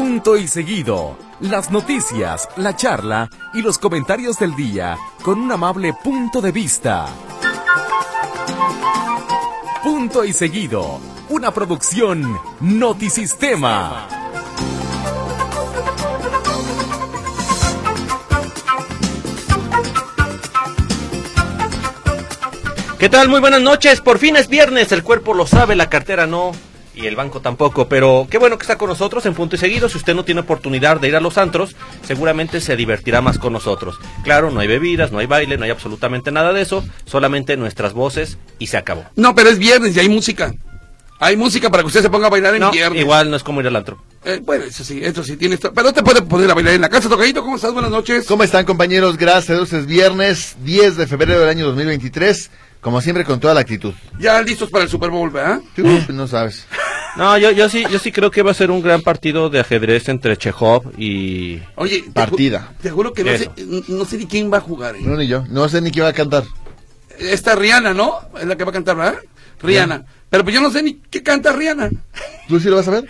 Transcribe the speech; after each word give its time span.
Punto 0.00 0.38
y 0.38 0.48
seguido. 0.48 1.18
Las 1.40 1.70
noticias, 1.70 2.48
la 2.56 2.74
charla 2.74 3.28
y 3.52 3.60
los 3.60 3.76
comentarios 3.76 4.38
del 4.38 4.56
día 4.56 4.96
con 5.20 5.38
un 5.38 5.52
amable 5.52 5.92
punto 5.92 6.40
de 6.40 6.52
vista. 6.52 7.06
Punto 9.84 10.24
y 10.24 10.32
seguido. 10.32 10.98
Una 11.28 11.50
producción 11.50 12.40
Notisistema. 12.60 14.08
¿Qué 22.98 23.10
tal? 23.10 23.28
Muy 23.28 23.40
buenas 23.40 23.60
noches. 23.60 24.00
Por 24.00 24.18
fin 24.18 24.36
es 24.36 24.48
viernes. 24.48 24.92
El 24.92 25.02
cuerpo 25.02 25.34
lo 25.34 25.46
sabe, 25.46 25.76
la 25.76 25.90
cartera 25.90 26.26
no. 26.26 26.52
Y 26.94 27.06
el 27.06 27.14
banco 27.16 27.40
tampoco, 27.40 27.88
pero 27.88 28.26
qué 28.28 28.36
bueno 28.38 28.58
que 28.58 28.62
está 28.64 28.76
con 28.76 28.88
nosotros 28.88 29.24
en 29.24 29.32
punto 29.34 29.54
y 29.54 29.58
seguido. 29.58 29.88
Si 29.88 29.96
usted 29.96 30.14
no 30.14 30.24
tiene 30.24 30.40
oportunidad 30.40 31.00
de 31.00 31.08
ir 31.08 31.16
a 31.16 31.20
los 31.20 31.38
antros, 31.38 31.76
seguramente 32.02 32.60
se 32.60 32.74
divertirá 32.76 33.20
más 33.20 33.38
con 33.38 33.52
nosotros. 33.52 33.98
Claro, 34.24 34.50
no 34.50 34.60
hay 34.60 34.66
bebidas, 34.66 35.12
no 35.12 35.18
hay 35.18 35.26
baile, 35.26 35.56
no 35.56 35.64
hay 35.64 35.70
absolutamente 35.70 36.32
nada 36.32 36.52
de 36.52 36.62
eso, 36.62 36.84
solamente 37.04 37.56
nuestras 37.56 37.92
voces 37.92 38.38
y 38.58 38.66
se 38.66 38.76
acabó. 38.76 39.04
No, 39.14 39.34
pero 39.34 39.50
es 39.50 39.58
viernes 39.58 39.96
y 39.96 40.00
hay 40.00 40.08
música. 40.08 40.52
Hay 41.22 41.36
música 41.36 41.70
para 41.70 41.82
que 41.82 41.88
usted 41.88 42.00
se 42.02 42.08
ponga 42.10 42.26
a 42.28 42.30
bailar 42.30 42.54
en 42.54 42.60
No, 42.62 42.70
viernes. 42.72 43.00
igual 43.02 43.30
no 43.30 43.36
es 43.36 43.42
como 43.42 43.60
ir 43.60 43.66
al 43.66 43.76
antro. 43.76 44.02
Eh, 44.24 44.40
bueno, 44.42 44.64
eso 44.64 44.82
sí, 44.82 45.00
eso 45.02 45.22
sí, 45.22 45.36
tienes. 45.36 45.60
to- 45.60 45.72
Pero 45.72 45.92
te 45.92 46.02
puede 46.02 46.22
poner 46.22 46.50
a 46.50 46.54
bailar 46.54 46.74
en 46.74 46.80
la 46.80 46.88
casa, 46.88 47.08
Tocadito. 47.10 47.42
¿Cómo 47.42 47.56
estás? 47.56 47.72
Buenas 47.74 47.90
noches. 47.90 48.26
¿Cómo 48.26 48.42
están 48.42 48.64
compañeros? 48.64 49.16
Gracias 49.18 49.72
es 49.74 49.86
viernes 49.86 50.56
10 50.64 50.96
de 50.96 51.06
febrero 51.06 51.40
del 51.40 51.50
año 51.50 51.66
2023, 51.66 52.50
como 52.80 53.00
siempre 53.00 53.24
con 53.24 53.40
toda 53.40 53.54
la 53.54 53.60
actitud. 53.60 53.92
Ya 54.18 54.40
listos 54.42 54.70
para 54.70 54.84
el 54.84 54.90
Super 54.90 55.10
Bowl, 55.10 55.30
¿verdad? 55.30 55.60
Tú 55.76 55.82
pues, 55.82 56.08
no 56.10 56.26
sabes. 56.26 56.66
No, 57.16 57.36
yo, 57.38 57.50
yo 57.50 57.68
sí, 57.68 57.84
yo 57.90 57.98
sí 57.98 58.12
creo 58.12 58.30
que 58.30 58.42
va 58.42 58.52
a 58.52 58.54
ser 58.54 58.70
un 58.70 58.80
gran 58.82 59.02
partido 59.02 59.50
de 59.50 59.60
ajedrez 59.60 60.08
entre 60.08 60.36
Chekhov 60.36 60.92
y 60.96 61.60
Oye, 61.74 62.02
te 62.02 62.08
ju- 62.08 62.12
Partida. 62.12 62.72
Te 62.80 62.90
juro 62.90 63.12
que 63.12 63.24
no 63.24 63.36
sé, 63.36 63.50
no 63.88 64.04
sé 64.04 64.16
ni 64.18 64.26
quién 64.26 64.52
va 64.52 64.58
a 64.58 64.60
jugar. 64.60 64.94
¿eh? 64.96 65.00
No 65.02 65.16
ni 65.16 65.26
yo, 65.26 65.44
no 65.48 65.68
sé 65.68 65.80
ni 65.80 65.90
qué 65.90 66.00
va 66.02 66.08
a 66.08 66.12
cantar. 66.12 66.44
Esta 67.18 67.54
Rihanna, 67.56 67.92
¿no? 67.94 68.14
Es 68.40 68.46
la 68.46 68.56
que 68.56 68.64
va 68.64 68.70
a 68.70 68.74
cantar, 68.74 68.96
¿verdad? 68.96 69.18
Rihanna. 69.60 70.04
Pero 70.30 70.44
pues 70.44 70.54
yo 70.54 70.60
no 70.62 70.70
sé 70.70 70.82
ni 70.82 70.94
qué 71.10 71.22
canta 71.22 71.52
Rihanna. 71.52 71.90
¿Tú 72.48 72.60
sí 72.60 72.68
lo 72.68 72.76
vas 72.76 72.86
a 72.88 72.92
ver? 72.92 73.06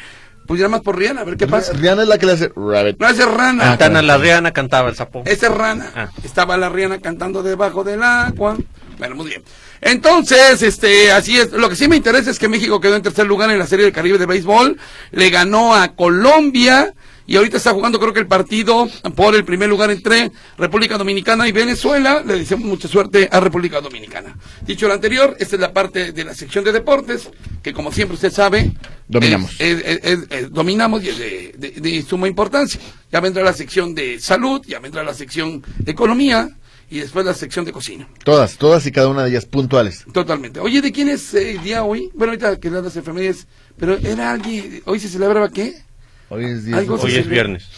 Pues 0.51 0.59
ya 0.59 0.69
más 0.69 0.81
por 0.81 0.98
Rihanna, 0.98 1.20
a 1.20 1.25
ver 1.25 1.37
qué 1.37 1.47
pasa. 1.47 1.73
Rihanna 1.75 2.03
es 2.03 2.09
la 2.09 2.19
que 2.19 2.27
le 2.27 2.33
hace 2.33 2.51
Rabbit. 2.56 2.98
No, 2.98 3.09
esa 3.09 3.23
es 3.23 3.31
Rana. 3.31 3.70
Ah, 3.70 3.79
Tana 3.79 4.03
la 4.03 4.19
Rihanna 4.19 4.51
cantaba 4.53 4.89
el 4.89 4.97
sapo. 4.97 5.23
Esa 5.25 5.47
es 5.47 5.55
Rana. 5.55 5.93
Ah. 5.95 6.09
Estaba 6.25 6.56
la 6.56 6.69
Rihanna 6.69 6.98
cantando 6.98 7.45
debajo 7.45 7.84
del 7.84 8.03
agua. 8.03 8.56
Bueno, 8.98 9.15
muy 9.15 9.28
bien. 9.28 9.45
Entonces, 9.81 10.61
este, 10.62 11.12
así 11.12 11.39
es. 11.39 11.53
Lo 11.53 11.69
que 11.69 11.77
sí 11.77 11.87
me 11.87 11.95
interesa 11.95 12.33
es 12.33 12.41
que 12.41 12.48
México 12.48 12.81
quedó 12.81 12.97
en 12.97 13.03
tercer 13.03 13.28
lugar 13.28 13.48
en 13.53 13.61
la 13.61 13.67
Serie 13.69 13.84
del 13.84 13.95
Caribe 13.95 14.19
de 14.19 14.27
Béisbol. 14.27 14.77
Le 15.12 15.31
ganó 15.31 15.73
a 15.73 15.95
Colombia. 15.95 16.95
Y 17.31 17.36
ahorita 17.36 17.59
está 17.59 17.70
jugando 17.73 18.00
creo 18.00 18.12
que 18.12 18.19
el 18.19 18.27
partido 18.27 18.89
por 19.14 19.36
el 19.36 19.45
primer 19.45 19.69
lugar 19.69 19.89
entre 19.92 20.33
República 20.59 20.98
Dominicana 20.98 21.47
y 21.47 21.53
Venezuela. 21.53 22.25
Le 22.27 22.34
deseamos 22.41 22.67
mucha 22.67 22.89
suerte 22.89 23.28
a 23.31 23.39
República 23.39 23.81
Dominicana. 23.81 24.37
Dicho 24.67 24.89
lo 24.89 24.95
anterior, 24.95 25.37
esta 25.39 25.55
es 25.55 25.61
la 25.61 25.72
parte 25.72 26.11
de 26.11 26.25
la 26.25 26.34
sección 26.34 26.64
de 26.64 26.72
deportes, 26.72 27.31
que 27.62 27.72
como 27.72 27.92
siempre 27.92 28.17
usted 28.17 28.33
sabe, 28.33 28.72
Dominamos. 29.06 29.53
es- 29.61 29.78
es- 29.84 30.00
es- 30.03 30.19
es- 30.28 30.50
dominamos 30.53 31.05
y 31.05 31.11
es 31.11 31.19
de, 31.19 31.55
de- 31.56 31.70
de 31.81 32.03
suma 32.03 32.27
importancia. 32.27 32.81
Ya 33.12 33.20
vendrá 33.20 33.44
la 33.44 33.53
sección 33.53 33.94
de 33.94 34.19
salud, 34.19 34.61
ya 34.67 34.81
vendrá 34.81 35.05
la 35.05 35.15
sección 35.15 35.62
de 35.78 35.92
economía 35.92 36.50
y 36.91 36.98
después 36.98 37.25
la 37.25 37.34
sección 37.34 37.65
de 37.65 37.70
cocina. 37.70 38.09
Todas, 38.25 38.56
todas 38.56 38.84
y 38.87 38.91
cada 38.91 39.06
una 39.06 39.22
de 39.22 39.31
ellas 39.31 39.47
puntuales. 39.47 40.05
Totalmente. 40.12 40.59
Oye, 40.59 40.83
¿de 40.83 40.91
quién 40.91 41.09
es 41.09 41.33
eh, 41.34 41.53
el 41.53 41.62
día 41.62 41.84
hoy? 41.84 42.11
Bueno, 42.12 42.33
ahorita 42.33 42.59
que 42.59 42.70
las 42.70 42.97
efemérides, 42.97 43.47
pero 43.78 43.97
era 43.98 44.33
alguien, 44.33 44.83
hoy 44.84 44.98
se 44.98 45.09
celebraba 45.09 45.48
qué? 45.48 45.89
Hoy 46.31 46.45
es 46.47 46.64
día 46.64 46.78
Algo 46.78 46.95
de- 46.97 47.00
se 47.03 47.06
Hoy 47.06 47.12
es 47.12 47.19
sirve. 47.19 47.34
viernes. 47.34 47.69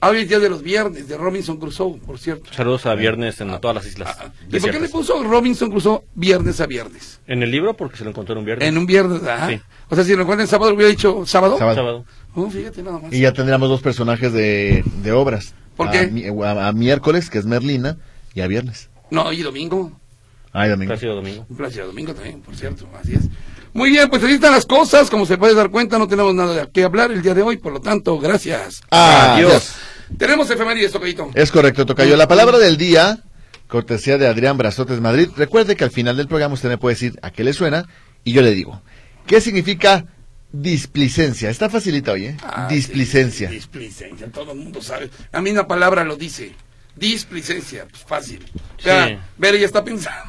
Ah, 0.00 0.10
Hoy 0.10 0.18
es 0.18 0.28
día 0.28 0.38
de 0.38 0.50
los 0.50 0.62
viernes, 0.62 1.08
de 1.08 1.16
Robinson 1.16 1.56
Crusoe, 1.56 1.98
por 2.04 2.18
cierto. 2.18 2.52
Saludos 2.52 2.84
a 2.84 2.94
viernes 2.94 3.40
en 3.40 3.58
todas 3.58 3.74
las 3.74 3.86
islas. 3.86 4.14
Ah, 4.20 4.30
¿Y 4.52 4.60
por 4.60 4.70
qué 4.70 4.80
le 4.80 4.88
puso 4.90 5.22
Robinson 5.24 5.70
Crusoe 5.70 6.02
viernes 6.14 6.60
a 6.60 6.66
viernes? 6.66 7.20
En 7.26 7.42
el 7.42 7.50
libro 7.50 7.74
porque 7.74 7.96
se 7.96 8.04
lo 8.04 8.10
encontró 8.10 8.34
en 8.34 8.40
un 8.40 8.44
viernes. 8.44 8.68
En 8.68 8.76
un 8.76 8.84
viernes, 8.84 9.22
¿ah? 9.26 9.46
Sí. 9.48 9.58
O 9.88 9.94
sea, 9.94 10.04
si 10.04 10.14
lo 10.14 10.22
encuentran 10.22 10.42
en 10.42 10.48
sábado, 10.48 10.74
hubiera 10.74 10.90
dicho 10.90 11.24
sábado. 11.24 11.56
Sábado. 11.56 11.74
sábado. 11.76 12.04
Oh, 12.34 12.50
fíjate 12.50 12.82
nada 12.82 12.98
más. 12.98 13.12
Y 13.14 13.20
ya 13.20 13.32
tendríamos 13.32 13.68
dos 13.70 13.80
personajes 13.80 14.30
de, 14.34 14.84
de 15.02 15.12
obras. 15.12 15.54
¿Por 15.76 15.88
A 15.88 15.92
qué? 15.92 16.32
A, 16.44 16.68
a 16.68 16.72
miércoles, 16.72 17.30
que 17.30 17.38
es 17.38 17.46
Merlina, 17.46 17.96
y 18.34 18.42
a 18.42 18.46
viernes. 18.46 18.90
No, 19.10 19.32
y 19.32 19.40
domingo. 19.42 19.90
Ay, 20.52 20.68
domingo. 20.68 20.90
Plácido 20.90 21.14
domingo. 21.16 21.46
Un 21.48 21.56
placer 21.56 21.84
domingo 21.86 22.14
también, 22.14 22.40
por 22.42 22.54
cierto, 22.54 22.86
así 23.00 23.14
es. 23.14 23.22
Muy 23.74 23.90
bien, 23.90 24.08
pues 24.08 24.22
ahí 24.22 24.34
están 24.34 24.52
las 24.52 24.66
cosas, 24.66 25.10
como 25.10 25.26
se 25.26 25.36
puede 25.36 25.52
dar 25.54 25.68
cuenta, 25.68 25.98
no 25.98 26.06
tenemos 26.06 26.32
nada 26.32 26.68
qué 26.72 26.84
hablar 26.84 27.10
el 27.10 27.22
día 27.22 27.34
de 27.34 27.42
hoy, 27.42 27.56
por 27.56 27.72
lo 27.72 27.80
tanto, 27.80 28.18
gracias. 28.20 28.82
Adiós. 28.90 29.74
Tenemos 30.16 30.48
efemérides, 30.48 30.92
Tocadito. 30.92 31.30
Es 31.34 31.50
correcto, 31.50 31.84
Tocayo. 31.84 32.16
La 32.16 32.28
palabra 32.28 32.58
del 32.58 32.76
día, 32.76 33.24
cortesía 33.66 34.16
de 34.16 34.28
Adrián 34.28 34.56
Brazotes 34.56 35.00
Madrid. 35.00 35.28
Recuerde 35.36 35.74
que 35.74 35.82
al 35.82 35.90
final 35.90 36.16
del 36.16 36.28
programa 36.28 36.54
usted 36.54 36.68
me 36.68 36.78
puede 36.78 36.94
decir 36.94 37.18
a 37.20 37.32
qué 37.32 37.42
le 37.42 37.52
suena 37.52 37.88
y 38.22 38.32
yo 38.32 38.42
le 38.42 38.52
digo. 38.52 38.80
¿Qué 39.26 39.40
significa 39.40 40.06
displicencia? 40.52 41.50
Está 41.50 41.68
facilita 41.68 42.12
hoy, 42.12 42.26
¿eh? 42.26 42.36
Ah, 42.44 42.68
displicencia. 42.70 43.48
sí, 43.48 43.56
displicencia, 43.56 44.30
todo 44.30 44.52
el 44.52 44.58
mundo 44.58 44.80
sabe. 44.82 45.10
La 45.32 45.40
misma 45.40 45.66
palabra 45.66 46.04
lo 46.04 46.14
dice. 46.14 46.54
Displicencia, 46.96 47.86
pues 47.90 48.02
fácil. 48.04 48.40
Ya, 48.82 49.06
Sí. 49.08 49.16
Bere 49.38 49.58
ya 49.58 49.66
está 49.66 49.82
pensando, 49.82 50.20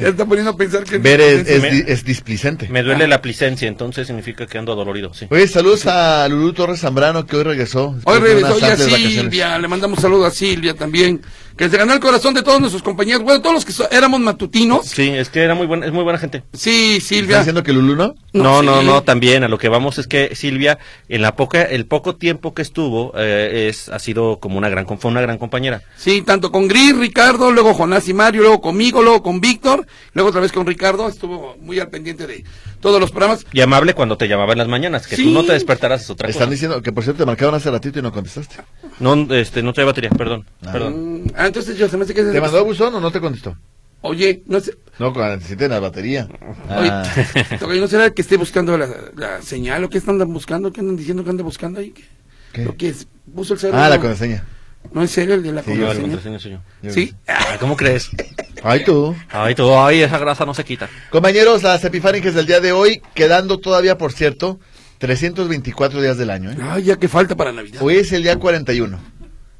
ya 0.00 0.08
está 0.08 0.24
poniendo 0.24 0.52
a 0.52 0.56
pensar 0.56 0.84
que... 0.84 0.98
Ver 0.98 1.20
es, 1.20 1.46
es, 1.48 1.64
es 1.86 2.04
displicente. 2.04 2.66
Me 2.70 2.82
duele 2.82 3.06
la 3.06 3.20
plicencia, 3.20 3.68
entonces 3.68 4.06
significa 4.06 4.46
que 4.46 4.58
ando 4.58 4.72
adolorido, 4.72 5.12
sí. 5.12 5.26
Oye, 5.30 5.46
saludos 5.46 5.86
a 5.86 6.26
Lulú 6.28 6.52
Torres 6.52 6.80
Zambrano 6.80 7.26
que 7.26 7.36
hoy 7.36 7.42
regresó. 7.44 7.94
Hoy 8.04 8.18
regresó 8.20 8.46
amplias 8.54 8.78
vacaciones. 8.78 9.12
Silvia, 9.14 9.58
le 9.58 9.68
mandamos 9.68 10.00
saludos 10.00 10.32
a 10.32 10.34
Silvia 10.34 10.74
también, 10.74 11.20
que 11.56 11.68
se 11.68 11.76
ganó 11.76 11.92
el 11.92 12.00
corazón 12.00 12.32
de 12.34 12.42
todos 12.42 12.58
nuestros 12.58 12.82
compañeros, 12.82 13.22
bueno, 13.22 13.40
todos 13.42 13.54
los 13.56 13.64
que 13.66 13.72
so- 13.72 13.90
éramos 13.90 14.18
matutinos. 14.20 14.86
Sí, 14.86 15.10
es 15.10 15.28
que 15.28 15.40
era 15.40 15.54
muy 15.54 15.66
buena, 15.66 15.84
es 15.86 15.92
muy 15.92 16.02
buena 16.04 16.18
gente. 16.18 16.42
Sí, 16.54 16.94
¿Estás 16.96 17.08
Silvia. 17.08 17.36
diciendo 17.38 17.62
que 17.62 17.72
Lulú 17.74 17.96
no? 17.96 18.14
No, 18.32 18.62
no, 18.62 18.80
sí. 18.80 18.86
no, 18.86 19.02
también 19.02 19.44
a 19.44 19.48
lo 19.48 19.58
que 19.58 19.68
vamos 19.68 19.98
es 19.98 20.06
que 20.06 20.34
Silvia, 20.34 20.78
en 21.08 21.20
la 21.22 21.36
poca, 21.36 21.62
el 21.62 21.84
poco 21.86 22.16
tiempo 22.16 22.54
que 22.54 22.62
estuvo, 22.62 23.12
eh, 23.16 23.68
es, 23.68 23.88
ha 23.90 23.98
sido 23.98 24.38
como 24.40 24.56
una 24.58 24.68
gran, 24.70 24.86
fue 24.98 25.10
una 25.10 25.20
gran 25.20 25.36
compañera. 25.38 25.82
Sí, 26.00 26.22
tanto 26.22 26.50
con 26.50 26.66
Gris, 26.66 26.96
Ricardo, 26.96 27.52
luego 27.52 27.74
Jonás 27.74 28.08
y 28.08 28.14
Mario, 28.14 28.40
luego 28.40 28.62
conmigo, 28.62 29.02
luego 29.02 29.22
con 29.22 29.38
Víctor, 29.38 29.86
luego 30.14 30.30
otra 30.30 30.40
vez 30.40 30.50
con 30.50 30.64
Ricardo, 30.66 31.06
estuvo 31.06 31.56
muy 31.60 31.78
al 31.78 31.90
pendiente 31.90 32.26
de 32.26 32.42
todos 32.80 32.98
los 32.98 33.10
programas. 33.10 33.44
Y 33.52 33.60
amable 33.60 33.92
cuando 33.92 34.16
te 34.16 34.26
llamaba 34.26 34.52
en 34.52 34.58
las 34.58 34.68
mañanas, 34.68 35.06
que 35.06 35.16
Sí. 35.16 35.24
tú 35.24 35.30
no 35.30 35.44
te 35.44 35.52
despertaras 35.52 36.00
es 36.02 36.08
otra 36.08 36.30
Están 36.30 36.44
cosa. 36.46 36.52
diciendo 36.52 36.80
que 36.80 36.90
por 36.90 37.04
cierto 37.04 37.22
te 37.22 37.26
marcaron 37.26 37.54
hace 37.54 37.70
ratito 37.70 37.98
y 37.98 38.02
no 38.02 38.12
contestaste. 38.12 38.56
No, 38.98 39.12
este, 39.34 39.62
no 39.62 39.74
trae 39.74 39.84
batería, 39.84 40.08
perdón, 40.08 40.46
Ah. 40.64 40.72
perdón. 40.72 41.24
Ah, 41.36 41.46
entonces 41.48 41.76
yo 41.76 41.86
se 41.86 41.98
me 41.98 42.04
hace 42.04 42.14
que... 42.14 42.22
¿Te 42.22 42.40
mandó 42.40 42.56
a 42.56 42.62
buzón 42.62 42.94
o 42.94 43.00
no 43.00 43.10
te 43.10 43.20
contestó? 43.20 43.54
Oye, 44.00 44.42
no 44.46 44.58
sé, 44.60 44.72
No, 44.98 45.12
cuando 45.12 45.36
necesiten 45.36 45.70
la 45.70 45.80
batería. 45.80 46.26
oye, 46.78 46.88
Ah. 46.90 47.02
Tocayo, 47.60 47.78
¿no 47.82 47.88
será 47.88 48.08
que 48.08 48.22
esté 48.22 48.38
buscando 48.38 48.78
la, 48.78 48.88
la 49.16 49.42
señal 49.42 49.84
o 49.84 49.90
qué 49.90 49.98
están 49.98 50.16
buscando? 50.32 50.72
¿Qué 50.72 50.80
andan 50.80 50.96
diciendo 50.96 51.22
que 51.24 51.28
anda 51.28 51.42
buscando 51.42 51.80
ahí? 51.80 51.90
¿Qué? 51.90 52.04
¿Qué? 52.54 52.64
Lo 52.64 52.74
que 52.74 52.88
es, 52.88 53.06
puso 53.34 53.52
el 53.52 53.60
celular. 53.60 53.82
Ah, 53.84 53.88
la 53.90 53.98
contraseña. 54.00 54.46
No, 54.92 55.02
en 55.02 55.08
serio, 55.08 55.34
el 55.34 55.42
de 55.42 55.52
la 55.52 55.62
Sí, 55.62 55.70
contraseña. 55.78 56.38
soy 56.38 56.52
yo. 56.52 56.90
Sí. 56.90 57.14
Ay, 57.26 57.58
¿Cómo 57.60 57.76
crees? 57.76 58.10
Ay, 58.62 58.84
tú. 58.84 59.14
Ay, 59.30 59.54
todo, 59.54 59.84
ay, 59.84 60.02
esa 60.02 60.18
grasa 60.18 60.44
no 60.44 60.52
se 60.54 60.64
quita. 60.64 60.88
Compañeros, 61.10 61.62
las 61.62 61.84
epifánicas 61.84 62.34
del 62.34 62.46
día 62.46 62.60
de 62.60 62.72
hoy, 62.72 63.00
quedando 63.14 63.58
todavía, 63.58 63.96
por 63.96 64.12
cierto, 64.12 64.58
324 64.98 66.00
días 66.02 66.18
del 66.18 66.30
año. 66.30 66.50
¿eh? 66.50 66.56
Ay, 66.60 66.82
ya 66.84 66.96
que 66.96 67.08
falta 67.08 67.36
para 67.36 67.52
Navidad. 67.52 67.82
Hoy 67.82 67.96
es 67.96 68.12
el 68.12 68.22
día 68.24 68.36
41. 68.36 68.98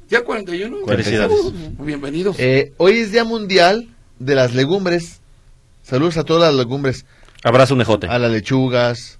¿Ya 0.09 0.23
41? 0.23 0.85
Felicidades. 0.85 1.39
Uh, 1.39 1.83
bienvenidos. 1.83 2.35
Eh, 2.37 2.73
hoy 2.77 2.97
es 2.99 3.13
Día 3.13 3.23
Mundial 3.23 3.87
de 4.19 4.35
las 4.35 4.53
Legumbres. 4.53 5.21
Saludos 5.83 6.17
a 6.17 6.25
todas 6.25 6.53
las 6.53 6.59
legumbres. 6.59 7.05
Abrazo 7.43 7.73
un 7.75 7.81
ejote. 7.81 8.07
A 8.07 8.19
las 8.19 8.29
lechugas. 8.31 9.19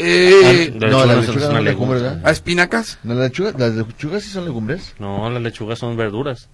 Eh, 0.00 0.72
La 0.78 0.86
no, 0.88 1.04
lechuga 1.04 1.06
las 1.06 1.16
no 1.16 1.22
es 1.22 1.28
lechugas 1.28 1.48
una 1.50 1.58
no 1.58 1.60
legumbre. 1.60 1.60
es 1.60 1.64
legumbre, 1.64 2.00
¿verdad? 2.00 2.20
¿A 2.24 2.30
espinacas? 2.30 2.98
No, 3.02 3.14
las 3.14 3.24
lechugas, 3.30 3.54
las 3.58 3.72
lechugas 3.74 4.22
sí 4.22 4.30
son 4.30 4.44
legumbres. 4.44 4.94
No, 4.98 5.28
las 5.30 5.42
lechugas 5.42 5.78
son 5.78 5.96
verduras. 5.96 6.48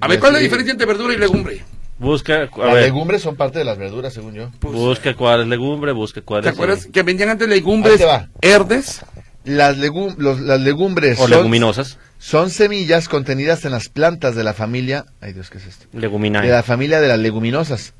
A 0.00 0.08
ver, 0.08 0.18
¿cuál 0.18 0.32
es 0.32 0.38
la 0.38 0.42
diferencia 0.42 0.72
entre 0.72 0.86
verdura 0.86 1.14
y 1.14 1.18
legumbre? 1.18 1.62
Busca, 1.98 2.34
a 2.36 2.64
las 2.64 2.74
ver, 2.74 2.84
legumbres 2.84 3.20
son 3.22 3.36
parte 3.36 3.58
de 3.58 3.64
las 3.66 3.76
verduras, 3.76 4.12
según 4.14 4.34
yo. 4.34 4.50
Pues, 4.58 4.74
busca 4.74 5.14
cuál 5.14 5.42
es 5.42 5.46
legumbre, 5.48 5.92
busca 5.92 6.22
cuál 6.22 6.42
¿Te 6.42 6.48
es... 6.48 6.54
acuerdas 6.54 6.86
eh, 6.86 6.90
que 6.90 7.02
vendían 7.02 7.28
antes 7.28 7.46
legumbres 7.46 7.98
te 7.98 8.06
verdes? 8.40 9.02
Las, 9.44 9.76
legum- 9.76 10.16
los- 10.16 10.40
las 10.40 10.60
legumbres 10.60 11.18
O 11.18 11.22
son, 11.28 11.30
leguminosas. 11.30 11.98
son 12.18 12.48
semillas 12.50 13.08
contenidas 13.08 13.64
en 13.66 13.72
las 13.72 13.88
plantas 13.90 14.34
de 14.34 14.44
la 14.44 14.54
familia. 14.54 15.04
Ay, 15.20 15.34
Dios, 15.34 15.50
¿qué 15.50 15.58
es 15.58 15.66
esto? 15.66 15.86
Leguminae. 15.92 16.46
de 16.46 16.52
la 16.52 16.62
familia 16.62 17.00
de 17.00 17.08
las 17.08 17.18
leguminosas. 17.18 17.92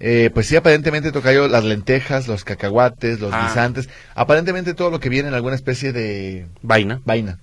Eh, 0.00 0.30
pues 0.32 0.46
sí, 0.46 0.56
aparentemente 0.56 1.12
toca 1.12 1.32
yo 1.32 1.46
las 1.46 1.62
lentejas, 1.64 2.26
los 2.26 2.42
cacahuates, 2.42 3.20
los 3.20 3.32
Ah. 3.34 3.46
guisantes, 3.46 3.88
aparentemente 4.14 4.72
todo 4.74 4.90
lo 4.90 4.98
que 4.98 5.10
viene 5.10 5.28
en 5.28 5.34
alguna 5.34 5.54
especie 5.54 5.92
de 5.92 6.46
Vaina. 6.62 7.00
vaina. 7.04 7.38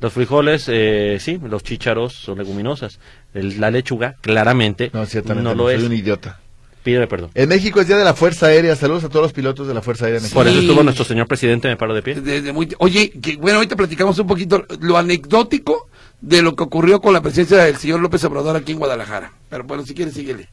Los 0.00 0.12
frijoles, 0.12 0.66
eh, 0.68 1.16
sí, 1.18 1.40
los 1.42 1.64
chícharos 1.64 2.12
son 2.14 2.38
leguminosas. 2.38 3.00
El- 3.34 3.58
la 3.60 3.70
lechuga, 3.70 4.14
claramente, 4.20 4.90
No, 4.92 5.06
ciertamente 5.06 5.42
no 5.42 5.54
lo 5.54 5.64
soy 5.64 5.74
es. 5.76 5.82
un 5.82 5.92
idiota. 5.94 6.38
Pídeme 6.84 7.06
perdón. 7.08 7.30
En 7.34 7.48
México 7.48 7.80
es 7.80 7.88
Día 7.88 7.96
de 7.96 8.04
la 8.04 8.14
Fuerza 8.14 8.46
Aérea. 8.46 8.76
Saludos 8.76 9.04
a 9.04 9.08
todos 9.08 9.22
los 9.22 9.32
pilotos 9.32 9.66
de 9.66 9.74
la 9.74 9.82
Fuerza 9.82 10.04
Aérea 10.06 10.20
Mexicana. 10.20 10.38
Por 10.40 10.46
eso 10.46 10.60
Sí. 10.60 10.66
estuvo 10.66 10.82
nuestro 10.84 11.04
señor 11.04 11.26
presidente, 11.26 11.68
me 11.68 11.76
paro 11.76 11.94
de 11.94 12.02
pie. 12.02 12.52
Muy- 12.52 12.68
oye, 12.78 13.10
que, 13.20 13.36
bueno, 13.36 13.56
ahorita 13.58 13.74
platicamos 13.76 14.18
un 14.18 14.26
poquito 14.26 14.64
lo 14.80 14.96
anecdótico 14.96 15.88
de 16.20 16.42
lo 16.42 16.54
que 16.54 16.62
ocurrió 16.62 17.00
con 17.00 17.12
la 17.12 17.20
presencia 17.20 17.58
del 17.58 17.76
señor 17.76 18.00
López 18.00 18.22
Obrador 18.24 18.56
aquí 18.56 18.72
en 18.72 18.78
Guadalajara. 18.78 19.32
Pero 19.50 19.64
bueno, 19.64 19.84
si 19.84 19.94
quieres, 19.94 20.14
síguele. 20.14 20.48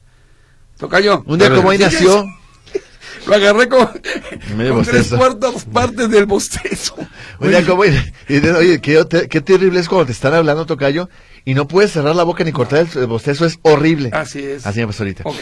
Tocayo. 0.78 1.24
Un 1.26 1.40
día 1.40 1.54
como 1.54 1.70
hoy 1.70 1.78
Sí, 1.78 1.84
nació... 1.84 2.26
Lo 3.28 3.34
agarré 3.34 3.68
con, 3.68 3.88
con 3.88 4.84
tres 4.84 5.08
cuartas 5.10 5.66
partes 5.66 6.10
del 6.12 6.26
bostezo. 6.28 6.96
Un 7.40 7.50
día 7.50 7.66
como 7.66 7.82
hoy... 7.82 7.90
y 8.30 8.40
de- 8.40 8.52
Oye, 8.54 8.82
qué, 8.82 9.04
qué 9.30 9.42
terrible 9.42 9.80
es 9.80 9.90
cuando 9.90 10.06
te 10.06 10.12
están 10.12 10.36
hablando, 10.36 10.66
Tocayo, 10.68 11.10
y 11.44 11.56
no 11.56 11.68
puedes 11.68 11.92
cerrar 11.92 12.16
la 12.16 12.22
boca 12.24 12.44
ni 12.44 12.52
cortar 12.52 12.86
el 12.96 13.08
bostezo. 13.08 13.46
Es 13.46 13.58
horrible. 13.64 14.12
Así 14.14 14.40
es. 14.44 14.68
Así 14.68 14.80
me 14.82 14.88
pasó 14.88 15.02
ahorita. 15.04 15.24
Ok. 15.26 15.38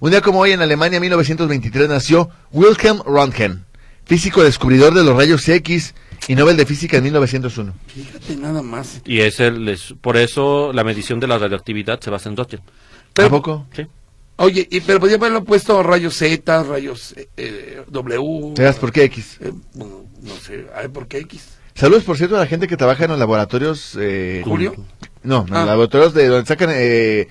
Un 0.00 0.10
día 0.10 0.20
como 0.20 0.40
hoy 0.40 0.52
en 0.52 0.60
Alemania, 0.60 1.00
1923, 1.00 1.88
nació 1.88 2.28
Wilhelm 2.50 3.00
Röntgen, 3.06 3.64
físico 4.04 4.42
descubridor 4.44 4.92
de 4.92 5.02
los 5.04 5.16
rayos 5.16 5.48
X 5.48 5.94
y 6.28 6.34
Nobel 6.34 6.56
de 6.58 6.66
Física 6.66 6.98
en 6.98 7.04
1901. 7.04 7.72
Fíjate 7.86 8.36
nada 8.36 8.60
más. 8.62 9.00
Y 9.06 9.20
es 9.20 9.40
el, 9.40 9.66
es- 9.70 9.94
por 10.02 10.18
eso 10.18 10.72
la 10.74 10.84
medición 10.84 11.18
de 11.18 11.28
la 11.28 11.38
radioactividad 11.38 11.98
se 12.00 12.10
basa 12.10 12.28
en 12.28 12.36
Rothschild. 12.36 12.62
Pero- 13.14 13.28
¿A 13.28 13.30
poco? 13.30 13.66
Sí. 13.74 13.86
Oye, 14.36 14.66
y, 14.70 14.80
pero 14.80 14.98
podría 14.98 15.16
haberlo 15.18 15.44
puesto 15.44 15.82
rayos 15.82 16.14
Z, 16.16 16.62
rayos 16.64 17.14
eh, 17.16 17.28
eh, 17.36 17.82
W. 17.88 18.54
¿Sabes 18.56 18.76
por 18.76 18.90
qué 18.92 19.04
X? 19.04 19.38
Eh, 19.40 19.52
bueno, 19.74 20.04
no 20.22 20.34
sé, 20.36 20.66
a 20.74 20.80
ver 20.80 20.90
por 20.90 21.06
qué 21.06 21.18
X. 21.18 21.58
Saludos, 21.74 22.04
por 22.04 22.16
cierto, 22.16 22.36
a 22.36 22.40
la 22.40 22.46
gente 22.46 22.66
que 22.68 22.76
trabaja 22.76 23.04
en 23.04 23.10
los 23.10 23.18
laboratorios... 23.20 23.96
Eh, 24.00 24.42
¿Julio? 24.44 24.74
No, 25.22 25.44
en 25.48 25.54
Ah. 25.54 25.58
los 25.60 25.66
laboratorios 25.68 26.14
de 26.14 26.26
donde 26.26 26.46
sacan 26.46 26.70
eh, 26.72 27.28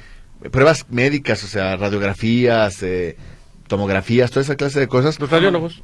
pruebas 0.51 0.85
médicas, 0.89 1.43
o 1.43 1.47
sea, 1.47 1.75
radiografías, 1.77 2.81
eh, 2.83 3.17
tomografías, 3.67 4.31
toda 4.31 4.41
esa 4.43 4.55
clase 4.55 4.79
de 4.79 4.87
cosas. 4.87 5.19
Los 5.19 5.29
radiólogos. 5.29 5.83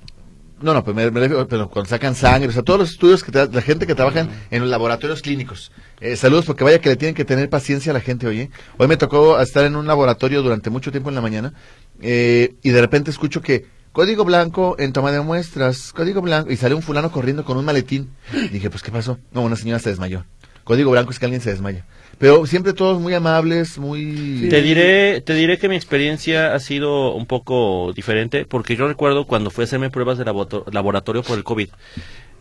No, 0.59 0.74
no, 0.74 0.83
pues 0.83 0.95
me, 0.95 1.07
refiero, 1.07 1.48
pero 1.48 1.69
cuando 1.69 1.88
sacan 1.89 2.15
sangre, 2.15 2.50
o 2.50 2.51
sea, 2.51 2.63
todos 2.63 2.80
los 2.80 2.89
estudios 2.89 3.24
que 3.24 3.31
la 3.31 3.62
gente 3.62 3.86
que 3.86 3.94
trabaja 3.94 4.27
en 4.50 4.62
los 4.62 4.69
laboratorios 4.69 5.21
clínicos. 5.21 5.71
Eh, 6.01 6.15
saludos, 6.15 6.45
porque 6.45 6.63
vaya 6.63 6.80
que 6.80 6.89
le 6.89 6.95
tienen 6.95 7.13
que 7.13 7.25
tener 7.25 7.48
paciencia 7.50 7.92
a 7.92 7.94
la 7.94 8.00
gente, 8.00 8.25
oye. 8.25 8.50
Hoy 8.77 8.88
me 8.88 8.98
tocó 8.98 9.39
estar 9.39 9.65
en 9.65 9.75
un 9.75 9.86
laboratorio 9.86 10.42
durante 10.42 10.71
mucho 10.71 10.89
tiempo 10.89 11.09
en 11.09 11.15
la 11.15 11.21
mañana 11.21 11.54
eh, 12.01 12.56
y 12.63 12.71
de 12.71 12.81
repente 12.81 13.12
escucho 13.12 13.42
que 13.42 13.68
código 13.92 14.25
blanco 14.25 14.75
en 14.80 14.94
toma 14.94 15.12
de 15.12 15.21
muestras, 15.21 15.94
código 15.94 16.21
blanco, 16.21 16.51
y 16.51 16.57
sale 16.57 16.74
un 16.74 16.81
fulano 16.81 17.12
corriendo 17.12 17.45
con 17.45 17.57
un 17.57 17.65
maletín. 17.65 18.09
Dije, 18.51 18.71
pues, 18.71 18.81
¿qué 18.81 18.92
pasó? 18.92 19.19
No, 19.31 19.42
una 19.42 19.56
señora 19.56 19.80
se 19.80 19.89
desmayó. 19.89 20.25
Código 20.63 20.89
blanco 20.92 21.12
es 21.12 21.19
que 21.19 21.25
alguien 21.25 21.42
se 21.42 21.51
desmaya. 21.51 21.86
Pero 22.19 22.45
siempre 22.47 22.73
todos 22.73 22.99
muy 22.99 23.13
amables, 23.13 23.77
muy... 23.77 24.47
Te 24.49 24.61
diré, 24.63 25.21
te 25.21 25.35
diré 25.35 25.59
que 25.59 25.69
mi 25.69 25.75
experiencia 25.75 26.55
ha 26.55 26.59
sido 26.59 27.13
un 27.13 27.27
poco 27.27 27.93
diferente, 27.95 28.43
porque 28.45 28.75
yo 28.75 28.87
recuerdo 28.87 29.25
cuando 29.27 29.51
fui 29.51 29.61
a 29.61 29.65
hacerme 29.65 29.91
pruebas 29.91 30.17
de 30.17 30.25
laborato- 30.25 30.65
laboratorio 30.71 31.21
por 31.21 31.37
el 31.37 31.43
COVID. 31.43 31.69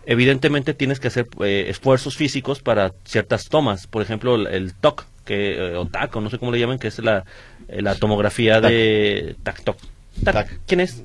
Evidentemente 0.07 0.73
tienes 0.73 0.99
que 0.99 1.09
hacer 1.09 1.27
eh, 1.45 1.67
esfuerzos 1.69 2.17
físicos 2.17 2.61
para 2.63 2.93
ciertas 3.05 3.49
tomas, 3.49 3.87
por 3.87 4.01
ejemplo 4.03 4.37
el, 4.37 4.47
el 4.47 4.75
TOC, 4.75 5.05
que, 5.27 5.57
eh, 5.57 5.77
o 5.77 5.85
TAC, 5.87 6.15
o 6.17 6.21
no 6.21 6.31
sé 6.31 6.39
cómo 6.39 6.53
le 6.53 6.61
llaman, 6.61 6.79
que 6.79 6.89
es 6.89 6.99
la, 7.01 7.25
eh, 7.69 7.83
la 7.83 7.97
tomografía 7.97 8.61
de 8.61 9.35
TAC, 9.43 9.63
TOC. 9.63 9.77
TAC. 10.25 10.35
Tac. 10.35 10.61
¿Quién 10.67 10.81
es? 10.81 11.03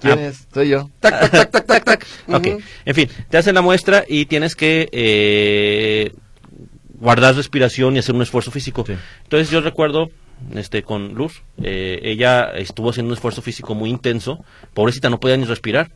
¿Quién 0.00 0.18
Ah, 0.18 0.22
es? 0.28 0.46
Soy 0.54 0.68
yo. 0.70 0.88
Tac, 1.00 1.20
tac, 1.20 1.30
tac, 1.30 1.50
tac, 1.50 1.66
tac, 1.66 1.84
tac. 1.84 2.06
Ok, 2.28 2.46
Ujú. 2.46 2.60
en 2.86 2.94
fin, 2.94 3.08
te 3.28 3.36
hacen 3.38 3.54
la 3.54 3.60
muestra 3.60 4.04
y 4.08 4.26
tienes 4.26 4.54
que 4.56 4.88
eh, 4.92 6.12
guardar 7.02 7.34
respiración 7.34 7.96
y 7.96 7.98
hacer 7.98 8.14
un 8.14 8.22
esfuerzo 8.22 8.52
físico. 8.52 8.84
Entonces 9.24 9.50
yo 9.50 9.60
recuerdo 9.60 10.10
este 10.54 10.82
con 10.82 11.14
Luz, 11.14 11.42
eh, 11.62 11.98
ella 12.02 12.50
estuvo 12.52 12.90
haciendo 12.90 13.10
un 13.10 13.14
esfuerzo 13.14 13.42
físico 13.42 13.74
muy 13.74 13.90
intenso, 13.90 14.44
pobrecita 14.72 15.10
no 15.10 15.18
podía 15.18 15.36
ni 15.36 15.44
respirar. 15.44 15.90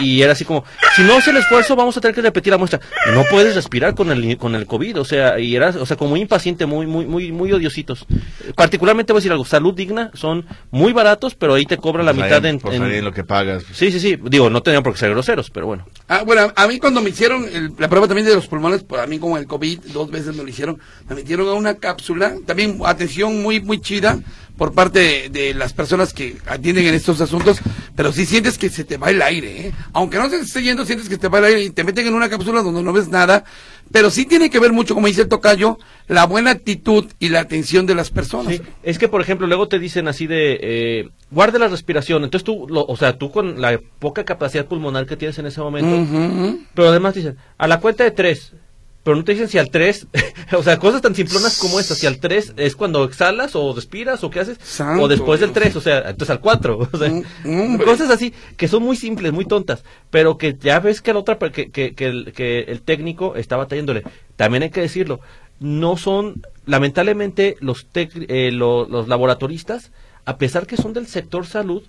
Y, 0.00 0.04
y- 0.06 0.22
era 0.22 0.32
así 0.32 0.44
como, 0.46 0.64
si 0.96 1.02
no 1.02 1.14
hace 1.16 1.30
el 1.30 1.36
esfuerzo 1.36 1.76
vamos 1.76 1.94
a 1.96 2.00
tener 2.00 2.14
que 2.14 2.22
repetir 2.22 2.50
la 2.52 2.58
muestra. 2.58 2.80
No 3.12 3.22
puedes 3.30 3.54
respirar 3.54 3.94
con 3.94 4.10
el 4.10 4.38
con 4.38 4.54
el 4.54 4.66
COVID, 4.66 4.98
o 5.00 5.04
sea, 5.04 5.38
y 5.38 5.54
era, 5.54 5.68
o 5.70 5.84
sea, 5.84 5.96
como 5.96 6.10
muy 6.10 6.20
impaciente, 6.22 6.64
muy 6.66 6.86
muy 6.86 7.04
muy 7.06 7.30
muy 7.30 7.52
odiositos. 7.52 8.06
Particularmente 8.54 9.12
voy 9.12 9.18
a 9.18 9.20
decir 9.20 9.32
algo, 9.32 9.44
salud 9.44 9.74
digna 9.74 10.10
son 10.14 10.46
muy 10.70 10.92
baratos, 10.92 11.34
pero 11.34 11.54
ahí 11.54 11.66
te 11.66 11.76
cobran 11.76 12.06
la 12.06 12.14
Pues 12.14 12.24
mitad 12.26 12.44
ahí, 12.44 12.50
en, 12.50 12.58
pues 12.60 12.74
en- 12.76 12.82
ahí 12.82 12.96
en 12.96 13.04
lo 13.04 13.12
que 13.12 13.24
pagas. 13.24 13.62
Sí, 13.72 13.92
sí, 13.92 14.00
sí, 14.00 14.18
digo, 14.24 14.48
no 14.48 14.62
tenían 14.62 14.82
por 14.82 14.94
qué 14.94 14.98
ser 15.00 15.10
groseros, 15.10 15.50
pero 15.50 15.66
bueno. 15.66 15.86
Ah, 16.08 16.22
bueno, 16.24 16.50
a 16.56 16.66
mí 16.66 16.78
cuando 16.78 17.00
me 17.02 17.10
hicieron 17.10 17.44
el- 17.52 17.72
la 17.78 17.88
prueba 17.88 18.06
también 18.06 18.26
de 18.26 18.34
los 18.34 18.46
pulmones, 18.46 18.82
para 18.84 19.06
mí 19.06 19.18
como 19.18 19.36
el 19.36 19.46
COVID, 19.46 19.80
dos 19.92 20.10
veces 20.10 20.34
me 20.34 20.42
lo 20.42 20.48
hicieron, 20.48 20.78
me 21.08 21.14
metieron 21.14 21.46
a 21.48 21.52
una 21.52 21.74
cápsula, 21.74 22.34
también 22.46 22.78
atención 22.86 23.42
muy, 23.42 23.60
muy 23.60 23.80
chida 23.80 24.18
por 24.60 24.74
parte 24.74 24.98
de, 24.98 25.28
de 25.30 25.54
las 25.54 25.72
personas 25.72 26.12
que 26.12 26.36
atienden 26.46 26.84
en 26.86 26.92
estos 26.92 27.18
asuntos, 27.22 27.60
pero 27.96 28.12
sí 28.12 28.26
sientes 28.26 28.58
que 28.58 28.68
se 28.68 28.84
te 28.84 28.98
va 28.98 29.08
el 29.08 29.22
aire, 29.22 29.68
¿eh? 29.68 29.72
Aunque 29.94 30.18
no 30.18 30.28
se 30.28 30.36
te 30.36 30.42
esté 30.44 30.62
yendo, 30.62 30.84
sientes 30.84 31.08
que 31.08 31.16
te 31.16 31.28
va 31.28 31.38
el 31.38 31.44
aire 31.46 31.62
y 31.64 31.70
te 31.70 31.82
meten 31.82 32.06
en 32.06 32.12
una 32.12 32.28
cápsula 32.28 32.60
donde 32.60 32.82
no 32.82 32.92
ves 32.92 33.08
nada, 33.08 33.42
pero 33.90 34.10
sí 34.10 34.26
tiene 34.26 34.50
que 34.50 34.58
ver 34.60 34.74
mucho, 34.74 34.92
como 34.94 35.06
dice 35.06 35.22
el 35.22 35.28
tocayo, 35.28 35.78
la 36.08 36.26
buena 36.26 36.50
actitud 36.50 37.06
y 37.18 37.30
la 37.30 37.40
atención 37.40 37.86
de 37.86 37.94
las 37.94 38.10
personas. 38.10 38.52
Sí, 38.56 38.60
es 38.82 38.98
que, 38.98 39.08
por 39.08 39.22
ejemplo, 39.22 39.46
luego 39.46 39.66
te 39.66 39.78
dicen 39.78 40.08
así 40.08 40.26
de, 40.26 40.58
eh, 40.60 41.08
guarde 41.30 41.58
la 41.58 41.68
respiración. 41.68 42.22
Entonces 42.24 42.44
tú, 42.44 42.66
lo- 42.68 42.84
o 42.84 42.96
sea, 42.98 43.16
tú 43.16 43.30
con 43.30 43.62
la 43.62 43.80
poca 43.98 44.24
capacidad 44.26 44.66
pulmonar 44.66 45.06
que 45.06 45.16
tienes 45.16 45.38
en 45.38 45.46
ese 45.46 45.62
momento, 45.62 45.96
pero 46.74 46.88
además 46.90 47.14
dicen, 47.14 47.38
a 47.56 47.66
la 47.66 47.80
cuenta 47.80 48.04
de 48.04 48.10
tres. 48.10 48.52
Pero 49.02 49.16
no 49.16 49.24
te 49.24 49.32
dicen 49.32 49.48
si 49.48 49.56
al 49.58 49.70
tres, 49.70 50.06
o 50.52 50.62
sea, 50.62 50.78
cosas 50.78 51.00
tan 51.00 51.14
simplonas 51.14 51.58
como 51.58 51.80
estas, 51.80 51.98
si 51.98 52.06
al 52.06 52.18
tres 52.20 52.52
es 52.56 52.76
cuando 52.76 53.02
exhalas 53.04 53.56
o 53.56 53.74
respiras 53.74 54.22
o 54.24 54.30
qué 54.30 54.40
haces, 54.40 54.58
Santo 54.62 55.04
o 55.04 55.08
después 55.08 55.40
del 55.40 55.50
Dios. 55.54 55.62
tres, 55.64 55.76
o 55.76 55.80
sea, 55.80 55.98
entonces 56.00 56.30
al 56.30 56.40
cuatro, 56.40 56.86
o 56.92 56.98
sea, 56.98 57.08
cosas 57.84 58.10
así 58.10 58.34
que 58.58 58.68
son 58.68 58.82
muy 58.82 58.96
simples, 58.96 59.32
muy 59.32 59.46
tontas, 59.46 59.84
pero 60.10 60.36
que 60.36 60.56
ya 60.60 60.80
ves 60.80 61.00
que 61.00 61.12
la 61.14 61.20
otra, 61.20 61.38
que, 61.38 61.70
que, 61.70 61.94
que 61.94 62.06
el, 62.06 62.32
que 62.34 62.60
el 62.68 62.82
técnico 62.82 63.36
está 63.36 63.56
batallándole. 63.56 64.02
También 64.36 64.64
hay 64.64 64.70
que 64.70 64.82
decirlo, 64.82 65.20
no 65.60 65.96
son, 65.96 66.42
lamentablemente, 66.66 67.56
los, 67.60 67.86
tec- 67.90 68.26
eh, 68.28 68.50
lo- 68.52 68.86
los 68.88 69.08
laboratoristas, 69.08 69.92
a 70.26 70.36
pesar 70.36 70.66
que 70.66 70.76
son 70.76 70.92
del 70.92 71.06
sector 71.06 71.46
salud, 71.46 71.82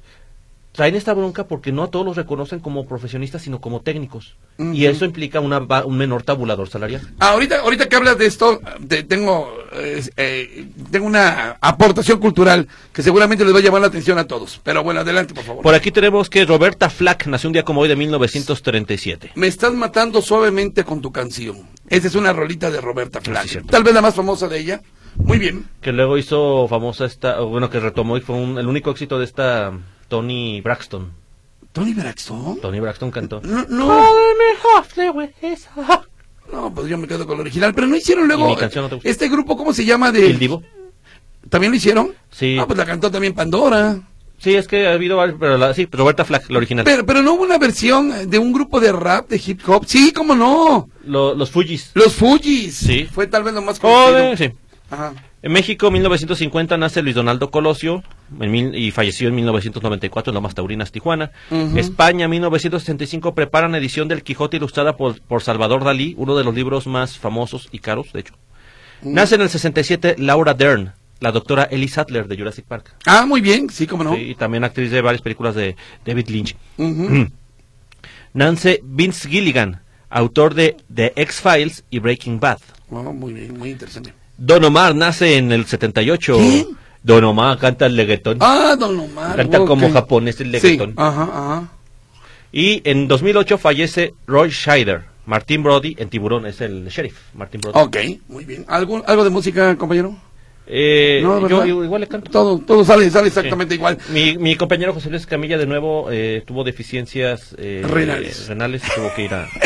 traen 0.73 0.95
esta 0.95 1.13
bronca 1.13 1.47
porque 1.47 1.71
no 1.71 1.83
a 1.83 1.91
todos 1.91 2.05
los 2.05 2.15
reconocen 2.15 2.59
como 2.61 2.85
profesionistas, 2.87 3.41
sino 3.41 3.59
como 3.59 3.81
técnicos. 3.81 4.35
Y 4.57 4.85
eso 4.85 5.03
implica 5.05 5.39
una, 5.39 5.59
un 5.85 5.97
menor 5.97 6.23
tabulador 6.23 6.69
salarial. 6.69 7.01
Ah, 7.19 7.31
ahorita, 7.31 7.59
ahorita 7.61 7.89
que 7.89 7.95
hablas 7.95 8.17
de 8.17 8.25
esto, 8.27 8.61
te- 8.87 9.03
tengo, 9.03 9.51
eh, 9.73 10.01
eh, 10.17 10.67
tengo 10.91 11.07
una 11.07 11.57
aportación 11.61 12.19
cultural 12.19 12.67
que 12.93 13.01
seguramente 13.03 13.43
les 13.43 13.53
va 13.53 13.59
a 13.59 13.61
llamar 13.61 13.81
la 13.81 13.87
atención 13.87 14.17
a 14.17 14.25
todos. 14.27 14.61
Pero 14.63 14.83
bueno, 14.83 15.01
adelante, 15.01 15.33
por 15.33 15.43
favor. 15.43 15.63
Por 15.63 15.73
aquí 15.75 15.91
tenemos 15.91 16.29
que 16.29 16.45
Roberta 16.45 16.89
Flack 16.89 17.27
nació 17.27 17.49
un 17.49 17.53
día 17.53 17.63
como 17.63 17.81
hoy 17.81 17.89
de 17.89 17.95
1937. 17.95 19.31
Me 19.35 19.47
estás 19.47 19.73
matando 19.73 20.21
suavemente 20.21 20.83
con 20.83 21.01
tu 21.01 21.11
canción. 21.11 21.67
Esa 21.89 22.07
es 22.07 22.15
una 22.15 22.31
rolita 22.33 22.69
de 22.71 22.79
Roberta 22.81 23.19
Flack. 23.19 23.65
Tal 23.67 23.83
vez 23.83 23.93
la 23.93 24.01
más 24.01 24.15
famosa 24.15 24.47
de 24.47 24.59
ella. 24.59 24.81
Muy 25.15 25.37
bien. 25.39 25.65
Que 25.81 25.91
luego 25.91 26.17
hizo 26.17 26.67
famosa 26.69 27.05
esta, 27.05 27.41
bueno, 27.41 27.69
que 27.69 27.79
retomó 27.81 28.15
y 28.15 28.21
fue 28.21 28.35
un- 28.37 28.57
el 28.57 28.67
único 28.67 28.91
éxito 28.91 29.19
de 29.19 29.25
esta 29.25 29.73
Tony 30.11 30.59
Braxton. 30.59 31.09
Tony 31.71 31.93
Braxton. 31.93 32.59
Tony 32.59 32.81
Braxton 32.81 33.11
cantó. 33.11 33.39
No, 33.45 33.65
no, 33.69 34.03
no, 36.51 36.73
pues 36.73 36.87
yo 36.89 36.97
me 36.97 37.07
quedo 37.07 37.25
con 37.25 37.37
lo 37.37 37.41
original. 37.43 37.73
Pero 37.73 37.87
no 37.87 37.95
hicieron 37.95 38.25
¿Y 38.25 38.27
luego 38.27 38.57
no 38.59 38.99
este 39.03 39.29
grupo, 39.29 39.55
¿cómo 39.55 39.71
se 39.71 39.85
llama? 39.85 40.11
De 40.11 40.25
¿El 40.25 40.37
Divo? 40.37 40.63
¿También 41.49 41.71
lo 41.71 41.77
hicieron? 41.77 42.13
Sí. 42.29 42.57
Ah, 42.59 42.67
pues 42.67 42.77
la 42.77 42.85
cantó 42.85 43.09
también 43.09 43.33
Pandora. 43.33 44.01
Sí, 44.37 44.53
es 44.53 44.67
que 44.67 44.85
ha 44.85 44.91
habido 44.95 45.17
pero 45.39 45.57
la, 45.57 45.73
sí, 45.73 45.87
Roberta 45.89 46.25
Flack, 46.25 46.49
la 46.49 46.57
original. 46.57 46.83
Pero, 46.83 47.05
pero 47.05 47.21
no 47.21 47.35
hubo 47.35 47.43
una 47.43 47.57
versión 47.57 48.29
de 48.29 48.37
un 48.37 48.51
grupo 48.51 48.81
de 48.81 48.91
rap, 48.91 49.29
de 49.29 49.41
hip 49.45 49.61
hop. 49.69 49.85
Sí, 49.87 50.11
cómo 50.11 50.35
no. 50.35 50.89
Lo- 51.05 51.35
los 51.35 51.51
Fujis. 51.51 51.91
Los 51.93 52.13
Fujis. 52.15 52.75
Sí. 52.75 53.05
Fue 53.09 53.27
tal 53.27 53.43
vez 53.43 53.53
lo 53.53 53.61
más 53.61 53.79
conocido. 53.79 54.11
Joder, 54.11 54.37
sí. 54.37 54.51
Ajá. 54.89 55.13
En 55.41 55.53
México, 55.53 55.89
1950, 55.89 56.75
nace 56.77 57.01
Luis 57.01 57.15
Donaldo 57.15 57.49
Colosio 57.49 58.03
en 58.39 58.51
mil- 58.51 58.75
y 58.75 58.91
falleció 58.91 59.27
en 59.27 59.35
1994 59.35 60.31
en 60.31 60.35
Lomas 60.35 60.55
Taurinas, 60.55 60.91
Tijuana. 60.91 61.31
Ujú. 61.49 61.77
España, 61.77 62.27
1965, 62.27 63.33
preparan 63.35 63.75
edición 63.75 64.07
del 64.07 64.23
Quijote 64.23 64.57
ilustrada 64.57 64.95
por, 64.97 65.19
por 65.21 65.41
Salvador 65.43 65.83
Dalí, 65.83 66.13
uno 66.17 66.35
de 66.37 66.43
los 66.43 66.53
libros 66.55 66.87
más 66.87 67.17
famosos 67.17 67.67
y 67.71 67.79
caros, 67.79 68.13
de 68.13 68.21
hecho. 68.21 68.33
Nace 69.01 69.35
en 69.35 69.41
el 69.41 69.49
67 69.49 70.15
Laura 70.19 70.53
Dern, 70.53 70.93
la 71.19 71.31
doctora 71.31 71.63
Ellie 71.71 71.87
Sattler 71.87 72.27
de 72.27 72.37
Jurassic 72.37 72.65
Park. 72.65 72.95
Ah, 73.05 73.25
muy 73.25 73.41
bien. 73.41 73.69
Sí, 73.69 73.87
cómo 73.87 74.03
no. 74.03 74.15
Sí, 74.15 74.21
y 74.31 74.35
también 74.35 74.63
actriz 74.63 74.91
de 74.91 75.01
varias 75.01 75.21
películas 75.21 75.55
de 75.55 75.75
David 76.05 76.27
Lynch. 76.29 76.55
Ujú. 76.77 77.27
Nace 78.33 78.79
Vince 78.83 79.27
Gilligan, 79.27 79.81
autor 80.09 80.53
de 80.53 80.77
The 80.93 81.13
X-Files 81.15 81.83
y 81.89 81.99
Breaking 81.99 82.39
Bad. 82.39 82.59
Oh, 82.89 83.11
muy 83.13 83.33
bien, 83.33 83.57
muy 83.57 83.71
interesante. 83.71 84.13
Don 84.37 84.63
Omar 84.63 84.95
nace 84.95 85.37
en 85.37 85.51
el 85.51 85.65
78. 85.65 86.37
¿Quién? 86.37 86.65
Don 87.03 87.23
Omar 87.23 87.57
canta 87.57 87.85
el 87.87 87.97
reggaetón. 87.97 88.37
Ah, 88.41 88.75
Don 88.79 88.99
Omar. 88.99 89.35
Canta 89.35 89.61
ok. 89.61 89.67
como 89.67 89.91
japonés 89.91 90.39
el 90.41 90.47
Sí, 90.59 90.59
reggaetón. 90.59 90.93
ajá, 90.97 91.23
ajá. 91.23 91.67
Y 92.51 92.81
en 92.89 93.07
2008 93.07 93.57
fallece 93.57 94.13
Roy 94.27 94.51
Scheider. 94.51 95.03
Martin 95.25 95.63
Brody 95.63 95.95
en 95.99 96.09
Tiburón 96.09 96.45
es 96.45 96.61
el 96.61 96.87
sheriff. 96.89 97.17
Martin 97.33 97.61
Brody. 97.61 97.79
Ok, 97.79 97.97
muy 98.27 98.43
bien. 98.43 98.65
¿Algo, 98.67 99.03
algo 99.07 99.23
de 99.23 99.29
música, 99.29 99.75
compañero? 99.77 100.15
Eh, 100.67 101.19
No, 101.23 101.47
yo 101.49 101.83
igual 101.83 102.01
le 102.01 102.07
canto. 102.07 102.31
Todo, 102.31 102.59
todo 102.59 102.85
sale, 102.85 103.09
sale 103.09 103.27
exactamente 103.27 103.75
igual. 103.75 103.97
Mi, 104.09 104.37
mi 104.37 104.55
compañero 104.55 104.93
José 104.93 105.09
Luis 105.09 105.25
Camilla 105.25 105.57
de 105.57 105.65
nuevo 105.65 106.07
eh, 106.11 106.43
tuvo 106.45 106.63
deficiencias 106.63 107.55
eh, 107.57 107.83
Renales. 107.85 108.47
renales 108.47 108.81
y 108.85 108.95
tuvo 108.95 109.13
que 109.15 109.23
ir 109.25 109.33
a... 109.33 109.47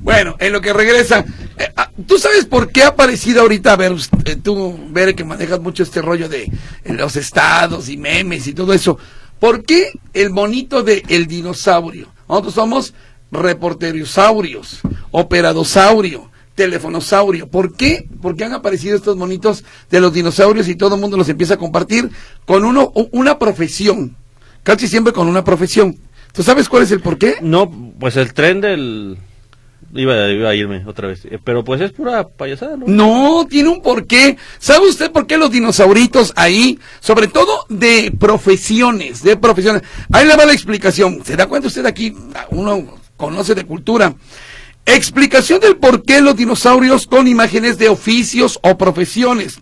Bueno, 0.00 0.36
en 0.40 0.52
lo 0.52 0.60
que 0.60 0.72
regresa, 0.72 1.24
eh, 1.56 1.72
ah, 1.76 1.90
¿tú 2.06 2.18
sabes 2.18 2.44
por 2.46 2.70
qué 2.72 2.82
ha 2.82 2.88
aparecido 2.88 3.42
ahorita, 3.42 3.72
a 3.72 3.76
ver, 3.76 3.92
usted- 3.92 4.18
eh, 4.28 4.36
tú, 4.42 4.76
Bere, 4.90 5.14
que 5.14 5.24
manejas 5.24 5.60
mucho 5.60 5.82
este 5.84 6.02
rollo 6.02 6.28
de 6.28 6.50
los 6.84 7.14
estados 7.16 7.88
y 7.88 7.96
memes 7.96 8.46
y 8.48 8.54
todo 8.54 8.72
eso? 8.72 8.98
¿Por 9.38 9.64
qué 9.64 9.92
el 10.14 10.30
monito 10.30 10.82
de 10.82 11.02
el 11.08 11.26
dinosaurio? 11.26 12.08
Nosotros 12.28 12.54
somos 12.54 12.94
reporteriosaurios, 13.30 14.80
operadosaurio, 15.10 16.30
telefonosaurio. 16.54 17.48
¿Por 17.48 17.74
qué? 17.74 18.08
Porque 18.20 18.44
han 18.44 18.52
aparecido 18.52 18.96
estos 18.96 19.16
monitos 19.16 19.64
de 19.90 20.00
los 20.00 20.12
dinosaurios 20.12 20.68
y 20.68 20.76
todo 20.76 20.94
el 20.96 21.00
mundo 21.00 21.16
los 21.16 21.28
empieza 21.28 21.54
a 21.54 21.58
compartir 21.58 22.10
con 22.44 22.64
uno, 22.64 22.92
una 23.12 23.38
profesión. 23.38 24.16
Casi 24.62 24.86
siempre 24.88 25.12
con 25.12 25.28
una 25.28 25.44
profesión. 25.44 25.98
¿Tú 26.32 26.42
sabes 26.42 26.68
cuál 26.68 26.84
es 26.84 26.90
el 26.90 27.00
por 27.00 27.18
qué? 27.18 27.36
No, 27.40 27.70
pues 27.98 28.16
el 28.16 28.32
tren 28.32 28.60
del... 28.60 29.18
Iba, 29.94 30.30
iba 30.30 30.48
a 30.48 30.54
irme 30.54 30.84
otra 30.86 31.08
vez, 31.08 31.26
eh, 31.26 31.38
pero 31.44 31.62
pues 31.64 31.78
es 31.82 31.92
pura 31.92 32.26
payasada, 32.26 32.78
¿no? 32.78 32.86
No, 32.86 33.46
tiene 33.46 33.68
un 33.68 33.82
porqué. 33.82 34.38
¿Sabe 34.58 34.88
usted 34.88 35.10
por 35.10 35.26
qué 35.26 35.36
los 35.36 35.50
dinosauritos 35.50 36.32
ahí? 36.34 36.78
Sobre 37.00 37.26
todo 37.26 37.66
de 37.68 38.10
profesiones, 38.18 39.22
de 39.22 39.36
profesiones. 39.36 39.82
Ahí 40.10 40.26
le 40.26 40.34
va 40.34 40.46
la 40.46 40.54
explicación. 40.54 41.22
¿Se 41.22 41.36
da 41.36 41.46
cuenta 41.46 41.68
usted 41.68 41.84
aquí? 41.84 42.14
Uno 42.52 42.96
conoce 43.18 43.54
de 43.54 43.66
cultura. 43.66 44.14
Explicación 44.84 45.60
del 45.60 45.76
por 45.76 46.02
qué 46.02 46.20
los 46.20 46.36
dinosaurios 46.36 47.06
con 47.06 47.28
imágenes 47.28 47.78
de 47.78 47.88
oficios 47.88 48.58
o 48.62 48.76
profesiones. 48.76 49.60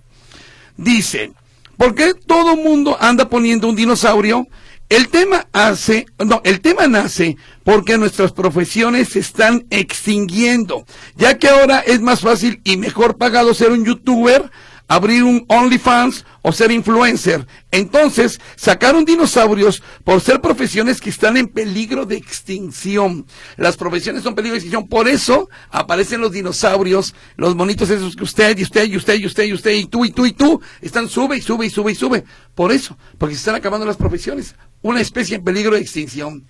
Dice, 0.77 1.33
¿por 1.77 1.95
qué 1.95 2.15
todo 2.15 2.57
mundo 2.57 2.97
anda 2.99 3.29
poniendo 3.29 3.69
un 3.69 3.77
dinosaurio? 3.77 4.47
El 4.89 5.09
tema 5.09 5.47
hace, 5.53 6.07
no, 6.19 6.41
el 6.45 6.61
tema 6.61 6.89
nace 6.89 7.37
porque 7.63 7.97
nuestras 7.97 8.33
profesiones 8.33 9.11
se 9.11 9.21
están 9.21 9.67
extinguiendo, 9.71 10.85
ya 11.15 11.39
que 11.39 11.49
ahora 11.49 11.79
es 11.79 12.01
más 12.01 12.21
fácil 12.23 12.61
y 12.65 12.77
mejor 12.77 13.17
pagado 13.17 13.55
ser 13.55 13.71
un 13.71 13.85
youtuber, 13.85 14.51
abrir 14.91 15.23
un 15.23 15.45
OnlyFans 15.47 16.25
o 16.43 16.51
ser 16.51 16.73
influencer. 16.73 17.47
Entonces, 17.71 18.41
sacaron 18.57 19.05
dinosaurios 19.05 19.85
por 20.03 20.21
ser 20.21 20.41
profesiones 20.41 21.01
que 21.01 21.11
están 21.11 21.37
en 21.37 21.47
peligro 21.47 22.07
de 22.07 22.17
extinción. 22.17 23.25
Las 23.57 23.77
profesiones 23.77 24.25
son 24.25 24.35
peligro 24.35 24.55
de 24.55 24.59
extinción, 24.59 24.89
por 24.89 25.07
eso 25.07 25.49
aparecen 25.71 26.21
los 26.21 26.33
dinosaurios, 26.33 27.15
los 27.37 27.55
monitos 27.55 27.89
esos 27.89 28.17
que 28.17 28.25
usted 28.25 28.59
y 28.59 28.65
usted 28.65 28.89
y 28.89 28.97
usted 28.97 29.15
y 29.15 29.27
usted 29.27 29.45
y 29.45 29.53
usted 29.53 29.71
y 29.71 29.85
tú 29.87 30.05
y 30.05 30.11
tú 30.11 30.27
y 30.27 30.33
tú 30.33 30.61
están 30.81 31.09
sube 31.09 31.37
y 31.37 31.41
sube 31.41 31.67
y 31.67 31.71
sube 31.71 31.93
y 31.93 31.95
sube. 31.95 32.25
Por 32.57 32.73
eso, 32.73 32.99
porque 33.17 33.37
se 33.37 33.39
están 33.43 33.55
acabando 33.55 33.87
las 33.87 33.97
profesiones. 33.97 34.57
Una 34.83 35.01
especie 35.01 35.37
en 35.37 35.45
peligro 35.45 35.77
de 35.77 35.83
extinción. 35.83 36.47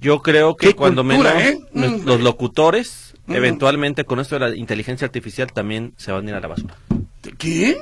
Yo 0.00 0.22
creo 0.22 0.56
que 0.56 0.68
Qué 0.68 0.74
cuando 0.74 1.02
cultura, 1.04 1.34
menos 1.34 1.44
¿eh? 1.44 1.58
Mm. 1.74 2.06
los 2.06 2.20
locutores, 2.22 3.08
Mm. 3.28 3.34
eventualmente 3.34 4.04
con 4.04 4.20
esto 4.20 4.38
de 4.38 4.48
la 4.48 4.56
inteligencia 4.56 5.04
artificial 5.04 5.52
también 5.52 5.92
se 5.98 6.10
van 6.12 6.26
a 6.26 6.30
ir 6.30 6.34
a 6.34 6.40
la 6.40 6.48
basura. 6.48 6.74
¿Qué? 7.38 7.76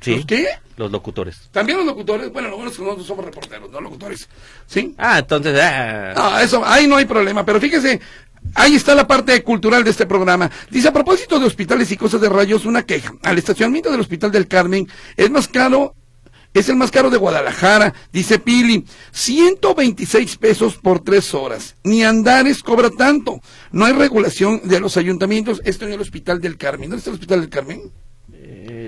Sí. 0.00 0.16
¿Los 0.16 0.26
qué? 0.26 0.46
Los 0.76 0.90
locutores. 0.90 1.48
También 1.52 1.78
los 1.78 1.86
locutores, 1.86 2.32
bueno, 2.32 2.48
lo 2.48 2.56
bueno 2.56 2.70
es 2.70 2.76
que 2.76 2.82
nosotros 2.82 3.06
somos 3.06 3.24
reporteros, 3.24 3.70
no 3.70 3.80
locutores. 3.80 4.28
¿Sí? 4.66 4.94
Ah, 4.96 5.18
entonces... 5.18 5.58
ah. 5.60 6.14
No, 6.16 6.38
eso, 6.38 6.64
ahí 6.64 6.86
no 6.86 6.96
hay 6.96 7.04
problema, 7.04 7.44
pero 7.44 7.60
fíjese, 7.60 8.00
ahí 8.54 8.74
está 8.74 8.94
la 8.94 9.06
parte 9.06 9.42
cultural 9.42 9.84
de 9.84 9.90
este 9.90 10.06
programa. 10.06 10.50
Dice, 10.70 10.88
a 10.88 10.92
propósito 10.92 11.38
de 11.38 11.46
hospitales 11.46 11.90
y 11.90 11.96
cosas 11.96 12.20
de 12.20 12.28
rayos, 12.28 12.64
una 12.64 12.84
queja. 12.84 13.14
Al 13.22 13.38
estacionamiento 13.38 13.90
del 13.90 14.00
Hospital 14.00 14.32
del 14.32 14.48
Carmen 14.48 14.88
es 15.16 15.30
más 15.30 15.46
caro, 15.46 15.94
es 16.54 16.68
el 16.68 16.76
más 16.76 16.90
caro 16.90 17.10
de 17.10 17.18
Guadalajara, 17.18 17.94
dice 18.12 18.38
Pili. 18.38 18.84
126 19.12 20.36
pesos 20.36 20.76
por 20.76 21.00
tres 21.00 21.34
horas. 21.34 21.76
Ni 21.84 22.02
Andares 22.02 22.62
cobra 22.62 22.90
tanto. 22.90 23.40
No 23.72 23.84
hay 23.84 23.92
regulación 23.92 24.60
de 24.64 24.80
los 24.80 24.96
ayuntamientos. 24.96 25.60
Esto 25.64 25.86
en 25.86 25.92
el 25.92 26.00
Hospital 26.00 26.40
del 26.40 26.56
Carmen. 26.56 26.90
¿Dónde 26.90 26.98
está 26.98 27.10
el 27.10 27.14
Hospital 27.14 27.40
del 27.40 27.50
Carmen? 27.50 27.92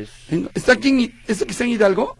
Es- 0.04 0.32
En- 0.32 0.49
¿Está 0.54 0.73
aquí 0.73 0.88
en, 0.88 1.14
¿Este 1.26 1.44
que 1.46 1.52
está 1.52 1.64
en 1.64 1.70
Hidalgo? 1.70 2.16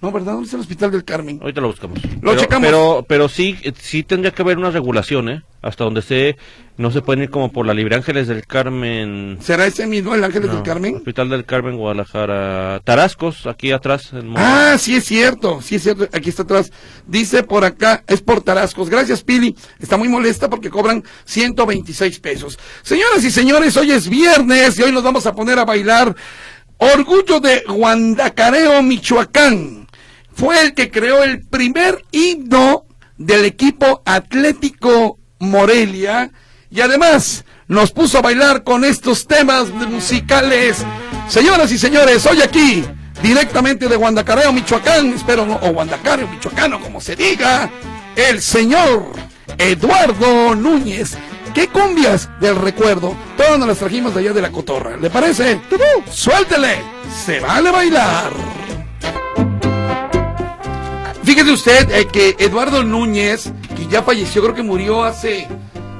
No, 0.00 0.12
¿verdad? 0.12 0.32
¿Dónde 0.32 0.44
está 0.44 0.56
el 0.56 0.60
Hospital 0.62 0.90
del 0.90 1.04
Carmen? 1.04 1.38
Ahorita 1.40 1.62
lo 1.62 1.68
buscamos. 1.68 1.98
Lo 2.04 2.20
pero, 2.20 2.36
checamos. 2.36 2.66
Pero, 2.66 3.06
pero 3.08 3.28
sí, 3.28 3.56
sí 3.80 4.02
tendría 4.02 4.32
que 4.32 4.42
haber 4.42 4.58
una 4.58 4.70
regulación, 4.70 5.30
¿eh? 5.30 5.42
Hasta 5.62 5.84
donde 5.84 6.02
se, 6.02 6.36
no 6.76 6.90
se 6.90 7.00
pueden 7.00 7.22
ir 7.22 7.30
como 7.30 7.50
por 7.50 7.64
la 7.64 7.72
Libre 7.72 7.96
Ángeles 7.96 8.28
del 8.28 8.44
Carmen. 8.46 9.38
¿Será 9.40 9.64
ese 9.64 9.86
mismo, 9.86 10.14
el 10.14 10.22
Ángeles 10.22 10.48
No, 10.48 10.54
del 10.56 10.62
Carmen? 10.62 10.96
Hospital 10.96 11.30
del 11.30 11.46
Carmen, 11.46 11.78
Guadalajara. 11.78 12.80
Tarascos, 12.84 13.46
aquí 13.46 13.72
atrás. 13.72 14.12
en 14.12 14.34
Ah, 14.36 14.76
sí 14.78 14.94
es 14.94 15.06
cierto, 15.06 15.62
sí 15.62 15.76
es 15.76 15.84
cierto, 15.84 16.06
aquí 16.12 16.28
está 16.28 16.42
atrás. 16.42 16.70
Dice 17.06 17.42
por 17.42 17.64
acá, 17.64 18.04
es 18.06 18.20
por 18.20 18.42
Tarascos. 18.42 18.90
Gracias, 18.90 19.22
Pili. 19.22 19.56
Está 19.80 19.96
muy 19.96 20.08
molesta 20.08 20.50
porque 20.50 20.68
cobran 20.68 21.02
126 21.24 22.20
pesos. 22.20 22.58
Señoras 22.82 23.24
y 23.24 23.30
señores, 23.30 23.74
hoy 23.78 23.90
es 23.92 24.06
viernes 24.10 24.78
y 24.78 24.82
hoy 24.82 24.92
nos 24.92 25.02
vamos 25.02 25.24
a 25.26 25.34
poner 25.34 25.58
a 25.58 25.64
bailar 25.64 26.14
Orgullo 26.78 27.40
de 27.40 27.64
Guandacareo, 27.68 28.82
Michoacán. 28.82 29.86
Fue 30.34 30.60
el 30.60 30.74
que 30.74 30.90
creó 30.90 31.22
el 31.22 31.46
primer 31.46 32.04
himno 32.10 32.86
del 33.16 33.44
equipo 33.44 34.02
Atlético 34.04 35.18
Morelia 35.38 36.32
y 36.70 36.80
además 36.80 37.44
nos 37.68 37.92
puso 37.92 38.18
a 38.18 38.22
bailar 38.22 38.64
con 38.64 38.84
estos 38.84 39.26
temas 39.26 39.70
musicales. 39.70 40.84
Señoras 41.28 41.70
y 41.70 41.78
señores, 41.78 42.26
hoy 42.26 42.42
aquí, 42.42 42.84
directamente 43.22 43.88
de 43.88 43.96
Guandacareo, 43.96 44.52
Michoacán, 44.52 45.12
espero, 45.12 45.44
o 45.62 45.72
Guandacareo, 45.72 46.28
Michoacano, 46.28 46.80
como 46.80 47.00
se 47.00 47.14
diga, 47.14 47.70
el 48.16 48.42
señor 48.42 49.12
Eduardo 49.58 50.54
Núñez. 50.54 51.16
¿Qué 51.54 51.68
cumbias 51.68 52.28
del 52.40 52.56
recuerdo? 52.56 53.14
Todas 53.36 53.58
nos 53.58 53.68
las 53.68 53.78
trajimos 53.78 54.12
de 54.12 54.20
allá 54.20 54.32
de 54.32 54.42
la 54.42 54.50
cotorra. 54.50 54.96
¿Le 54.96 55.08
parece? 55.08 55.60
Suéltele, 56.10 56.82
se 57.24 57.38
vale 57.38 57.70
bailar. 57.70 58.32
Fíjese 61.22 61.52
usted 61.52 61.90
eh, 61.90 62.06
que 62.12 62.36
Eduardo 62.38 62.82
Núñez, 62.82 63.52
que 63.76 63.86
ya 63.86 64.02
falleció, 64.02 64.42
creo 64.42 64.54
que 64.54 64.62
murió 64.62 65.04
hace, 65.04 65.48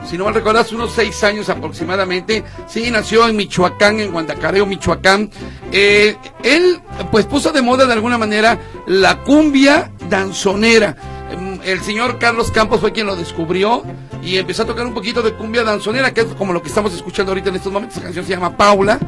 si 0.09 0.19
no 0.19 0.25
mal 0.25 0.35
recuerdo, 0.35 0.61
hace 0.61 0.75
unos 0.75 0.93
seis 0.93 1.23
años 1.25 1.49
aproximadamente. 1.49 2.45
Sí, 2.69 2.91
nació 2.91 3.27
en 3.29 3.37
Michoacán, 3.37 4.01
en 4.01 4.13
Guandacareo, 4.13 4.67
Michoacán. 4.67 5.31
Eh, 5.73 6.17
él, 6.43 6.81
pues, 7.11 7.27
puso 7.27 7.53
de 7.53 7.63
moda 7.63 7.87
de 7.87 7.93
alguna 7.95 8.19
manera 8.19 8.59
la 8.87 9.23
cumbia 9.23 9.93
danzonera. 10.11 10.97
Em, 11.31 11.59
El 11.65 11.81
señor 11.81 12.19
Carlos 12.19 12.51
Campos 12.51 12.81
fue 12.81 12.93
quien 12.93 13.07
lo 13.07 13.17
descubrió 13.17 13.83
y 14.25 14.39
empezó 14.39 14.63
a 14.63 14.67
tocar 14.67 14.87
un 14.87 14.95
poquito 14.95 15.23
de 15.23 15.35
cumbia 15.35 15.63
danzonera, 15.63 16.15
que 16.15 16.23
es 16.23 16.27
como 16.29 16.53
lo 16.53 16.63
que 16.63 16.69
estamos 16.69 16.95
escuchando 16.95 17.33
ahorita 17.33 17.51
en 17.51 17.57
estos 17.57 17.73
momentos. 17.73 17.97
Esa 17.97 18.05
canción 18.05 18.25
se 18.25 18.33
llama 18.33 18.57
Paula. 18.57 18.99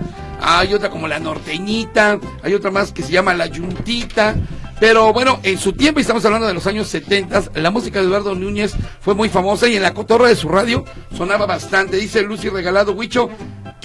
Hay 0.41 0.75
otra 0.75 0.91
como 0.91 1.09
La 1.09 1.19
Norteñita, 1.19 2.21
hay 2.43 2.55
otra 2.55 2.71
más 2.71 2.93
que 2.93 3.03
se 3.03 3.13
llama 3.13 3.33
La 3.33 3.47
Yuntita. 3.47 4.37
Pero 4.79 5.15
bueno, 5.15 5.41
en 5.43 5.59
su 5.59 5.73
tiempo, 5.73 6.01
y 6.01 6.03
estamos 6.03 6.23
hablando 6.27 6.47
de 6.47 6.53
los 6.53 6.67
años 6.67 6.89
70, 6.89 7.45
la 7.55 7.71
música 7.71 7.99
de 7.99 8.07
Eduardo 8.07 8.35
Núñez 8.35 8.75
fue 9.01 9.15
muy 9.15 9.31
famosa 9.31 9.67
y 9.69 9.77
en 9.77 9.83
la 9.83 9.95
cotorra 9.95 10.29
de 10.29 10.37
su 10.37 10.51
radio 10.51 10.85
sonaba 11.17 11.47
bastante. 11.47 11.97
Dice 11.97 12.21
Lucy 12.23 12.51
Regalado, 12.51 12.93
Huicho, 12.93 13.31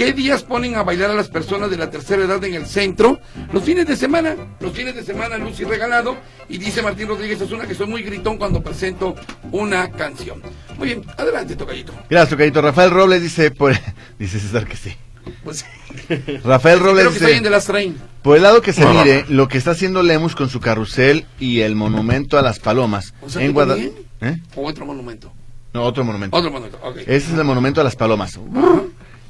¿qué 0.06 0.14
días 0.14 0.44
ponen 0.44 0.76
a 0.76 0.84
bailar 0.84 1.12
a 1.12 1.14
las 1.14 1.28
personas 1.30 1.70
de 1.70 1.78
la 1.78 1.90
tercera 1.90 2.24
edad 2.24 2.44
en 2.44 2.56
el 2.56 2.66
centro? 2.66 3.20
Los 3.54 3.64
fines 3.64 3.88
de 3.88 3.96
semana, 3.96 4.36
los 4.60 4.74
fines 4.74 4.96
de 4.96 5.04
semana, 5.04 5.38
Lucy 5.38 5.64
Regalado. 5.64 6.18
Y 6.50 6.58
dice 6.58 6.82
Martín 6.82 7.08
Rodríguez 7.08 7.40
Osuna 7.42 7.66
que 7.66 7.76
soy 7.76 7.88
muy 7.88 8.02
gritón 8.04 8.38
cuando 8.38 8.62
presento 8.62 9.16
una 9.52 9.92
canción. 9.92 10.42
Muy 10.78 10.88
bien, 10.88 11.06
adelante, 11.18 11.56
Tocayito. 11.56 11.94
Gracias, 12.10 12.30
tocadito. 12.30 12.62
Rafael 12.62 12.92
Robles 12.92 13.22
dice, 13.22 13.52
por... 13.52 13.74
dice 14.20 14.40
César 14.40 14.68
que 14.68 14.76
sí. 14.76 14.96
Pues, 15.44 15.66
Rafael 16.44 16.80
Robles 16.80 17.14
dice, 17.14 17.40
de 17.40 17.50
las 17.50 17.66
train. 17.66 17.96
por 18.24 18.38
el 18.38 18.44
lado 18.44 18.62
que 18.64 18.74
se 18.74 18.84
mire, 18.86 19.26
lo 19.30 19.48
que 19.48 19.60
está 19.60 19.72
haciendo 19.72 20.02
Lemus 20.02 20.36
con 20.36 20.50
su 20.50 20.60
carrusel 20.60 21.26
y 21.40 21.60
el 21.62 21.76
monumento 21.76 22.40
a 22.40 22.42
las 22.42 22.58
palomas 22.60 23.14
O 23.22 23.30
sea, 23.30 23.44
en 23.44 23.50
¿tú 23.50 23.54
Guadalajara. 23.54 23.94
también? 24.20 24.44
O 24.56 24.68
otro 24.68 24.86
monumento. 24.86 25.32
No, 25.74 25.84
otro 25.84 26.04
monumento. 26.04 26.36
Otro 26.36 26.52
monumento, 26.52 26.80
ok. 26.84 26.98
Ese 27.02 27.16
es 27.16 27.34
el 27.34 27.44
monumento 27.44 27.80
a 27.82 27.84
las 27.84 27.96
palomas. 27.96 28.38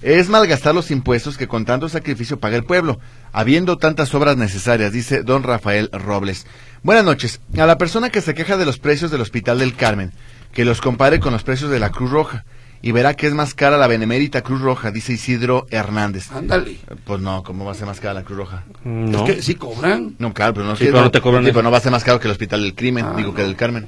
Es 0.02 0.30
malgastar 0.30 0.74
los 0.74 0.90
impuestos 0.90 1.38
que 1.38 1.48
con 1.48 1.64
tanto 1.66 1.88
sacrificio 1.88 2.40
paga 2.40 2.56
el 2.58 2.64
pueblo, 2.64 3.00
habiendo 3.34 3.78
tantas 3.78 4.14
obras 4.16 4.36
necesarias, 4.36 4.92
dice 4.92 5.22
don 5.22 5.44
Rafael 5.44 5.90
Robles. 5.92 6.48
Buenas 6.82 7.06
noches. 7.06 7.40
A 7.58 7.68
la 7.68 7.78
persona 7.78 8.10
que 8.10 8.22
se 8.22 8.34
queja 8.34 8.58
de 8.58 8.66
los 8.66 8.80
precios 8.80 9.12
del 9.12 9.22
Hospital 9.22 9.60
del 9.60 9.76
Carmen, 9.76 10.12
que 10.54 10.66
los 10.66 10.82
compare 10.82 11.20
con 11.20 11.34
los 11.34 11.44
precios 11.44 11.70
de 11.70 11.80
la 11.80 11.92
Cruz 11.92 12.10
Roja, 12.10 12.46
y 12.82 12.94
verá 12.94 13.14
que 13.14 13.28
es 13.28 13.34
más 13.36 13.54
cara 13.54 13.78
la 13.78 13.86
benemérita 13.86 14.42
Cruz 14.42 14.60
Roja, 14.62 14.90
dice 14.90 15.14
Isidro 15.14 15.68
Hernández. 15.70 16.32
Ándale. 16.32 16.78
Pues 17.06 17.22
no, 17.22 17.44
¿cómo 17.44 17.64
va 17.64 17.74
a 17.74 17.76
ser 17.76 17.86
más 17.86 18.00
cara 18.00 18.16
la 18.16 18.24
Cruz 18.24 18.40
Roja? 18.40 18.64
No. 18.84 19.28
Es 19.28 19.36
que 19.36 19.42
sí 19.44 19.54
cobran. 19.54 20.16
No, 20.18 20.34
claro, 20.34 20.56
pero 20.56 20.66
no, 20.66 20.76
Sí, 20.76 20.86
sé, 20.86 20.92
pero 20.92 21.04
no 21.04 21.12
te 21.12 21.22
cobran 21.22 21.44
sí, 21.46 21.52
pero 21.52 21.62
no 21.62 21.70
va 21.70 21.78
a 21.78 21.82
ser 21.82 21.92
más 21.92 22.04
caro 22.04 22.20
que 22.20 22.28
el 22.28 22.32
Hospital 22.32 22.64
del 22.64 22.74
Crimen, 22.74 23.06
Ah, 23.06 23.14
digo 23.16 23.36
que 23.36 23.44
no. 23.44 23.48
del 23.50 23.56
Carmen. 23.56 23.86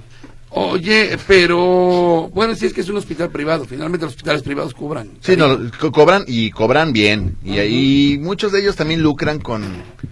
Oye, 0.55 1.17
pero 1.27 2.29
bueno, 2.33 2.53
si 2.53 2.67
es 2.67 2.74
que 2.74 2.81
es 2.81 2.89
un 2.89 2.98
hospital 2.98 3.29
privado, 3.31 3.65
finalmente 3.65 4.05
los 4.05 4.13
hospitales 4.13 4.43
privados 4.43 4.74
cobran. 4.75 5.10
Sí, 5.19 5.36
no, 5.36 5.57
co- 5.79 5.91
cobran 5.91 6.25
y 6.27 6.51
cobran 6.51 6.93
bien. 6.93 7.38
Y 7.43 7.57
ahí 7.57 8.19
muchos 8.22 8.51
de 8.51 8.62
ellos 8.62 8.75
también 8.75 9.01
lucran 9.01 9.39
con, 9.39 9.63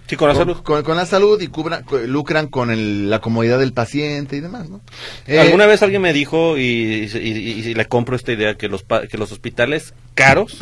Sí, 0.08 0.16
con 0.16 0.28
la 0.28 0.34
salud. 0.34 0.56
con, 0.64 0.82
con 0.82 0.96
la 0.96 1.06
salud 1.06 1.40
y 1.40 1.46
cubran- 1.46 1.84
lucran 2.08 2.48
con 2.48 2.70
el- 2.72 3.08
la 3.08 3.20
comodidad 3.20 3.60
del 3.60 3.72
paciente 3.72 4.36
y 4.36 4.40
demás, 4.40 4.68
¿no? 4.68 4.80
Eh, 5.28 5.38
Alguna 5.38 5.66
vez 5.66 5.80
alguien 5.84 6.02
me 6.02 6.12
dijo, 6.12 6.58
y, 6.58 6.62
y- 6.62 7.18
y- 7.18 7.68
y 7.70 7.74
le 7.74 7.86
compro 7.86 8.16
esta 8.16 8.32
idea, 8.32 8.56
que 8.56 8.68
los, 8.68 8.82
pa- 8.82 9.06
que 9.06 9.18
los 9.18 9.30
hospitales 9.30 9.94
caros 10.14 10.56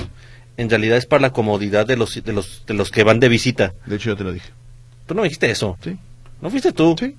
en 0.58 0.68
realidad 0.68 0.98
es 0.98 1.06
para 1.06 1.22
la 1.22 1.32
comodidad 1.32 1.86
de 1.86 1.96
los, 1.96 2.22
de 2.22 2.32
los, 2.34 2.64
de 2.66 2.74
los 2.74 2.90
que 2.90 3.02
van 3.02 3.18
de 3.18 3.30
visita. 3.30 3.72
De 3.86 3.96
hecho, 3.96 4.10
yo 4.10 4.16
te 4.16 4.24
lo 4.24 4.32
dije. 4.34 4.50
Tú 5.06 5.14
no 5.14 5.22
me 5.22 5.28
dijiste 5.28 5.50
eso. 5.50 5.78
Sí. 5.82 5.96
¿No 6.42 6.50
fuiste 6.50 6.72
tú? 6.72 6.96
Sí. 6.98 7.16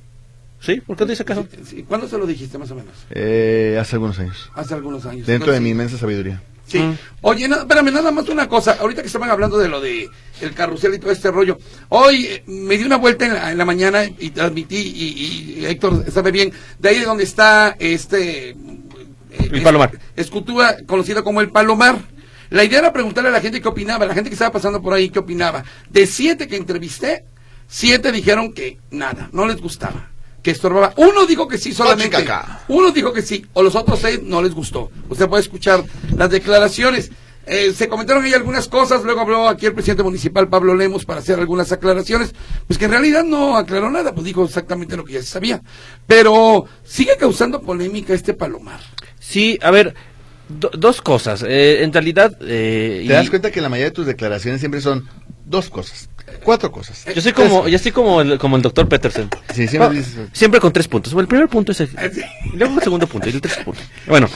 ¿Sí? 0.62 0.80
¿Por 0.80 0.96
qué 0.96 1.06
te 1.06 1.12
dice 1.12 1.26
caso? 1.26 1.46
Sí, 1.52 1.62
sí. 1.66 1.86
¿Cuándo 1.88 2.08
se 2.08 2.18
lo 2.18 2.26
dijiste 2.28 2.58
más 2.58 2.70
o 2.72 2.76
menos? 2.76 2.94
Eh, 3.10 3.78
hace 3.82 3.96
algunos 3.96 4.20
años. 4.20 4.50
Hace 4.56 4.74
algunos 4.76 5.06
años. 5.06 5.26
Dentro 5.26 5.52
de 5.52 5.60
mi 5.60 5.72
inmensa 5.72 5.98
sabiduría. 5.98 6.42
Sí. 6.68 6.80
Mm. 6.80 6.98
Oye, 7.22 7.48
no, 7.48 7.58
espérame, 7.58 7.92
nada 7.92 8.12
más 8.12 8.30
una 8.30 8.48
cosa. 8.48 8.78
Ahorita 8.80 9.02
que 9.02 9.08
estaban 9.08 9.30
hablando 9.30 9.58
de 9.58 9.68
lo 9.68 9.82
de 9.82 10.08
el 10.40 10.54
carrusel 10.54 10.94
y 10.94 11.00
todo 11.00 11.12
este 11.12 11.32
rollo. 11.32 11.58
Hoy 11.90 12.26
eh, 12.26 12.44
me 12.46 12.78
di 12.78 12.84
una 12.84 12.98
vuelta 12.98 13.26
en 13.26 13.34
la, 13.34 13.52
en 13.52 13.58
la 13.58 13.66
mañana 13.66 14.06
y 14.06 14.30
transmití, 14.30 14.78
y, 14.78 15.60
y 15.62 15.66
Héctor 15.66 16.06
sabe 16.12 16.32
bien, 16.32 16.54
de 16.80 16.90
ahí 16.90 17.00
de 17.00 17.06
donde 17.06 17.24
está 17.24 17.76
este... 17.80 18.52
eh, 18.52 18.56
El 19.32 19.64
Palomar. 19.64 19.92
Escultura 20.16 20.78
conocida 20.86 21.24
como 21.24 21.42
el 21.42 21.50
Palomar. 21.50 21.98
La 22.52 22.64
idea 22.64 22.80
era 22.80 22.94
preguntarle 22.94 23.30
a 23.30 23.34
la 23.34 23.42
gente 23.42 23.62
qué 23.62 23.68
opinaba, 23.68 24.06
la 24.06 24.14
gente 24.14 24.30
que 24.30 24.36
estaba 24.36 24.52
pasando 24.52 24.82
por 24.82 24.94
ahí 24.94 25.10
qué 25.10 25.20
opinaba. 25.20 25.64
De 25.90 26.06
siete 26.06 26.48
que 26.48 26.58
entrevisté, 26.58 27.26
siete 27.68 28.12
dijeron 28.12 28.54
que 28.54 28.78
nada, 28.92 29.30
no 29.32 29.48
les 29.48 29.62
gustaba, 29.62 30.11
que 30.42 30.52
estorbaba. 30.52 30.94
Uno 30.98 31.26
dijo 31.26 31.48
que 31.48 31.58
sí 31.58 31.74
solamente. 31.74 32.10
Caca. 32.24 32.62
Uno 32.68 32.92
dijo 32.92 33.14
que 33.14 33.22
sí, 33.22 33.46
o 33.54 33.62
los 33.64 33.76
otros 33.76 34.00
seis 34.00 34.22
no 34.24 34.42
les 34.42 34.54
gustó. 34.54 34.90
Usted 35.10 35.28
puede 35.30 35.42
escuchar 35.44 35.84
las 36.16 36.30
declaraciones. 36.30 37.12
Eh, 37.48 37.74
se 37.76 37.88
comentaron 37.90 38.24
ahí 38.24 38.34
algunas 38.34 38.68
cosas, 38.68 39.04
luego 39.04 39.22
habló 39.22 39.48
aquí 39.48 39.66
el 39.66 39.74
presidente 39.74 40.04
municipal 40.04 40.48
Pablo 40.48 40.76
Lemos 40.76 41.06
para 41.06 41.22
hacer 41.22 41.40
algunas 41.40 41.72
aclaraciones, 41.72 42.36
pues 42.68 42.78
que 42.78 42.86
en 42.86 42.92
realidad 42.92 43.24
no 43.24 43.58
aclaró 43.58 43.90
nada, 43.90 44.14
pues 44.14 44.26
dijo 44.26 44.46
exactamente 44.46 44.96
lo 44.96 45.04
que 45.04 45.14
ya 45.14 45.22
se 45.22 45.28
sabía. 45.28 45.60
Pero 46.06 46.66
sigue 46.84 47.18
causando 47.20 47.60
polémica 47.62 48.14
este 48.14 48.36
palomar. 48.36 48.80
Sí, 49.20 49.58
a 49.64 49.72
ver, 49.72 49.96
do- 50.50 50.70
dos 50.78 51.02
cosas. 51.02 51.44
Eh, 51.48 51.84
en 51.84 51.92
realidad... 51.92 52.32
eh, 52.42 52.98
¿Te 53.00 53.06
y- 53.06 53.08
das 53.08 53.30
cuenta 53.32 53.50
que 53.52 53.60
la 53.60 53.70
mayoría 53.70 53.90
de 53.90 53.96
tus 53.96 54.06
declaraciones 54.06 54.60
siempre 54.62 54.80
son 54.80 55.10
dos 55.52 55.70
cosas? 55.70 56.10
Cuatro 56.44 56.72
cosas. 56.72 57.06
Yo 57.14 57.22
soy 57.22 57.34
como, 57.34 57.68
yo 57.68 57.76
estoy 57.76 57.92
como 57.92 58.22
el, 58.22 58.40
como 58.40 58.56
el 58.56 58.62
doctor 58.62 58.88
Peterson. 58.88 59.30
Sí, 59.54 59.68
siempre 59.68 59.90
Ah, 59.90 60.02
dices- 60.02 60.30
siempre 60.34 60.60
con 60.60 60.72
tres 60.74 60.88
puntos. 60.88 61.14
El 61.14 61.28
primer 61.28 61.48
punto 61.50 61.72
es 61.74 61.82
el, 61.82 61.90
sí. 61.90 62.22
y 62.54 62.58
luego 62.58 62.76
el 62.76 62.82
segundo 62.82 63.06
punto 63.06 63.30
y 63.30 63.34
el 63.34 63.42
tercer 63.42 63.64
punto. 63.66 63.82
Bueno, 64.08 64.28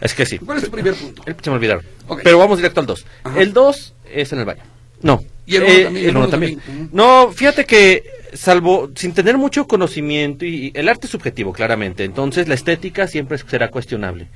es 0.00 0.14
que 0.14 0.24
sí. 0.24 0.38
¿Cuál 0.38 0.58
es 0.58 0.64
tu 0.64 0.70
primer 0.70 0.94
punto? 0.94 1.22
El- 1.26 1.36
Se 1.42 1.50
me 1.50 1.56
olvidaron. 1.56 1.84
Pero 2.22 2.38
vamos 2.38 2.58
directo 2.58 2.80
al 2.80 2.86
2. 2.86 3.04
Ajá. 3.24 3.40
El 3.40 3.52
2 3.52 3.94
es 4.12 4.32
en 4.32 4.38
el 4.38 4.44
baño. 4.46 4.62
No. 5.02 5.22
Y 5.46 5.56
el 5.56 5.62
uno 5.64 5.72
Eh, 5.72 5.82
también, 5.84 5.96
el 6.04 6.04
el 6.04 6.10
uno 6.16 6.20
uno 6.20 6.28
también. 6.28 6.60
también. 6.60 6.84
Ujú. 6.86 6.96
No, 6.96 7.32
fíjate 7.32 7.64
que, 7.64 8.04
salvo, 8.34 8.90
sin 8.94 9.12
tener 9.12 9.36
mucho 9.36 9.66
conocimiento, 9.66 10.44
y, 10.44 10.66
y 10.66 10.72
el 10.74 10.88
arte 10.88 11.06
es 11.06 11.10
subjetivo, 11.10 11.52
claramente. 11.52 12.04
Entonces, 12.04 12.46
la 12.48 12.54
estética 12.54 13.06
siempre 13.08 13.36
será 13.38 13.68
cuestionable. 13.70 14.28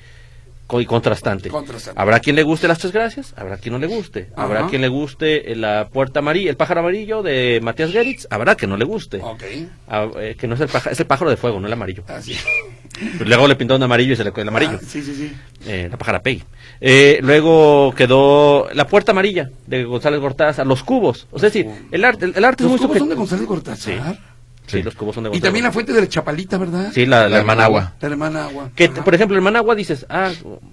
Y 0.73 0.87
contrastante. 0.87 1.50
Contrastante. 1.50 2.00
Habrá 2.00 2.21
quien 2.21 2.37
le 2.37 2.42
guste 2.42 2.66
las 2.66 2.78
tres 2.78 2.92
gracias, 2.92 3.35
habrá 3.37 3.59
quien 3.59 3.75
no 3.75 3.78
le 3.78 3.87
guste. 3.87 4.30
Habrá 4.35 4.66
quien 4.66 4.83
le 4.83 4.88
guste 4.88 5.52
eh, 5.52 5.56
la 5.56 5.88
puerta 5.92 6.21
amarilla, 6.21 6.50
el 6.50 6.56
pájaro 6.56 6.80
amarillo 6.80 7.23
de 7.23 7.61
Matías 7.62 7.92
Geritz, 7.92 8.26
habrá 8.30 8.56
que 8.56 8.66
no 8.66 8.76
le 8.76 8.85
guste. 8.85 9.21
Ah, 9.88 10.09
eh, 10.18 10.35
que 10.38 10.49
no 10.49 10.54
es 10.54 10.61
el 10.61 10.68
pájaro, 10.68 10.92
es 10.92 11.00
el 11.00 11.06
pájaro 11.06 11.30
de 11.30 11.37
fuego, 11.37 11.61
no 11.61 11.66
el 11.66 11.73
amarillo. 11.73 12.02
Así. 12.09 12.37
Pero 13.18 13.25
luego 13.25 13.49
le 13.49 13.56
pintaron 13.56 13.80
de 13.80 13.85
amarillo 13.87 14.12
y 14.12 14.16
se 14.16 14.25
le 14.25 14.33
quedó 14.33 14.42
el 14.42 14.49
amarillo. 14.49 14.78
Ah, 14.80 14.87
sí, 14.87 15.02
sí, 15.02 15.14
sí. 15.14 15.33
Eh, 15.66 15.88
la 15.90 15.97
pájara. 15.97 16.23
Eh, 16.80 17.18
luego 17.23 17.92
quedó 17.97 18.68
la 18.73 18.87
puerta 18.87 19.12
amarilla 19.12 19.50
de 19.66 19.85
González 19.85 20.21
Gortaza, 20.21 20.64
los 20.64 20.83
cubos. 20.83 21.26
O 21.30 21.38
sea, 21.38 21.50
sí, 21.50 21.66
el 21.90 22.04
arte, 22.04 22.26
el, 22.26 22.37
el 22.37 22.44
arte 22.44 22.64
es 22.64 22.71
muy 22.71 22.78
cubos 22.78 22.99
son 22.99 23.09
de. 23.09 23.14
González 23.14 23.47
Gortázar. 23.47 24.34
Sí, 24.66 24.83
los 24.83 24.94
cubos 24.94 25.14
son 25.14 25.25
de 25.25 25.37
Y 25.37 25.40
también 25.40 25.64
la 25.64 25.73
fuente 25.73 25.92
de 25.92 26.00
la 26.00 26.09
Chapalita, 26.09 26.56
¿verdad? 26.56 26.90
Sí, 26.94 27.04
la, 27.04 27.25
la 27.25 27.28
La 27.28 27.38
hermana 27.38 27.64
agua. 27.66 27.92
La 28.00 28.09
hermana 28.09 28.44
agua. 28.47 28.71
Que, 28.75 28.87
Ajá. 28.87 29.04
por 29.04 29.14
ejemplo, 29.14 29.37
hermana 29.37 29.59
agua 29.59 29.75
dices, 29.75 30.06
ah, 30.09 30.30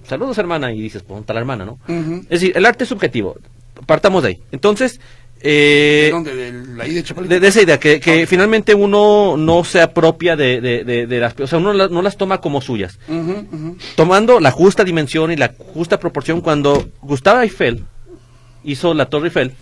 saludos 0.07 0.37
hermana, 0.37 0.71
y 0.71 0.81
dices, 0.81 1.01
pues, 1.03 1.09
¿dónde 1.09 1.21
está 1.21 1.33
la 1.33 1.41
hermana, 1.41 1.65
no? 1.65 1.77
Es 2.23 2.39
decir, 2.41 2.53
el 2.55 2.65
arte 2.65 2.83
es 2.85 2.89
subjetivo. 2.89 3.35
Partamos 3.85 4.23
de 4.23 4.29
ahí. 4.29 4.39
Entonces, 4.51 4.99
¿De 5.43 6.07
eh, 6.07 6.11
dónde? 6.11 6.35
¿De 6.35 6.51
la 6.75 6.87
I 6.87 6.93
de 6.93 7.03
Chapalita? 7.03 7.33
de, 7.33 7.39
de 7.39 7.47
esa 7.47 7.61
idea, 7.63 7.79
que, 7.79 8.25
finalmente 8.27 8.75
uno 8.75 9.35
no 9.37 9.63
se 9.63 9.81
apropia 9.81 10.35
de, 10.35 10.61
de, 10.61 10.83
de, 10.83 11.07
de 11.07 11.19
las... 11.19 11.37
O 11.39 11.47
sea, 11.47 11.57
uno 11.57 11.73
la- 11.73 11.87
no 11.87 12.01
las 12.03 12.15
toma 12.15 12.39
como 12.39 12.61
suyas. 12.61 12.99
Tomando 13.95 14.39
la 14.39 14.51
justa 14.51 14.83
dimensión 14.83 15.31
y 15.31 15.35
la 15.35 15.53
justa 15.73 15.99
proporción 15.99 16.41
cuando 16.41 16.89
Gustave 17.01 17.43
Eiffel 17.43 17.85
hizo 18.63 18.93
la 18.93 19.07
Torre 19.07 19.25
Eiffel, 19.27 19.53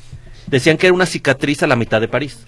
decían 0.48 0.78
que 0.78 0.88
era 0.88 0.94
una 0.94 1.06
cicatriz 1.06 1.64
a 1.64 1.68
la 1.68 1.76
mitad 1.78 2.02
de 2.02 2.08
París. 2.10 2.46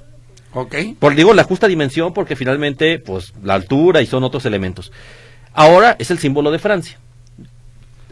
Ok. 0.53 0.75
Por 0.99 1.15
digo 1.15 1.33
la 1.33 1.43
justa 1.43 1.67
dimensión 1.67 2.13
porque 2.13 2.35
finalmente 2.35 2.99
pues 2.99 3.33
la 3.43 3.53
altura 3.55 4.01
y 4.01 4.05
son 4.05 4.23
otros 4.23 4.45
elementos. 4.45 4.91
Ahora 5.53 5.95
es 5.99 6.11
el 6.11 6.19
símbolo 6.19 6.51
de 6.51 6.59
Francia. 6.59 6.99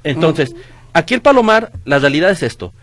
Entonces, 0.04 0.56
aquí 0.94 1.14
el 1.14 1.22
Palomar, 1.22 1.72
la 1.86 2.00
realidad 2.00 2.32
es 2.32 2.44
esto. 2.44 2.74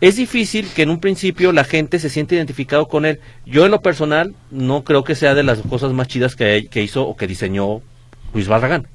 Es 0.00 0.16
difícil 0.16 0.68
que 0.68 0.82
en 0.82 0.90
un 0.90 1.00
principio 1.00 1.52
la 1.52 1.62
gente 1.64 2.00
se 2.00 2.10
siente 2.10 2.34
identificado 2.34 2.88
con 2.88 3.04
él. 3.04 3.20
Yo 3.46 3.64
en 3.64 3.70
lo 3.70 3.82
personal 3.82 4.34
no 4.50 4.82
creo 4.82 5.04
que 5.04 5.14
sea 5.14 5.34
de 5.34 5.44
las 5.44 5.60
cosas 5.60 5.92
más 5.92 6.08
chidas 6.08 6.34
que, 6.34 6.66
que 6.68 6.82
hizo 6.82 7.06
o 7.06 7.16
que 7.16 7.28
diseñó 7.28 7.82
Luis 8.34 8.48
Barragán. 8.48 8.88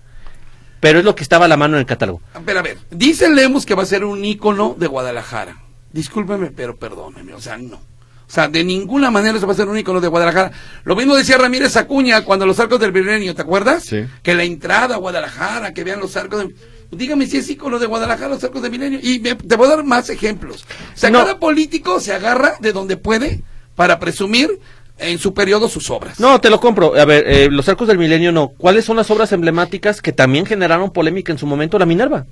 Pero 0.79 0.99
es 0.99 1.05
lo 1.05 1.15
que 1.15 1.23
estaba 1.23 1.45
a 1.45 1.47
la 1.47 1.57
mano 1.57 1.75
en 1.75 1.81
el 1.81 1.85
catálogo. 1.85 2.21
Pero 2.45 2.59
a 2.59 2.61
ver, 2.61 2.77
dice 2.91 3.29
Lemus 3.29 3.65
que 3.65 3.73
va 3.73 3.83
a 3.83 3.87
ser 3.87 4.03
un 4.03 4.23
ícono 4.23 4.75
de 4.77 4.87
Guadalajara. 4.87 5.57
Discúlpeme, 5.93 6.51
pero 6.51 6.75
perdóneme, 6.75 7.33
o 7.33 7.41
sea, 7.41 7.57
no. 7.57 7.79
O 8.27 8.29
sea, 8.29 8.47
de 8.49 8.63
ninguna 8.63 9.09
manera 9.09 9.39
se 9.39 9.45
va 9.45 9.51
a 9.51 9.53
hacer 9.53 9.69
un 9.69 9.77
ícono 9.77 10.01
de 10.01 10.07
Guadalajara. 10.09 10.51
Lo 10.83 10.95
mismo 10.97 11.15
decía 11.15 11.37
Ramírez 11.37 11.77
Acuña 11.77 12.23
cuando 12.25 12.45
los 12.45 12.59
arcos 12.59 12.79
del 12.79 12.91
Milenio, 12.91 13.33
¿te 13.33 13.41
acuerdas? 13.41 13.83
Sí. 13.85 14.05
Que 14.21 14.33
la 14.35 14.43
entrada 14.43 14.95
a 14.95 14.97
Guadalajara, 14.97 15.73
que 15.73 15.83
vean 15.85 15.99
los 16.01 16.15
arcos 16.17 16.39
de... 16.47 16.55
Dígame 16.91 17.25
si 17.27 17.37
es 17.37 17.49
ícono 17.49 17.79
de 17.79 17.85
Guadalajara, 17.85 18.29
los 18.29 18.43
arcos 18.43 18.61
de 18.61 18.69
Milenio. 18.69 18.99
Y 19.01 19.19
me- 19.19 19.35
te 19.35 19.55
voy 19.55 19.67
a 19.67 19.75
dar 19.77 19.83
más 19.85 20.09
ejemplos. 20.09 20.65
O 20.93 20.97
sea, 20.97 21.09
No. 21.09 21.19
cada 21.19 21.39
político 21.39 21.99
se 22.01 22.13
agarra 22.13 22.55
de 22.59 22.73
donde 22.73 22.97
puede 22.97 23.43
para 23.75 23.97
presumir 23.99 24.59
en 24.99 25.19
su 25.19 25.33
periodo 25.33 25.69
sus 25.69 25.89
obras. 25.89 26.19
No, 26.19 26.41
te 26.41 26.49
lo 26.49 26.59
compro. 26.59 26.99
A 26.99 27.05
ver, 27.05 27.23
eh, 27.27 27.49
los 27.51 27.69
arcos 27.69 27.87
del 27.87 27.97
milenio 27.97 28.31
no. 28.31 28.49
¿Cuáles 28.57 28.83
son 28.83 28.97
las 28.97 29.09
obras 29.11 29.31
emblemáticas 29.31 30.01
que 30.01 30.11
también 30.11 30.45
generaron 30.45 30.91
polémica 30.91 31.31
en 31.31 31.37
su 31.37 31.45
momento? 31.45 31.77
La 31.79 31.85
Minerva. 31.85 32.25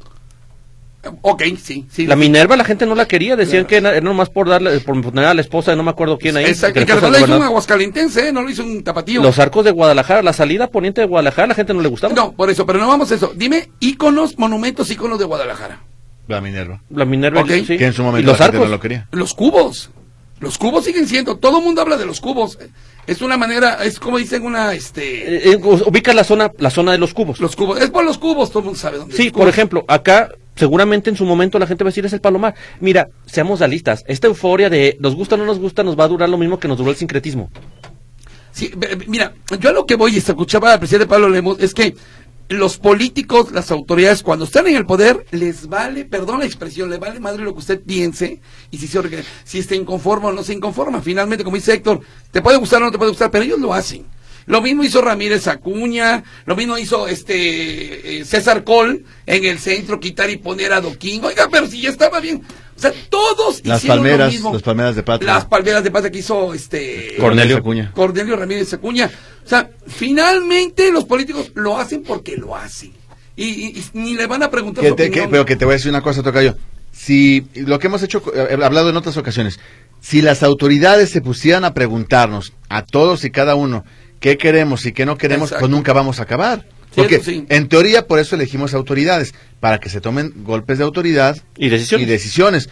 Ok, 1.22 1.44
sí, 1.62 1.86
sí. 1.92 2.06
La 2.08 2.16
Minerva 2.16 2.56
la 2.56 2.64
gente 2.64 2.86
no 2.86 2.96
la 2.96 3.08
quería, 3.08 3.36
decían 3.36 3.66
que 3.66 3.78
era, 3.78 3.92
era 3.92 4.02
nomás 4.02 4.30
por 4.30 4.48
darle, 4.50 4.80
por 4.80 5.00
poner 5.02 5.26
a 5.26 5.34
la 5.34 5.42
esposa 5.42 5.72
de 5.72 5.78
no 5.78 5.84
me 5.84 5.92
acuerdo 5.92 6.18
quién 6.18 6.38
ahí. 6.38 6.46
Exacto, 6.46 6.80
que 6.80 6.86
que 6.86 6.94
la 7.10 7.20
hizo 7.20 7.36
un 7.38 7.44
aguascalentense, 7.44 8.30
¿eh? 8.30 8.32
no 8.32 8.42
lo 8.42 8.50
hizo 8.50 8.64
un 8.64 8.84
tapatío. 8.84 9.22
Los 9.22 9.40
arcos 9.40 9.66
de 9.66 9.72
Guadalajara, 9.72 10.22
la 10.22 10.34
salida 10.34 10.68
poniente 10.68 11.02
de 11.02 11.08
Guadalajara, 11.08 11.48
la 11.48 11.56
gente 11.56 11.74
no 11.74 11.82
le 11.82 11.90
gustaba. 11.90 12.14
No, 12.14 12.32
por 12.34 12.50
eso, 12.50 12.66
pero 12.66 12.80
no 12.80 12.88
vamos 12.88 13.12
a 13.12 13.16
eso. 13.16 13.34
Dime 13.36 13.70
íconos, 13.80 14.38
monumentos, 14.38 14.90
íconos 14.92 15.20
de 15.20 15.26
Guadalajara. 15.26 15.82
La 16.28 16.42
Minerva. 16.42 16.82
La 16.90 17.06
Minerva, 17.06 17.44
sí. 17.48 17.78
Que 17.78 17.86
en 17.86 17.94
su 17.94 18.02
Y 18.02 18.06
momento 18.06 18.32
los 18.32 18.40
la 18.40 18.46
gente 18.46 18.58
arcos. 18.58 18.70
no 18.70 18.76
lo 18.76 18.80
quería. 18.82 19.08
Los 19.12 19.34
cubos. 19.34 19.92
Los 20.40 20.58
cubos 20.58 20.84
siguen 20.84 21.08
siendo, 21.08 21.38
todo 21.38 21.60
el 21.60 21.64
mundo 21.64 21.82
habla 21.82 21.96
de 21.98 22.06
los 22.06 22.20
cubos. 22.20 22.58
Es 23.08 23.22
una 23.22 23.38
manera, 23.38 23.84
es 23.86 24.00
como 24.00 24.18
dicen 24.18 24.44
una, 24.44 24.74
este, 24.74 25.50
Eh, 25.52 25.52
eh, 25.54 25.56
ubicas 25.58 26.14
la 26.16 26.24
zona, 26.24 26.52
la 26.58 26.70
zona 26.72 26.92
de 26.92 26.98
los 26.98 27.14
cubos. 27.14 27.40
los 27.40 27.56
cubos. 27.56 27.80
Es 27.80 27.90
por 27.90 28.04
los 28.04 28.18
cubos, 28.18 28.50
todo 28.50 28.60
el 28.60 28.66
mundo 28.66 28.80
sabe 28.80 28.98
dónde 28.98 29.16
Sí, 29.16 29.30
por 29.30 29.48
ejemplo, 29.48 29.86
acá 29.88 30.30
seguramente 30.56 31.10
en 31.10 31.16
su 31.16 31.26
momento 31.26 31.60
la 31.60 31.68
gente 31.68 31.84
va 31.84 31.90
a 31.90 31.92
decir 31.92 32.06
es 32.06 32.14
el 32.14 32.22
palomar. 32.22 32.56
Mira, 32.80 33.10
seamos 33.26 33.60
realistas, 33.60 34.04
esta 34.08 34.28
euforia 34.28 34.70
de 34.70 34.98
nos 35.00 35.16
gusta 35.16 35.36
o 35.36 35.38
no 35.38 35.46
nos 35.46 35.60
gusta 35.60 35.84
nos 35.84 35.98
va 35.98 36.06
a 36.06 36.10
durar 36.10 36.30
lo 36.30 36.38
mismo 36.38 36.60
que 36.60 36.68
nos 36.68 36.78
duró 36.78 36.92
el 36.92 36.98
sincretismo. 36.98 37.50
Sí, 38.52 38.72
mira, 39.08 39.34
yo 39.60 39.70
a 39.70 39.74
lo 39.74 39.86
que 39.86 39.96
voy 39.96 40.16
y 40.16 40.22
se 40.22 40.32
escuchaba 40.32 40.72
al 40.72 40.80
presidente 40.80 41.08
Pablo 41.08 41.28
Lemos 41.28 41.60
es 41.60 41.74
que 41.74 41.94
los 42.48 42.78
políticos, 42.78 43.52
las 43.52 43.72
autoridades, 43.72 44.22
cuando 44.22 44.46
están 44.46 44.68
en 44.68 44.76
el 44.76 44.86
poder, 44.86 45.26
les 45.32 45.68
vale, 45.68 46.06
perdón 46.06 46.40
la 46.40 46.46
expresión, 46.46 46.90
les 46.90 47.00
vale 47.00 47.20
madre 47.20 47.44
lo 47.44 47.54
que 47.54 47.60
usted 47.60 47.82
piense 47.82 48.40
y 48.70 48.78
si 48.78 48.88
se 48.88 49.24
si 49.44 49.60
está 49.60 49.76
inconforme 49.76 50.28
o 50.28 50.32
no 50.32 50.44
se 50.44 50.54
inconforma. 50.54 51.02
Finalmente, 51.02 51.44
como 51.44 51.56
dice 51.56 51.74
Héctor, 51.74 52.02
te 52.32 52.42
puede 52.42 52.58
gustar 52.58 52.82
o 52.82 52.86
no 52.86 52.92
te 52.92 52.98
puede 52.98 53.12
gustar, 53.12 53.32
pero 53.32 53.44
ellos 53.44 53.60
lo 53.60 53.74
hacen. 53.74 54.06
Lo 54.48 54.62
mismo 54.62 54.84
hizo 54.84 55.02
Ramírez 55.02 55.48
Acuña, 55.48 56.24
lo 56.46 56.56
mismo 56.56 56.78
hizo 56.78 57.08
este 57.08 58.20
eh, 58.20 58.26
César 58.26 58.64
Col 58.64 59.04
en 59.26 59.46
el 59.46 59.58
centro, 59.60 60.00
quitar 60.00 60.30
y 60.30 60.38
poner 60.38 60.72
a 60.74 60.82
Doquín. 60.82 61.24
Oiga, 61.26 61.48
pero 61.52 61.66
si 61.68 61.82
ya 61.82 61.90
estaba 61.90 62.20
bien. 62.20 62.44
O 62.78 62.80
sea, 62.80 62.94
todos 63.10 63.62
Las 63.66 63.80
hicieron 63.80 63.98
lo 64.00 64.04
palmeras, 64.04 64.34
mismo. 64.34 64.54
las 64.54 64.62
palmeras 64.62 64.96
de 64.96 65.04
patria. 65.04 65.34
Las 65.34 65.46
palmeras 65.46 65.84
de 65.84 65.92
patria 65.92 66.12
que 66.12 66.20
hizo 66.20 66.54
este 66.54 67.16
Cornelio. 67.20 67.58
Acuña. 67.58 67.92
Cornelio 67.94 68.36
Ramírez 68.36 68.72
Acuña. 68.74 69.10
O 69.46 69.48
sea, 69.50 69.70
finalmente 69.88 70.92
los 70.92 71.06
políticos 71.06 71.52
lo 71.56 71.78
hacen 71.78 72.04
porque 72.04 72.38
lo 72.38 72.56
hacen. 72.56 72.92
Y, 73.36 73.46
y- 73.46 73.68
y 73.80 73.86
ni 73.98 74.14
le 74.14 74.28
van 74.28 74.44
a 74.44 74.50
preguntar 74.52 74.84
Que 74.84 74.90
su 74.92 74.96
te- 74.96 75.10
que- 75.12 75.28
pero 75.28 75.46
que 75.46 75.56
te 75.56 75.66
voy 75.66 75.74
a 75.74 75.78
decir 75.78 75.90
una 75.90 76.02
cosa, 76.02 76.22
Tocayo. 76.24 76.56
Si 76.92 77.46
lo 77.56 77.80
que 77.80 77.88
hemos 77.88 78.02
hecho, 78.04 78.22
eh, 78.34 78.48
he 78.60 78.64
hablado 78.64 78.90
en 78.90 78.96
otras 78.96 79.18
ocasiones, 79.18 79.60
si 80.00 80.22
las 80.22 80.44
autoridades 80.44 81.10
se 81.10 81.20
pusieran 81.22 81.66
a 81.66 81.74
preguntarnos 81.74 82.54
a 82.70 82.84
todos 82.86 83.26
y 83.26 83.32
cada 83.32 83.56
uno 83.56 83.84
qué 84.20 84.38
queremos 84.38 84.86
y 84.86 84.92
qué 84.92 85.06
no 85.06 85.18
queremos, 85.18 85.50
Exacto. 85.50 85.62
pues 85.62 85.72
nunca 85.72 85.94
vamos 85.94 86.20
a 86.20 86.24
acabar. 86.24 86.66
Porque 86.96 87.20
sí. 87.20 87.46
en 87.50 87.68
teoría 87.68 88.08
por 88.08 88.20
eso 88.20 88.36
elegimos 88.36 88.74
autoridades, 88.74 89.34
para 89.60 89.80
que 89.80 89.90
se 89.90 90.00
tomen 90.00 90.32
golpes 90.44 90.78
de 90.78 90.86
autoridad 90.86 91.38
Y 91.58 91.68
decisiones. 91.70 92.08
y 92.08 92.10
decisiones. 92.10 92.70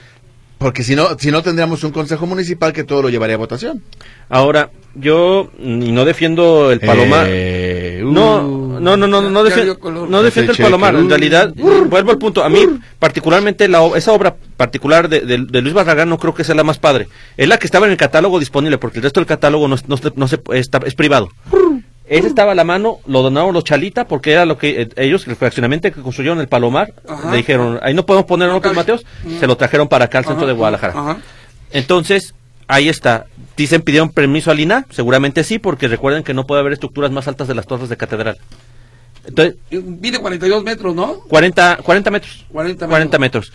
Porque 0.60 0.84
si 0.84 0.96
no, 0.96 1.20
si 1.20 1.30
no 1.30 1.44
tendríamos 1.44 1.84
un 1.84 1.92
consejo 1.92 2.26
municipal 2.26 2.72
que 2.72 2.86
todo 2.86 3.02
lo 3.02 3.10
llevaría 3.10 3.36
a 3.36 3.38
votación. 3.38 3.84
Ahora, 4.30 4.72
yo 4.96 5.52
mm, 5.60 5.94
no 5.94 6.06
defiendo 6.06 6.72
el 6.72 6.80
palomar. 6.80 7.26
Eh, 7.30 8.02
No, 8.06 8.48
uh. 8.48 8.80
no, 8.80 8.96
no, 8.96 9.08
no, 9.08 9.22
no, 9.22 9.30
no, 9.30 9.50
Ya 9.50 9.56
defi- 9.58 9.64
dio 9.64 9.78
color. 9.80 10.10
no 10.10 10.24
defiendo 10.24 10.54
el 10.54 10.58
palomar. 10.58 10.96
En 10.96 11.10
realidad, 11.10 11.54
vuelvo 11.90 12.12
al 12.12 12.18
punto. 12.18 12.46
A 12.46 12.50
mí, 12.50 12.66
particularmente, 12.98 13.68
la, 13.68 13.86
esa 13.98 14.14
obra 14.14 14.38
particular 14.64 15.10
de, 15.10 15.20
de- 15.22 15.46
de 15.46 15.62
Luis 15.62 15.74
Barragán 15.74 16.08
no 16.10 16.18
creo 16.18 16.34
que 16.34 16.44
sea 16.46 16.56
la 16.56 16.64
más 16.64 16.78
padre. 16.78 17.08
Es 17.38 17.48
la 17.50 17.58
que 17.58 17.68
estaba 17.68 17.86
en 17.86 17.92
el 17.92 17.98
catálogo 17.98 18.40
disponible, 18.40 18.78
porque 18.78 19.00
el 19.00 19.04
resto 19.04 19.20
del 19.20 19.28
catálogo 19.28 19.68
no, 19.68 19.76
es- 19.76 19.88
no, 19.90 19.98
se- 19.98 20.14
no 20.16 20.28
se, 20.28 20.40
está, 20.54 20.80
es 20.86 20.96
privado. 20.96 21.30
Ese 22.06 22.28
estaba 22.28 22.52
a 22.52 22.56
la 22.56 22.64
mano, 22.64 23.00
lo 23.08 23.22
donaron 23.22 23.54
los 23.54 23.64
Chalita, 23.64 24.06
porque 24.08 24.32
era 24.34 24.46
lo 24.46 24.58
que 24.58 24.82
eh, 24.84 24.90
ellos, 24.98 25.28
el 25.28 25.36
fraccionamiento 25.36 25.92
que 25.92 26.02
construyeron 26.02 26.40
el 26.40 26.48
Palomar, 26.48 26.94
Ajá. 27.08 27.32
le 27.32 27.38
dijeron, 27.38 27.80
ahí 27.82 27.94
no 27.94 28.06
podemos 28.06 28.26
poner 28.26 28.50
López. 28.50 28.74
Mateos, 28.74 29.06
se 29.40 29.48
lo 29.48 29.56
trajeron 29.58 29.88
para 29.88 30.06
acá 30.06 30.18
al 30.20 30.26
centro 30.26 30.44
Ajá, 30.44 30.48
de 30.48 30.54
Guadalajara. 30.54 31.18
Entonces, 31.72 32.34
ahí 32.68 32.90
está. 32.90 33.26
Dicen 33.56 33.82
pidieron 33.82 34.10
permiso 34.10 34.50
al 34.52 34.60
INA, 34.60 34.86
seguramente 34.90 35.44
sí, 35.44 35.60
porque 35.60 35.88
recuerden 35.88 36.24
que 36.24 36.34
no 36.34 36.46
puede 36.48 36.62
haber 36.62 36.74
estructuras 36.74 37.12
más 37.12 37.28
altas 37.28 37.48
de 37.48 37.56
las 37.56 37.68
torres 37.68 37.88
de 37.90 37.98
catedral. 37.98 38.38
Entonces, 39.26 39.56
Mide 39.72 40.20
42 40.20 40.64
metros, 40.64 40.96
¿no? 40.96 41.20
40, 41.22 41.78
40 41.84 42.12
metros. 42.12 42.46
40 42.52 42.88
metros. 42.88 42.90
40 42.90 43.20
metros. 43.20 43.54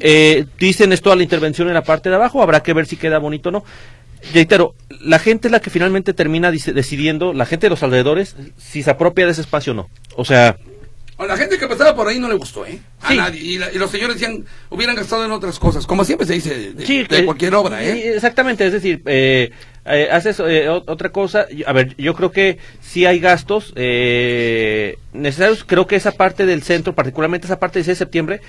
Eh, 0.00 0.46
dicen 0.58 0.92
esto 0.92 1.10
a 1.10 1.16
la 1.16 1.22
intervención 1.22 1.68
en 1.68 1.74
la 1.74 1.82
parte 1.82 2.08
de 2.08 2.16
abajo, 2.16 2.42
habrá 2.42 2.62
que 2.62 2.72
ver 2.72 2.86
si 2.86 2.96
queda 2.96 3.18
bonito 3.18 3.48
o 3.48 3.52
no. 3.52 3.64
Reitero, 4.32 4.74
la 5.00 5.18
gente 5.18 5.48
es 5.48 5.52
la 5.52 5.60
que 5.60 5.70
finalmente 5.70 6.12
termina 6.12 6.50
decidiendo, 6.50 7.32
la 7.32 7.46
gente 7.46 7.66
de 7.66 7.70
los 7.70 7.82
alrededores, 7.82 8.36
si 8.58 8.82
se 8.82 8.90
apropia 8.90 9.24
de 9.24 9.32
ese 9.32 9.42
espacio 9.42 9.72
o 9.72 9.76
no. 9.76 9.88
O 10.16 10.24
sea, 10.24 10.56
A 11.18 11.24
la 11.24 11.36
gente 11.38 11.56
que 11.58 11.66
pasaba 11.66 11.94
por 11.96 12.06
ahí 12.08 12.18
no 12.18 12.28
le 12.28 12.34
gustó, 12.34 12.66
¿eh? 12.66 12.78
A 13.00 13.08
Sí. 13.10 13.16
nadie. 13.16 13.40
Y, 13.40 13.58
la- 13.58 13.72
y 13.72 13.78
los 13.78 13.90
señores 13.90 14.16
decían, 14.20 14.44
hubieran 14.68 14.94
gastado 14.96 15.24
en 15.24 15.30
otras 15.30 15.58
cosas, 15.58 15.86
como 15.86 16.04
siempre 16.04 16.26
se 16.26 16.34
dice 16.34 16.54
de, 16.54 16.72
de- 16.74 16.86
Sí, 16.86 17.04
de 17.04 17.18
eh, 17.20 17.24
cualquier 17.24 17.54
obra, 17.54 17.82
¿eh? 17.82 18.14
Exactamente, 18.14 18.66
es 18.66 18.72
decir, 18.74 19.00
eh, 19.06 19.50
eh, 19.86 20.08
haces 20.12 20.38
eh, 20.46 20.68
otra 20.68 21.08
cosa. 21.10 21.46
A 21.66 21.72
ver, 21.72 21.94
yo 21.96 22.14
creo 22.14 22.32
que 22.32 22.58
sí 22.82 23.06
hay 23.06 23.18
gastos 23.18 23.72
eh, 23.76 24.98
necesarios. 25.14 25.64
Creo 25.64 25.86
que 25.86 25.96
esa 25.96 26.12
parte 26.12 26.44
del 26.44 26.62
centro, 26.62 26.94
particularmente 26.94 27.46
esa 27.46 27.58
parte 27.58 27.78
del 27.78 27.86
6 27.86 27.98
de 27.98 28.04
septiembre, 28.04 28.40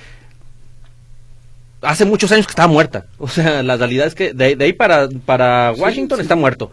hace 1.82 2.04
muchos 2.04 2.32
años 2.34 2.48
que 2.48 2.52
estaba 2.52 2.68
muerta. 2.68 3.06
O 3.18 3.30
sea, 3.30 3.64
la 3.64 3.78
realidad 3.78 4.08
es 4.08 4.16
que 4.16 4.34
de, 4.34 4.56
de 4.58 4.66
ahí 4.66 4.74
para, 4.74 5.08
para 5.26 5.74
Sí, 5.74 5.80
Washington 5.82 6.18
sí. 6.18 6.22
está 6.24 6.36
muerto. 6.36 6.72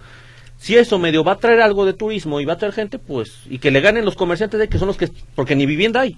Si 0.64 0.76
eso 0.76 0.98
medio 0.98 1.22
va 1.22 1.32
a 1.32 1.38
traer 1.38 1.60
algo 1.60 1.84
de 1.84 1.92
turismo 1.92 2.40
y 2.40 2.46
va 2.46 2.54
a 2.54 2.56
traer 2.56 2.72
gente, 2.72 2.98
pues, 2.98 3.32
y 3.50 3.58
que 3.58 3.70
le 3.70 3.82
ganen 3.82 4.06
los 4.06 4.16
comerciantes 4.16 4.58
de 4.58 4.66
que 4.66 4.78
son 4.78 4.88
los 4.88 4.96
que, 4.96 5.10
porque 5.34 5.54
ni 5.54 5.66
vivienda 5.66 6.00
hay. 6.00 6.16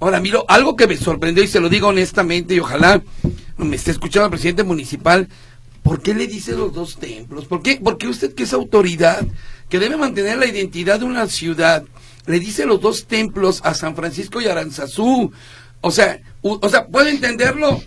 Ahora, 0.00 0.18
miro, 0.18 0.46
algo 0.48 0.76
que 0.76 0.86
me 0.86 0.96
sorprendió 0.96 1.44
y 1.44 1.46
se 1.46 1.60
lo 1.60 1.68
digo 1.68 1.88
honestamente 1.88 2.54
y 2.54 2.60
ojalá 2.60 3.02
me 3.58 3.76
esté 3.76 3.90
escuchando 3.90 4.24
el 4.24 4.30
presidente 4.30 4.62
municipal, 4.62 5.28
¿por 5.82 6.00
qué 6.00 6.14
le 6.14 6.26
dice 6.26 6.52
los 6.52 6.72
dos 6.72 6.96
templos? 6.96 7.44
¿Por 7.44 7.60
qué, 7.62 7.80
por 7.84 7.98
qué 7.98 8.08
usted 8.08 8.34
que 8.34 8.44
es 8.44 8.54
autoridad, 8.54 9.26
que 9.68 9.78
debe 9.78 9.98
mantener 9.98 10.38
la 10.38 10.46
identidad 10.46 10.98
de 11.00 11.04
una 11.04 11.26
ciudad, 11.26 11.84
le 12.24 12.40
dice 12.40 12.64
los 12.64 12.80
dos 12.80 13.04
templos 13.06 13.60
a 13.62 13.74
San 13.74 13.94
Francisco 13.94 14.40
y 14.40 14.46
Aranzazú? 14.46 15.30
O 15.82 15.90
sea, 15.90 16.18
u- 16.40 16.58
o 16.62 16.68
sea, 16.70 16.86
puedo 16.86 17.08
entenderlo 17.10 17.82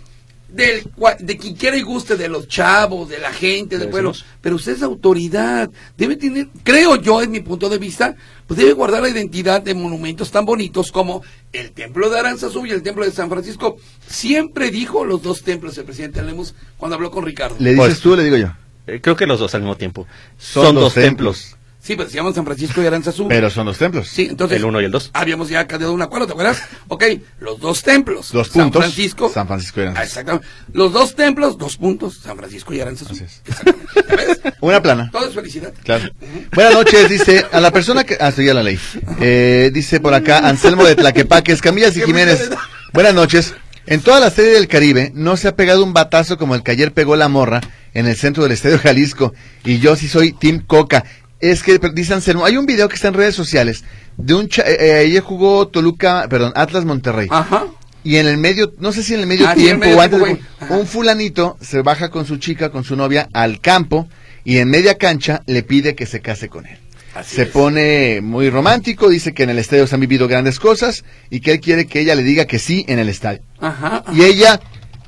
del, 0.48 0.84
cua- 0.94 1.18
de 1.18 1.36
quien 1.36 1.54
quiera 1.54 1.76
y 1.76 1.82
guste, 1.82 2.16
de 2.16 2.28
los 2.28 2.46
chavos, 2.48 3.08
de 3.08 3.18
la 3.18 3.32
gente, 3.32 3.78
del 3.78 3.88
pueblo, 3.88 4.12
pero 4.40 4.56
usted 4.56 4.72
es 4.72 4.82
autoridad, 4.82 5.70
debe 5.96 6.16
tener, 6.16 6.48
creo 6.62 6.96
yo, 6.96 7.20
en 7.22 7.30
mi 7.32 7.40
punto 7.40 7.68
de 7.68 7.78
vista, 7.78 8.14
pues 8.46 8.58
debe 8.58 8.72
guardar 8.72 9.02
la 9.02 9.08
identidad 9.08 9.60
de 9.60 9.74
monumentos 9.74 10.30
tan 10.30 10.44
bonitos 10.44 10.92
como 10.92 11.22
el 11.52 11.72
templo 11.72 12.08
de 12.10 12.18
Aranzazú 12.20 12.64
y 12.66 12.70
el 12.70 12.82
templo 12.82 13.04
de 13.04 13.10
San 13.10 13.28
Francisco. 13.28 13.76
Siempre 14.06 14.70
dijo 14.70 15.04
los 15.04 15.22
dos 15.22 15.42
templos 15.42 15.76
el 15.78 15.84
presidente 15.84 16.22
Lemus 16.22 16.54
cuando 16.76 16.94
habló 16.94 17.10
con 17.10 17.24
Ricardo. 17.24 17.56
¿Le 17.58 17.70
dices 17.70 17.84
Pues- 17.86 18.00
tú 18.00 18.12
o 18.12 18.16
le 18.16 18.24
digo 18.24 18.36
yo? 18.36 18.48
Eh, 18.86 19.00
creo 19.00 19.16
que 19.16 19.26
los 19.26 19.40
dos 19.40 19.52
al 19.56 19.62
mismo 19.62 19.76
tiempo. 19.76 20.06
Son 20.38 20.66
Son, 20.66 20.74
dos 20.76 20.84
dos 20.84 20.94
templos. 20.94 21.55
Sí, 21.86 21.94
pero 21.94 22.10
se 22.10 22.16
llaman 22.16 22.34
San 22.34 22.44
Francisco 22.44 22.82
y 22.82 22.86
Aranzazú. 22.86 23.28
Pero 23.28 23.48
son 23.48 23.66
dos 23.66 23.78
templos. 23.78 24.08
Sí, 24.08 24.26
entonces. 24.28 24.58
El 24.58 24.64
uno 24.64 24.80
y 24.80 24.86
el 24.86 24.90
dos. 24.90 25.10
Habíamos 25.12 25.48
ya 25.48 25.68
quedado 25.68 25.92
un 25.92 26.02
acuerdo, 26.02 26.26
¿te 26.26 26.32
acuerdas? 26.32 26.60
Ok, 26.88 27.04
los 27.38 27.60
dos 27.60 27.82
templos. 27.84 28.32
Dos 28.32 28.48
San 28.48 28.64
puntos, 28.64 28.82
Francisco. 28.82 29.30
San 29.32 29.46
Francisco 29.46 29.78
y 29.78 29.82
Aranzazú. 29.84 30.02
Ah, 30.02 30.04
Exactamente. 30.04 30.46
Los 30.72 30.92
dos 30.92 31.14
templos, 31.14 31.56
dos 31.58 31.76
puntos, 31.76 32.16
San 32.16 32.36
Francisco 32.36 32.74
y 32.74 32.80
Aranzazú. 32.80 33.12
Así 33.12 33.22
es. 33.22 33.40
Exactamente. 33.46 33.86
¿Ya 34.08 34.16
ves? 34.16 34.40
Una 34.60 34.82
plana. 34.82 35.10
Todo 35.12 35.28
es 35.28 35.34
felicidad. 35.34 35.72
Claro. 35.84 36.10
Buenas 36.52 36.74
noches, 36.74 37.08
dice 37.08 37.46
a 37.52 37.60
la 37.60 37.70
persona 37.70 38.02
que. 38.02 38.18
Ah, 38.20 38.32
ya 38.36 38.52
la 38.52 38.64
ley. 38.64 38.80
Eh, 39.20 39.70
dice 39.72 40.00
por 40.00 40.12
acá 40.12 40.38
Anselmo 40.38 40.84
de 40.84 40.96
Tlaquepaques, 40.96 41.62
Camillas 41.62 41.96
y 41.96 42.02
Jiménez. 42.02 42.50
Buenas 42.92 43.14
noches. 43.14 43.54
En 43.86 44.00
toda 44.00 44.18
la 44.18 44.30
serie 44.30 44.54
del 44.54 44.66
Caribe 44.66 45.12
no 45.14 45.36
se 45.36 45.46
ha 45.46 45.54
pegado 45.54 45.84
un 45.84 45.92
batazo 45.92 46.36
como 46.36 46.56
el 46.56 46.64
que 46.64 46.72
ayer 46.72 46.92
pegó 46.92 47.14
la 47.14 47.28
morra 47.28 47.60
en 47.94 48.06
el 48.08 48.16
centro 48.16 48.42
del 48.42 48.50
Estadio 48.50 48.80
Jalisco. 48.80 49.32
Y 49.64 49.78
yo 49.78 49.94
sí 49.94 50.08
soy 50.08 50.32
Team 50.32 50.64
Coca. 50.66 51.04
Es 51.40 51.62
que, 51.62 51.78
dice 51.94 52.14
Anselmo, 52.14 52.44
hay 52.44 52.56
un 52.56 52.66
video 52.66 52.88
que 52.88 52.94
está 52.94 53.08
en 53.08 53.14
redes 53.14 53.34
sociales 53.34 53.84
de 54.16 54.34
un. 54.34 54.48
cha- 54.48 54.62
eh, 54.62 54.76
eh, 54.80 54.94
ayer 55.06 55.22
jugó 55.22 55.68
Toluca, 55.68 56.26
perdón, 56.30 56.52
Atlas 56.56 56.84
Monterrey. 56.84 57.28
Ajá. 57.30 57.66
Y 58.04 58.16
en 58.16 58.26
el 58.26 58.38
medio, 58.38 58.72
no 58.78 58.92
sé 58.92 59.02
si 59.02 59.14
en 59.14 59.20
el 59.20 59.26
medio 59.26 59.46
Ah, 59.48 59.54
sí, 59.54 59.68
en 59.68 59.74
el 59.74 59.80
tiempo 59.80 59.84
medio 59.86 59.98
o 59.98 60.00
antes, 60.00 60.22
tiempo, 60.22 60.44
de- 60.68 60.74
un 60.80 60.86
fulanito 60.86 61.56
se 61.60 61.82
baja 61.82 62.08
con 62.10 62.24
su 62.24 62.36
chica, 62.38 62.70
con 62.70 62.84
su 62.84 62.96
novia, 62.96 63.28
al 63.32 63.60
campo 63.60 64.08
y 64.44 64.58
en 64.58 64.70
media 64.70 64.96
cancha 64.96 65.42
le 65.46 65.62
pide 65.62 65.94
que 65.94 66.06
se 66.06 66.20
case 66.20 66.48
con 66.48 66.66
él. 66.66 66.78
Así 67.14 67.36
se 67.36 67.42
es. 67.42 67.48
pone 67.48 68.20
muy 68.22 68.48
romántico, 68.50 69.08
dice 69.08 69.32
que 69.34 69.42
en 69.42 69.50
el 69.50 69.58
estadio 69.58 69.86
se 69.86 69.94
han 69.94 70.00
vivido 70.02 70.28
grandes 70.28 70.60
cosas 70.60 71.02
y 71.30 71.40
que 71.40 71.52
él 71.52 71.60
quiere 71.60 71.86
que 71.86 72.00
ella 72.00 72.14
le 72.14 72.22
diga 72.22 72.44
que 72.46 72.58
sí 72.58 72.84
en 72.88 72.98
el 72.98 73.08
estadio. 73.08 73.40
Ajá. 73.58 74.04
ajá. 74.06 74.12
Y 74.14 74.22
ella, 74.22 74.60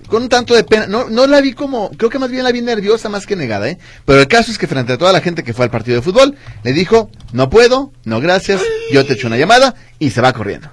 con 0.08 0.22
un 0.22 0.28
tanto 0.28 0.54
de 0.54 0.64
pena, 0.64 0.86
no, 0.86 1.08
no 1.08 1.26
la 1.26 1.40
vi 1.40 1.52
como, 1.52 1.90
creo 1.90 2.10
que 2.10 2.18
más 2.18 2.30
bien 2.30 2.42
la 2.44 2.52
vi 2.52 2.60
nerviosa 2.62 3.08
más 3.08 3.26
que 3.26 3.36
negada, 3.36 3.68
¿eh? 3.68 3.78
Pero 4.04 4.20
el 4.20 4.26
caso 4.28 4.50
es 4.50 4.58
que 4.58 4.66
frente 4.66 4.92
a 4.94 4.98
toda 4.98 5.12
la 5.12 5.20
gente 5.20 5.44
que 5.44 5.52
fue 5.54 5.64
al 5.66 5.70
partido 5.70 5.96
de 5.96 6.02
fútbol, 6.02 6.36
le 6.64 6.72
dijo, 6.72 7.10
no 7.32 7.48
puedo, 7.50 7.92
no 8.04 8.20
gracias, 8.20 8.62
yo 8.90 9.04
te 9.06 9.12
echo 9.14 9.26
una 9.26 9.36
llamada 9.36 9.74
y 9.98 10.10
se 10.10 10.20
va 10.20 10.32
corriendo. 10.32 10.68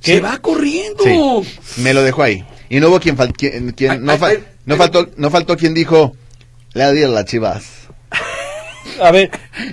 Se 0.00 0.20
va 0.20 0.38
corriendo. 0.38 1.02
Sí, 1.04 1.82
me 1.82 1.92
lo 1.94 2.02
dejó 2.02 2.22
ahí. 2.22 2.44
Y 2.70 2.80
no 2.80 2.88
hubo 2.88 3.00
quien, 3.00 3.16
fal- 3.16 3.32
quien- 3.36 3.72
quien- 3.72 3.90
Ay, 3.92 3.98
no, 4.00 4.12
ay, 4.12 4.18
fal- 4.18 4.30
ay, 4.30 4.44
no 4.66 4.74
ay. 4.74 4.78
faltó, 4.78 5.08
no 5.16 5.30
faltó 5.30 5.56
quien 5.56 5.74
dijo, 5.74 6.14
le 6.74 6.82
a 6.84 6.92
las 6.92 7.24
chivas. 7.24 7.64
A 9.02 9.10
ver, 9.10 9.30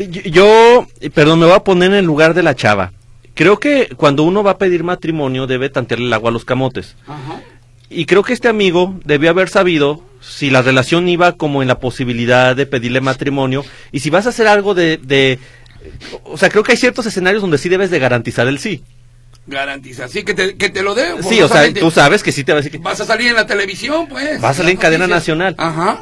yo, 0.09 0.21
yo, 0.21 0.87
perdón, 1.13 1.39
me 1.39 1.45
voy 1.45 1.55
a 1.55 1.63
poner 1.63 1.91
en 1.91 1.97
el 1.97 2.05
lugar 2.05 2.33
de 2.33 2.43
la 2.43 2.55
chava. 2.55 2.91
Creo 3.33 3.59
que 3.59 3.89
cuando 3.97 4.23
uno 4.23 4.43
va 4.43 4.51
a 4.51 4.57
pedir 4.57 4.83
matrimonio 4.83 5.45
debe 5.47 5.69
tantearle 5.69 6.05
el 6.07 6.13
agua 6.13 6.29
a 6.29 6.33
los 6.33 6.45
camotes. 6.45 6.95
Ajá. 7.05 7.41
Y 7.89 8.05
creo 8.05 8.23
que 8.23 8.33
este 8.33 8.47
amigo 8.47 8.99
debió 9.05 9.29
haber 9.29 9.49
sabido 9.49 10.01
si 10.21 10.49
la 10.49 10.61
relación 10.61 11.07
iba 11.07 11.33
como 11.33 11.61
en 11.61 11.67
la 11.67 11.79
posibilidad 11.79 12.55
de 12.55 12.65
pedirle 12.65 12.99
matrimonio 12.99 13.63
y 13.91 13.99
si 13.99 14.09
vas 14.09 14.25
a 14.25 14.29
hacer 14.29 14.47
algo 14.47 14.73
de, 14.73 14.97
de 14.97 15.37
o 16.23 16.35
sea, 16.37 16.49
creo 16.49 16.63
que 16.63 16.71
hay 16.71 16.77
ciertos 16.77 17.05
escenarios 17.05 17.41
donde 17.41 17.59
sí 17.59 17.69
debes 17.69 17.91
de 17.91 17.99
garantizar 17.99 18.47
el 18.47 18.57
sí. 18.57 18.83
Garantiza. 19.47 20.07
Sí, 20.07 20.23
que 20.23 20.33
te, 20.33 20.55
que 20.55 20.69
te 20.69 20.81
lo 20.81 20.95
dé. 20.95 21.21
Sí, 21.21 21.39
o 21.41 21.47
sea, 21.47 21.71
tú 21.71 21.91
sabes 21.91 22.23
que 22.23 22.31
sí 22.31 22.43
te 22.43 22.51
va 22.51 22.57
a 22.57 22.61
decir 22.61 22.71
que 22.71 22.79
Vas 22.83 22.99
a 22.99 23.05
salir 23.05 23.27
en 23.27 23.35
la 23.35 23.45
televisión, 23.45 24.07
pues. 24.07 24.41
Vas 24.41 24.51
a 24.51 24.53
salir 24.55 24.71
en 24.71 24.77
cadena 24.77 25.05
nacional. 25.05 25.53
Ajá. 25.59 25.99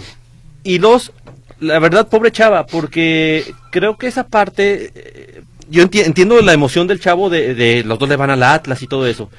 Y 0.63 0.77
dos, 0.77 1.11
la 1.59 1.77
verdad, 1.79 2.07
pobre 2.07 2.31
chava, 2.31 2.65
porque 2.65 3.43
creo 3.69 3.97
que 3.97 4.07
esa 4.07 4.25
parte, 4.27 4.91
eh, 4.95 5.41
yo 5.69 5.83
enti- 5.83 6.05
entiendo 6.05 6.41
la 6.41 6.53
emoción 6.53 6.87
del 6.87 7.01
chavo 7.01 7.29
de, 7.29 7.53
de 7.53 7.83
los 7.83 7.99
dos 7.99 8.07
le 8.07 8.15
van 8.15 8.29
al 8.29 8.43
Atlas 8.43 8.81
y 8.81 8.87
todo 8.87 9.05
eso. 9.05 9.29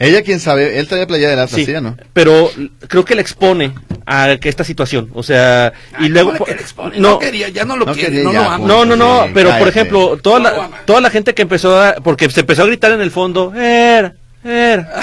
Ella, 0.00 0.22
quién 0.22 0.38
sabe, 0.40 0.78
él 0.78 0.86
traía 0.86 1.06
playa 1.06 1.28
del 1.30 1.38
Atlas, 1.40 1.58
Sí, 1.58 1.66
¿sí 1.66 1.74
o 1.74 1.80
no? 1.80 1.96
pero 2.12 2.50
creo 2.86 3.04
que 3.04 3.14
le 3.16 3.20
expone 3.22 3.74
a 4.06 4.36
que 4.40 4.48
esta 4.48 4.62
situación, 4.64 5.10
o 5.14 5.22
sea, 5.22 5.72
y 5.98 6.08
luego 6.08 6.28
¿cómo 6.30 6.38
po- 6.38 6.46
le 6.46 6.52
que 6.52 6.56
le 6.56 6.62
expone? 6.62 6.98
no, 7.00 7.18
quería, 7.18 7.48
ya 7.48 7.64
no 7.64 7.76
lo 7.76 7.84
no 7.84 7.92
quiere, 7.94 8.08
quería 8.10 8.22
no 8.24 8.32
ya, 8.32 8.42
lo 8.42 8.50
ama. 8.50 8.66
no, 8.66 8.84
no, 8.84 8.96
no, 8.96 9.24
Sí, 9.24 9.30
pero 9.34 9.58
por 9.58 9.66
ejemplo, 9.68 10.16
toda 10.18 10.38
No 10.38 10.44
la, 10.50 10.70
toda 10.86 11.00
la 11.00 11.10
gente 11.10 11.34
que 11.34 11.42
empezó 11.42 11.80
a, 11.82 11.94
porque 11.96 12.30
se 12.30 12.40
empezó 12.40 12.62
a 12.62 12.66
gritar 12.66 12.92
en 12.92 13.00
el 13.00 13.10
fondo, 13.10 13.52
er, 13.54 14.14
er. 14.44 14.86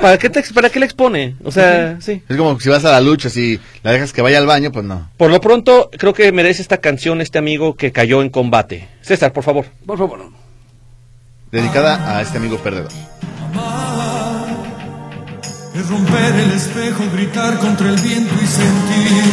¿Para 0.00 0.18
qué, 0.18 0.30
te, 0.30 0.40
¿Para 0.54 0.70
qué 0.70 0.78
le 0.78 0.86
expone? 0.86 1.34
O 1.42 1.50
sea, 1.50 1.96
sí. 2.00 2.22
Es 2.28 2.36
como 2.36 2.60
si 2.60 2.68
vas 2.68 2.84
a 2.84 2.92
la 2.92 3.00
lucha, 3.00 3.28
si 3.28 3.58
la 3.82 3.90
dejas 3.90 4.12
que 4.12 4.22
vaya 4.22 4.38
al 4.38 4.46
baño, 4.46 4.70
pues 4.70 4.84
no. 4.84 5.10
Por 5.16 5.32
lo 5.32 5.40
pronto, 5.40 5.90
creo 5.98 6.12
que 6.14 6.30
merece 6.30 6.62
esta 6.62 6.76
canción 6.76 7.20
este 7.20 7.38
amigo 7.38 7.74
que 7.76 7.90
cayó 7.90 8.22
en 8.22 8.30
combate. 8.30 8.86
César, 9.00 9.32
por 9.32 9.42
favor. 9.42 9.66
Por 9.84 9.98
favor, 9.98 10.18
no. 10.20 10.39
Dedicada 11.50 12.16
a 12.16 12.22
este 12.22 12.38
amigo 12.38 12.58
perdedor. 12.58 12.92
Es 15.74 15.88
romper 15.88 16.34
el 16.34 16.52
espejo, 16.52 17.04
gritar 17.12 17.58
contra 17.58 17.88
el 17.88 17.96
viento 17.96 18.34
y 18.40 18.46
sentir. 18.46 19.24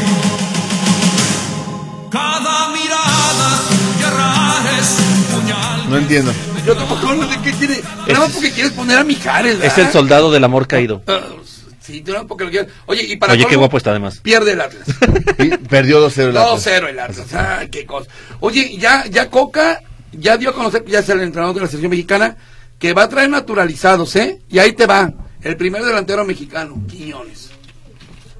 Cada 2.12 2.69
mirada 2.69 3.62
tuya 3.69 4.80
es 4.80 4.97
un 4.99 5.41
puñal. 5.41 5.89
No 5.89 5.97
entiendo. 5.97 6.34
Yo 6.65 6.75
tampoco 6.75 7.13
no 7.13 7.32
sé 7.32 7.39
qué 7.43 7.51
quiere. 7.51 7.82
Nada 8.08 8.19
más 8.19 8.32
porque 8.32 8.51
quieres 8.51 8.71
poner 8.71 8.97
a 8.97 9.03
Mijares, 9.03 9.60
Es 9.62 9.77
el 9.77 9.91
soldado 9.91 10.32
del 10.32 10.43
amor 10.43 10.67
caído. 10.67 11.03
Ah, 11.08 11.19
Sí, 11.80 12.03
porque 12.27 12.43
lo 12.43 12.49
quieres. 12.49 12.69
Oye, 12.86 13.03
y 13.03 13.15
para 13.15 13.32
Oye, 13.32 13.45
qué 13.45 13.56
guapo 13.56 13.77
está 13.77 13.91
además. 13.91 14.19
Pierde 14.19 14.51
el 14.51 14.60
Atlas. 14.60 14.86
Perdió 15.69 16.06
2-0 16.06 16.30
el 16.32 16.38
Atlas. 16.38 16.67
2-0 16.67 16.89
el 16.89 16.99
Atlas. 16.99 17.34
Ay, 17.34 17.69
qué 17.69 17.86
cosa. 17.86 18.10
Oye, 18.41 18.77
ya, 18.77 19.06
ya 19.06 19.30
Coca 19.30 19.82
ya 20.17 20.38
dio 20.38 20.49
a 20.49 20.53
conocer, 20.53 20.84
ya 20.86 20.99
es 20.99 21.10
el 21.10 21.21
entrenador 21.21 21.56
de 21.56 21.62
la 21.62 21.67
selección 21.67 21.91
mexicana, 21.91 22.38
que 22.80 22.93
va 22.93 23.03
a 23.03 23.10
traer 23.10 23.30
naturalizados, 23.30 24.15
¿eh? 24.15 24.39
Y 24.49 24.60
ahí 24.60 24.73
te 24.73 24.86
va, 24.86 25.13
el 25.41 25.58
primer 25.58 25.84
delantero 25.84 26.25
mexicano, 26.25 26.82
Quiñones. 26.88 27.49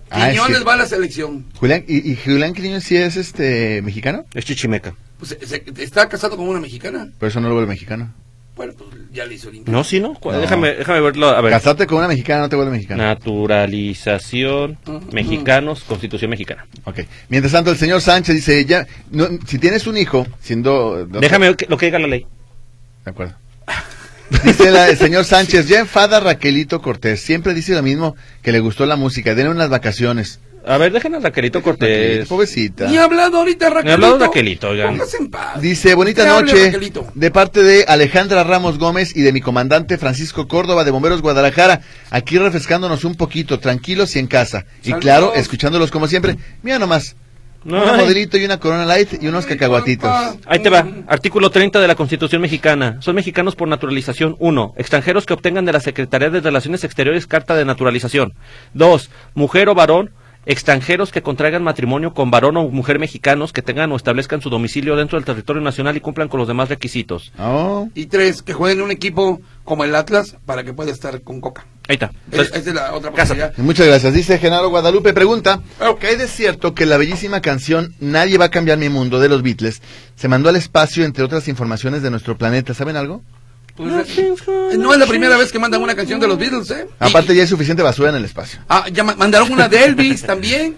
Ah, 0.10 0.30
es 0.30 0.34
Quiñones 0.36 0.60
que- 0.60 0.63
va 0.63 0.74
a 0.74 0.78
la 0.78 0.86
selección. 0.86 1.46
Julián, 1.56 1.84
¿y, 1.88 2.12
y 2.12 2.16
Julián 2.16 2.54
Quiñones 2.54 2.84
sí 2.84 2.96
es 2.96 3.18
este 3.18 3.82
mexicano? 3.82 4.26
Es 4.34 4.46
chichimeca. 4.46 4.96
Pues, 5.20 5.30
se- 5.40 5.48
se- 5.48 5.63
está 5.84 6.08
casado 6.08 6.38
con 6.38 6.48
una 6.48 6.60
mexicana. 6.60 7.10
Por 7.20 7.28
eso 7.30 7.40
no 7.42 7.48
lo 7.50 7.56
vuelve 7.56 7.70
mexicano. 7.70 8.13
Bueno, 8.58 8.74
pues 8.78 8.89
ya 9.13 9.26
le 9.26 9.36
hizo 9.36 9.50
limpio. 9.52 9.72
No, 9.72 9.84
sí, 9.84 10.00
¿no? 10.00 10.17
Déjame, 10.41 10.74
déjame 10.74 11.00
verlo. 11.00 11.28
A 11.30 11.39
ver. 11.41 11.52
Casarte 11.54 11.86
con 11.88 12.00
una 12.00 12.08
mexicana 12.08 12.41
no 12.41 12.50
te 12.50 12.56
vuelve 12.56 12.72
mexicano. 12.72 13.04
Naturalización, 13.04 14.78
Ujú. 14.86 15.02
mexicanos, 15.12 15.84
constitución 15.84 16.30
mexicana. 16.32 16.65
Ok. 16.86 17.02
Mientras 17.30 17.54
tanto, 17.54 17.72
el 17.72 17.78
señor 17.78 18.02
Sánchez 18.02 18.36
dice, 18.36 18.65
ya, 18.65 18.86
no, 19.12 19.28
si 19.46 19.60
tienes 19.60 19.88
un 19.88 19.98
hijo, 19.98 20.26
siendo... 20.41 21.08
no- 21.10 21.20
Déjame 21.20 21.48
lo 21.48 21.78
que 21.78 21.86
diga 21.86 22.00
la 22.00 22.08
ley. 22.08 22.26
De 23.06 23.12
acuerdo. 23.12 23.36
Dice 24.43 24.72
la- 24.72 24.89
el 24.89 24.98
señor 24.98 25.24
Sánchez, 25.24 25.67
ya 25.70 25.80
enfada 25.80 26.17
a 26.17 26.20
Raquelito 26.20 26.82
Cortés. 26.82 27.22
Siempre 27.22 27.54
dice 27.54 27.74
lo 27.74 27.82
mismo, 27.82 28.17
que 28.41 28.52
le 28.52 28.60
gustó 28.60 28.86
la 28.86 28.98
música. 28.98 29.34
Denle 29.36 29.52
unas 29.52 29.70
vacaciones. 29.70 30.41
A 30.68 30.78
ver, 30.78 30.92
déjenos 30.92 31.24
a 31.24 31.28
Raquelito 31.28 31.62
Cortés. 31.62 32.28
Pobrecita. 32.28 32.88
Ni 32.88 32.98
ha 32.98 33.06
hablado 33.06 33.38
ahorita 33.38 33.70
Raquelito. 33.70 33.86
Ni 33.86 33.92
ha 33.92 33.94
hablado 33.94 34.26
Raquelito, 34.26 34.70
oigan. 34.70 35.00
En 35.20 35.30
paz. 35.30 35.62
Dice, 35.62 35.96
bonita 35.96 36.24
hable 36.24 36.52
noche, 36.52 37.00
de 37.16 37.32
parte 37.32 37.64
de 37.64 37.86
Alejandra 37.88 38.44
Ramos 38.44 38.78
Gómez 38.78 39.16
y 39.16 39.22
de 39.22 39.32
mi 39.32 39.40
comandante 39.40 39.98
Francisco 39.98 40.48
Córdoba 40.48 40.84
de 40.84 40.92
Bomberos 40.92 41.22
Guadalajara, 41.22 41.82
aquí 42.12 42.38
refrescándonos 42.38 43.06
un 43.06 43.16
poquito, 43.16 43.60
tranquilos 43.60 44.16
y 44.16 44.20
en 44.20 44.28
casa. 44.28 44.66
Y 44.84 44.94
claro, 44.94 45.34
escuchándolos 45.34 45.90
como 45.90 46.08
siempre. 46.08 46.36
Mira 46.64 46.80
nomás, 46.80 47.16
No, 47.64 47.84
un 47.84 47.98
modelito 47.98 48.38
y 48.38 48.46
una 48.46 48.60
Corona 48.60 48.86
Light 48.86 49.22
y 49.22 49.28
unos 49.28 49.46
cacahuatitos. 49.46 50.10
Ahí 50.46 50.60
te 50.60 50.70
va. 50.70 50.86
Artículo 51.08 51.50
30 51.50 51.80
de 51.80 51.88
la 51.88 51.96
Constitución 51.96 52.42
mexicana. 52.42 52.98
Son 53.02 53.16
mexicanos 53.16 53.56
por 53.56 53.68
naturalización. 53.68 54.36
1. 54.40 54.74
Extranjeros 54.78 55.26
que 55.26 55.34
obtengan 55.34 55.66
de 55.66 55.72
la 55.72 55.80
Secretaría 55.80 56.30
de 56.30 56.42
Relaciones 56.42 56.84
Exteriores 56.84 57.26
carta 57.26 57.56
de 57.56 57.66
naturalización. 57.66 58.34
2. 58.74 59.10
Mujer 59.34 59.70
o 59.70 59.76
varón. 59.76 60.12
Extranjeros 60.50 61.12
que 61.12 61.22
contraigan 61.22 61.62
matrimonio 61.62 62.14
con 62.14 62.32
varón 62.32 62.56
o 62.56 62.70
mujer 62.70 63.00
mexicanos 63.00 63.52
que 63.52 63.62
tengan 63.62 63.92
o 63.92 63.98
establezcan 63.98 64.42
su 64.42 64.50
domicilio 64.50 64.96
dentro 64.96 65.18
del 65.18 65.26
territorio 65.26 65.62
nacional 65.62 65.98
y 65.98 66.00
cumplan 66.00 66.30
con 66.30 66.40
los 66.40 66.48
demás 66.48 66.70
requisitos. 66.70 67.34
Oh, 67.38 67.90
Y 67.94 68.06
tres, 68.06 68.42
que 68.42 68.54
jueguen 68.54 68.80
en 68.80 68.86
un 68.86 68.92
equipo 68.92 69.42
como 69.66 69.84
el 69.84 69.94
Atlas 69.94 70.38
para 70.46 70.64
que 70.64 70.74
pueda 70.74 70.90
estar 70.92 71.22
con 71.22 71.42
Coca. 71.42 71.66
Ahí 71.90 71.96
está. 71.96 72.06
Es- 72.08 72.14
Entonces, 72.32 72.56
Esa 72.56 72.70
es 72.70 72.76
la 72.76 72.94
otra. 72.94 73.12
Muchas 73.58 73.88
gracias. 73.88 74.14
Dice 74.14 74.38
Genaro 74.40 74.70
Guadalupe, 74.70 75.14
pregunta, 75.14 75.62
Oh. 75.82 75.98
¿qué 75.98 76.08
hay 76.08 76.16
de 76.16 76.28
cierto 76.28 76.74
que 76.74 76.86
la 76.86 76.96
bellísima 76.98 77.42
canción 77.42 77.94
Nadie 78.00 78.38
va 78.38 78.46
a 78.46 78.50
cambiar 78.52 78.78
mi 78.78 78.88
mundo 78.90 79.20
de 79.20 79.28
los 79.30 79.44
Beatles 79.44 79.82
se 80.16 80.28
mandó 80.30 80.48
al 80.50 80.56
espacio 80.56 81.04
entre 81.04 81.24
otras 81.26 81.50
informaciones 81.50 82.02
de 82.04 82.10
nuestro 82.10 82.38
planeta? 82.38 82.74
¿Saben 82.74 82.96
algo? 82.96 83.22
Pues, 83.78 84.18
eh, 84.18 84.34
no 84.78 84.92
es 84.92 85.00
la 85.00 85.06
primera 85.06 85.38
vez 85.38 85.52
que 85.52 85.60
mandan 85.60 85.82
una 85.84 85.94
canción 85.96 86.20
de 86.20 86.28
los 86.28 86.38
Beatles, 86.38 86.72
¿eh? 86.72 86.88
Aparte 87.00 87.36
ya 87.36 87.44
hay 87.44 87.48
suficiente 87.48 87.84
basura 87.84 88.10
en 88.10 88.16
el 88.16 88.26
espacio. 88.26 88.60
Ah, 88.68 88.86
ya 88.92 89.04
ma- 89.04 89.16
mandaron 89.16 89.52
una 89.52 89.70
de 89.70 89.84
Elvis 89.86 90.24
también. 90.24 90.76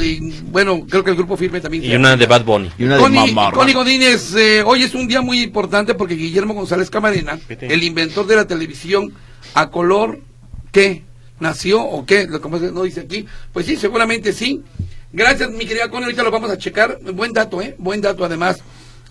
Y, 0.00 0.30
bueno, 0.42 0.86
creo 0.88 1.02
que 1.02 1.10
el 1.10 1.16
grupo 1.16 1.36
firme 1.36 1.60
también. 1.60 1.82
Y 1.84 1.94
una 1.94 2.16
de 2.16 2.26
Bad 2.26 2.44
Bunny. 2.44 2.70
Y 2.78 2.84
una 2.84 2.96
de 2.96 3.02
Connie, 3.02 3.34
Connie 3.52 3.72
Godínez, 3.74 4.34
eh, 4.36 4.62
hoy 4.64 4.82
es 4.84 4.94
un 4.94 5.08
día 5.08 5.22
muy 5.22 5.40
importante 5.40 5.94
porque 5.94 6.14
Guillermo 6.14 6.54
González 6.54 6.90
Camarena, 6.90 7.38
el 7.48 7.82
inventor 7.82 8.26
de 8.26 8.36
la 8.36 8.46
televisión 8.46 9.12
a 9.54 9.70
color, 9.70 10.20
¿qué? 10.70 11.02
¿Nació 11.40 11.82
o 11.82 12.04
qué? 12.06 12.26
Lo 12.28 12.40
que 12.40 12.48
no 12.48 12.82
dice 12.82 13.00
aquí. 13.00 13.26
Pues 13.52 13.66
sí, 13.66 13.76
seguramente 13.76 14.32
sí. 14.32 14.62
Gracias, 15.12 15.50
mi 15.50 15.64
querida 15.66 15.88
Connie, 15.88 16.04
ahorita 16.04 16.22
lo 16.22 16.30
vamos 16.30 16.50
a 16.50 16.58
checar. 16.58 16.98
Buen 17.14 17.32
dato, 17.32 17.60
¿eh? 17.62 17.74
Buen 17.78 18.00
dato 18.00 18.24
además. 18.24 18.58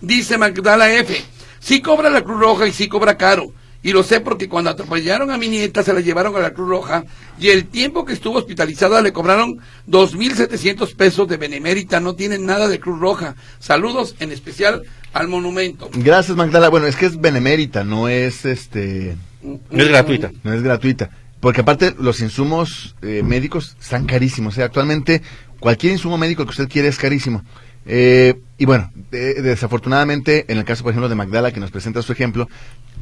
Dice 0.00 0.38
Magdala 0.38 0.92
F. 0.92 1.22
Sí 1.60 1.80
cobra 1.80 2.10
la 2.10 2.22
Cruz 2.22 2.40
Roja 2.40 2.66
y 2.66 2.72
sí 2.72 2.88
cobra 2.88 3.16
caro. 3.16 3.52
Y 3.82 3.92
lo 3.92 4.02
sé 4.02 4.20
porque 4.20 4.48
cuando 4.48 4.70
atropellaron 4.70 5.30
a 5.30 5.38
mi 5.38 5.48
nieta 5.48 5.82
se 5.82 5.92
la 5.92 6.00
llevaron 6.00 6.34
a 6.34 6.40
la 6.40 6.52
Cruz 6.52 6.68
Roja 6.68 7.04
y 7.38 7.50
el 7.50 7.66
tiempo 7.66 8.04
que 8.04 8.14
estuvo 8.14 8.38
hospitalizada 8.38 9.00
le 9.00 9.12
cobraron 9.12 9.60
2.700 9.88 10.96
pesos 10.96 11.28
de 11.28 11.36
benemérita. 11.36 12.00
No 12.00 12.14
tienen 12.14 12.46
nada 12.46 12.66
de 12.68 12.80
Cruz 12.80 12.98
Roja. 12.98 13.36
Saludos 13.60 14.16
en 14.18 14.32
especial 14.32 14.82
al 15.12 15.28
monumento. 15.28 15.88
Gracias 15.92 16.36
Magdala. 16.36 16.68
Bueno, 16.68 16.86
es 16.86 16.96
que 16.96 17.06
es 17.06 17.20
benemérita, 17.20 17.84
no 17.84 18.08
es 18.08 18.44
este, 18.44 19.16
No 19.42 19.60
es 19.70 19.88
gratuita. 19.88 20.32
no 20.42 20.52
es 20.52 20.62
gratuita. 20.62 21.10
Porque 21.38 21.60
aparte 21.60 21.94
los 21.98 22.20
insumos 22.20 22.96
eh, 23.02 23.22
médicos 23.22 23.76
están 23.80 24.06
carísimos. 24.06 24.58
¿eh? 24.58 24.64
Actualmente 24.64 25.22
cualquier 25.60 25.92
insumo 25.92 26.18
médico 26.18 26.44
que 26.44 26.50
usted 26.50 26.68
quiere 26.68 26.88
es 26.88 26.98
carísimo. 26.98 27.44
Eh, 27.86 28.34
y 28.58 28.64
bueno, 28.64 28.90
de- 29.10 29.34
desafortunadamente, 29.42 30.44
en 30.48 30.58
el 30.58 30.64
caso, 30.64 30.82
por 30.82 30.90
ejemplo, 30.90 31.08
de 31.08 31.14
Magdala, 31.14 31.52
que 31.52 31.60
nos 31.60 31.70
presenta 31.70 32.02
su 32.02 32.10
ejemplo, 32.12 32.48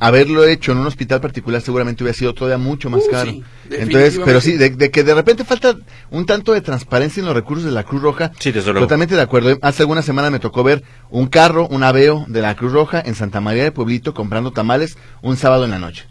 haberlo 0.01 0.45
hecho 0.45 0.73
en 0.73 0.79
un 0.79 0.87
hospital 0.87 1.21
particular 1.21 1.61
seguramente 1.63 2.03
hubiera 2.03 2.19
sido 2.19 2.35
todavía 2.35 2.59
mucho 2.59 2.91
más 2.91 3.03
Uh, 3.07 3.11
caro. 3.11 3.31
sí, 3.31 3.43
Entonces, 3.71 4.21
pero 4.25 4.41
sí, 4.41 4.53
de, 4.57 4.71
de 4.71 4.91
que 4.91 5.05
de 5.05 5.15
repente 5.15 5.45
falta 5.45 5.77
un 6.11 6.27
tanto 6.27 6.53
de 6.53 6.61
transparencia 6.61 7.21
en 7.21 7.27
los 7.27 7.35
recursos 7.35 7.65
de 7.65 7.71
la 7.71 7.85
Cruz 7.85 8.03
Roja. 8.03 8.33
Sí, 8.41 8.51
desde 8.53 8.73
luego. 8.73 8.87
Totalmente 8.87 9.15
de 9.15 9.23
acuerdo. 9.23 9.57
Hace 9.63 9.83
algunas 9.85 10.05
semanas 10.05 10.33
me 10.33 10.41
tocó 10.41 10.65
ver 10.65 10.83
un 11.11 11.29
carro, 11.29 11.69
un 11.69 11.83
aveo 11.85 12.25
de 12.29 12.43
la 12.43 12.55
Cruz 12.57 12.73
Roja 12.73 13.01
en 13.05 13.15
Santa 13.15 13.41
María 13.41 13.63
de 13.63 13.73
Pueblito 13.73 14.13
comprando 14.13 14.51
tamales 14.51 14.99
un 15.23 15.37
sábado 15.37 15.65
en 15.65 15.71
la 15.71 15.79
noche. 15.79 16.05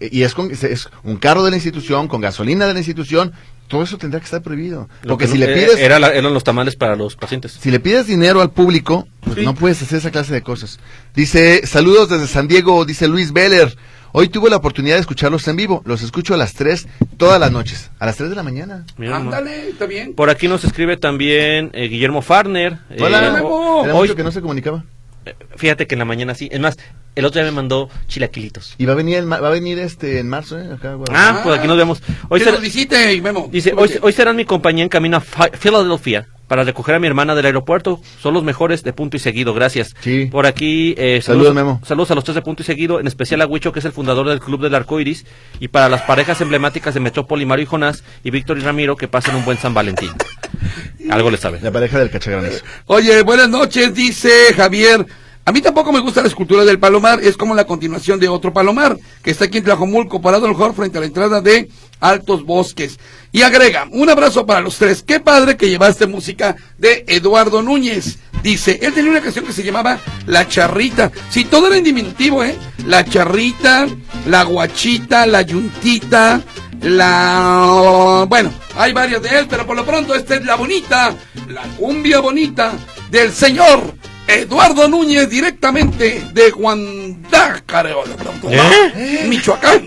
E- 0.00 0.10
Y 0.12 0.22
es, 0.22 0.34
con, 0.34 0.50
es 0.50 0.88
un 1.02 1.16
carro 1.16 1.42
de 1.44 1.50
la 1.50 1.56
institución, 1.56 2.06
con 2.08 2.20
gasolina 2.20 2.66
de 2.66 2.74
la 2.74 2.80
institución, 2.80 3.32
todo 3.68 3.82
eso 3.82 3.98
tendrá 3.98 4.20
que 4.20 4.24
estar 4.24 4.42
prohibido. 4.42 4.88
Lo 5.02 5.10
Porque 5.14 5.26
que 5.26 5.32
si 5.32 5.38
no- 5.38 5.46
le 5.46 5.52
eh, 5.52 5.54
pides, 5.66 5.78
era 5.78 5.98
la- 5.98 6.12
eran 6.12 6.32
los 6.34 6.44
tamales 6.44 6.76
para 6.76 6.96
los 6.96 7.16
pacientes. 7.16 7.52
si 7.60 7.70
le 7.70 7.80
pides 7.80 8.06
dinero 8.06 8.40
al 8.42 8.50
público, 8.50 9.06
pues 9.20 9.36
Sí. 9.36 9.44
no 9.44 9.54
puedes 9.54 9.80
hacer 9.82 9.98
esa 9.98 10.10
clase 10.10 10.32
de 10.32 10.42
cosas. 10.42 10.78
Dice, 11.14 11.66
saludos 11.66 12.08
desde 12.08 12.26
San 12.26 12.48
Diego, 12.48 12.84
dice 12.84 13.08
Luis 13.08 13.32
Beller. 13.32 13.76
Hoy 14.16 14.28
tuve 14.28 14.48
la 14.48 14.56
oportunidad 14.56 14.94
de 14.94 15.00
escucharlos 15.00 15.48
en 15.48 15.56
vivo. 15.56 15.82
Los 15.84 16.02
escucho 16.02 16.34
a 16.34 16.36
las 16.36 16.52
3 16.54 16.86
todas 17.16 17.40
las 17.40 17.50
noches. 17.50 17.90
A 17.98 18.06
las 18.06 18.16
3 18.16 18.30
de 18.30 18.36
la 18.36 18.44
mañana. 18.44 18.84
Ándale, 19.12 19.70
está 19.70 19.86
bien. 19.86 20.14
Por 20.14 20.30
aquí 20.30 20.46
nos 20.46 20.62
escribe 20.64 20.96
también 20.96 21.70
eh, 21.74 21.88
Guillermo 21.88 22.22
Farner. 22.22 22.78
Hola, 23.00 23.26
Eh, 23.26 23.30
Memo. 23.32 23.82
Era 23.84 23.94
hoy, 23.94 24.02
mucho 24.02 24.14
que 24.14 24.22
no 24.22 24.30
se 24.30 24.40
comunicaba. 24.40 24.84
eh, 25.26 25.34
fíjate 25.56 25.88
que 25.88 25.96
en 25.96 25.98
la 25.98 26.04
mañana 26.04 26.36
sí. 26.36 26.48
Es 26.52 26.60
más, 26.60 26.76
el 27.16 27.24
otro 27.24 27.40
día 27.40 27.50
me 27.50 27.56
mandó 27.56 27.88
chilaquilitos. 28.08 28.74
Y 28.78 28.86
va 28.86 28.92
a 28.92 28.96
venir, 28.96 29.16
en 29.18 29.26
ma- 29.26 29.40
va 29.40 29.48
a 29.48 29.52
venir 29.52 29.78
este 29.78 30.18
en 30.18 30.28
marzo, 30.28 30.58
¿eh? 30.58 30.68
Acá. 30.72 30.96
Ah, 31.12 31.40
pues 31.44 31.58
aquí 31.58 31.68
nos 31.68 31.76
vemos. 31.76 32.02
Hoy 32.28 32.40
que 32.40 32.44
será- 32.44 32.56
nos 32.56 32.62
visite, 32.62 33.20
Memo. 33.22 33.48
dice, 33.52 33.72
hoy, 33.76 33.90
hoy 34.02 34.12
serán 34.12 34.36
mi 34.36 34.44
compañía 34.44 34.82
en 34.82 34.88
camino 34.88 35.16
a 35.16 35.20
Filadelfia 35.20 36.28
para 36.48 36.62
recoger 36.62 36.94
a 36.96 36.98
mi 36.98 37.06
hermana 37.06 37.34
del 37.34 37.46
aeropuerto. 37.46 38.00
Son 38.20 38.34
los 38.34 38.44
mejores 38.44 38.82
de 38.82 38.92
punto 38.92 39.16
y 39.16 39.20
seguido, 39.20 39.54
gracias. 39.54 39.94
Sí. 40.00 40.26
Por 40.30 40.44
aquí, 40.46 40.94
eh, 40.98 41.20
Saludos, 41.22 41.54
Memo. 41.54 41.80
Saludos 41.86 42.10
a 42.10 42.14
los 42.14 42.24
tres 42.24 42.34
de 42.34 42.42
punto 42.42 42.62
y 42.62 42.66
seguido, 42.66 43.00
en 43.00 43.06
especial 43.06 43.40
a 43.40 43.46
Huicho, 43.46 43.72
que 43.72 43.78
es 43.78 43.84
el 43.84 43.92
fundador 43.92 44.28
del 44.28 44.40
Club 44.40 44.60
del 44.60 44.74
Arco 44.74 45.00
Iris, 45.00 45.24
y 45.60 45.68
para 45.68 45.88
las 45.88 46.02
parejas 46.02 46.40
emblemáticas 46.42 46.92
de 46.94 47.00
Metrópoli, 47.00 47.46
Mario 47.46 47.62
y 47.62 47.66
Jonás, 47.66 48.04
y 48.22 48.30
Víctor 48.30 48.58
y 48.58 48.60
Ramiro, 48.60 48.96
que 48.96 49.08
pasen 49.08 49.34
un 49.36 49.44
buen 49.44 49.56
San 49.56 49.72
Valentín. 49.72 50.10
Algo 51.10 51.30
les 51.30 51.40
sabe. 51.40 51.60
La 51.62 51.70
pareja 51.70 51.98
del 51.98 52.10
cachagranizo. 52.10 52.64
Oye, 52.86 53.22
buenas 53.22 53.48
noches, 53.48 53.94
dice 53.94 54.30
Javier. 54.56 55.06
A 55.46 55.52
mí 55.52 55.60
tampoco 55.60 55.92
me 55.92 56.00
gusta 56.00 56.22
la 56.22 56.28
escultura 56.28 56.64
del 56.64 56.78
Palomar, 56.78 57.20
es 57.22 57.36
como 57.36 57.54
la 57.54 57.66
continuación 57.66 58.18
de 58.18 58.28
otro 58.28 58.54
Palomar, 58.54 58.96
que 59.22 59.30
está 59.30 59.44
aquí 59.44 59.58
en 59.58 59.64
Tlajomulco, 59.64 60.22
parado 60.22 60.46
a 60.46 60.48
lo 60.48 60.54
mejor 60.54 60.74
frente 60.74 60.96
a 60.96 61.02
la 61.02 61.06
entrada 61.06 61.42
de 61.42 61.68
Altos 62.00 62.46
Bosques. 62.46 62.98
Y 63.30 63.42
agrega, 63.42 63.86
un 63.90 64.08
abrazo 64.08 64.46
para 64.46 64.62
los 64.62 64.78
tres. 64.78 65.02
Qué 65.02 65.20
padre 65.20 65.58
que 65.58 65.68
llevaste 65.68 66.06
música 66.06 66.56
de 66.78 67.04
Eduardo 67.08 67.60
Núñez. 67.60 68.18
Dice, 68.42 68.78
él 68.80 68.94
tenía 68.94 69.10
una 69.10 69.20
canción 69.20 69.44
que 69.44 69.52
se 69.52 69.62
llamaba 69.62 69.98
La 70.26 70.48
Charrita. 70.48 71.12
Sí, 71.28 71.44
todo 71.44 71.66
era 71.66 71.76
en 71.76 71.84
diminutivo, 71.84 72.42
¿eh? 72.42 72.56
La 72.86 73.04
Charrita, 73.04 73.86
La 74.26 74.44
Guachita, 74.44 75.26
La 75.26 75.42
Yuntita, 75.42 76.40
La... 76.80 78.24
Bueno, 78.30 78.50
hay 78.76 78.94
varias 78.94 79.20
de 79.20 79.28
él, 79.40 79.46
pero 79.48 79.66
por 79.66 79.76
lo 79.76 79.84
pronto 79.84 80.14
esta 80.14 80.36
es 80.36 80.44
la 80.46 80.54
bonita, 80.54 81.14
la 81.48 81.64
cumbia 81.76 82.20
bonita 82.20 82.72
del 83.10 83.30
señor 83.30 83.94
Eduardo 84.26 84.88
Núñez 84.88 85.28
directamente 85.28 86.22
de 86.32 86.50
Guadalajara, 86.50 87.90
¿Eh? 88.50 89.26
Michoacán. 89.28 89.86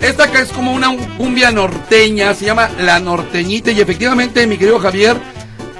Esta 0.00 0.24
acá 0.24 0.40
es 0.40 0.48
como 0.48 0.72
una 0.72 0.88
cumbia 1.16 1.50
norteña, 1.50 2.34
se 2.34 2.46
llama 2.46 2.68
La 2.80 2.98
Norteñita 3.00 3.70
y 3.70 3.80
efectivamente, 3.80 4.46
mi 4.46 4.58
querido 4.58 4.78
Javier, 4.80 5.16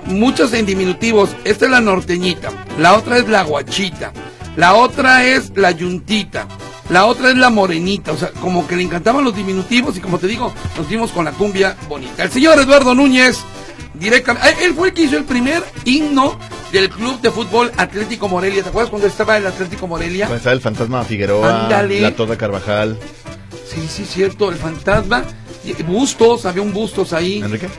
muchos 0.07 0.53
en 0.53 0.67
diminutivos. 0.67 1.31
Esta 1.45 1.65
es 1.67 1.71
la 1.71 1.81
norteñita, 1.81 2.51
la 2.79 2.95
otra 2.95 3.19
es 3.19 3.29
la 3.29 3.43
guachita, 3.43 4.13
la 4.57 4.75
otra 4.75 5.25
es 5.25 5.53
la 5.57 5.71
yuntita, 5.73 6.47
la 6.91 7.07
otra 7.07 7.31
es 7.31 7.37
la 7.37 7.51
morenita, 7.51 8.13
o 8.13 8.17
sea, 8.17 8.31
como 8.41 8.67
que 8.67 8.77
le 8.77 8.83
encantaban 8.83 9.25
los 9.25 9.35
diminutivos 9.35 9.97
y 9.97 10.01
como 10.01 10.19
te 10.19 10.27
digo, 10.27 10.53
nos 10.77 10.89
dimos 10.89 11.11
con 11.11 11.25
la 11.25 11.33
cumbia 11.33 11.77
bonita. 11.89 12.23
El 12.23 12.31
señor 12.31 12.59
Eduardo 12.59 12.95
Núñez, 12.95 13.39
directamente, 14.01 14.49
ah, 14.49 14.55
él 14.65 14.75
fue 14.75 14.89
el 14.89 14.95
que 14.95 15.03
hizo 15.03 15.17
el 15.17 15.25
primer 15.25 15.63
himno 15.85 16.39
del 16.73 16.89
Club 16.91 17.21
de 17.21 17.31
Fútbol 17.31 17.71
Atlético 17.77 18.29
Morelia. 18.29 18.63
¿Te 18.63 18.71
acuerdas 18.71 18.91
cuando 18.91 19.07
estaba 19.07 19.37
el 19.37 19.47
Atlético 19.47 19.87
Morelia? 19.87 20.27
Puede 20.27 20.39
estar 20.39 20.53
el 20.53 20.61
fantasma 20.61 21.05
Figueroa, 21.05 21.65
Ándale. 21.65 22.01
la 22.01 22.15
Toda 22.17 22.37
Carvajal. 22.37 22.99
Sí, 23.73 23.87
sí, 23.89 24.05
cierto, 24.05 24.51
el 24.51 24.57
fantasma. 24.57 25.23
Y 25.65 25.75
Bustos, 25.83 26.47
había 26.47 26.63
un 26.63 26.73
Bustos 26.73 27.13
ahí. 27.13 27.41
¿Enrique? 27.43 27.69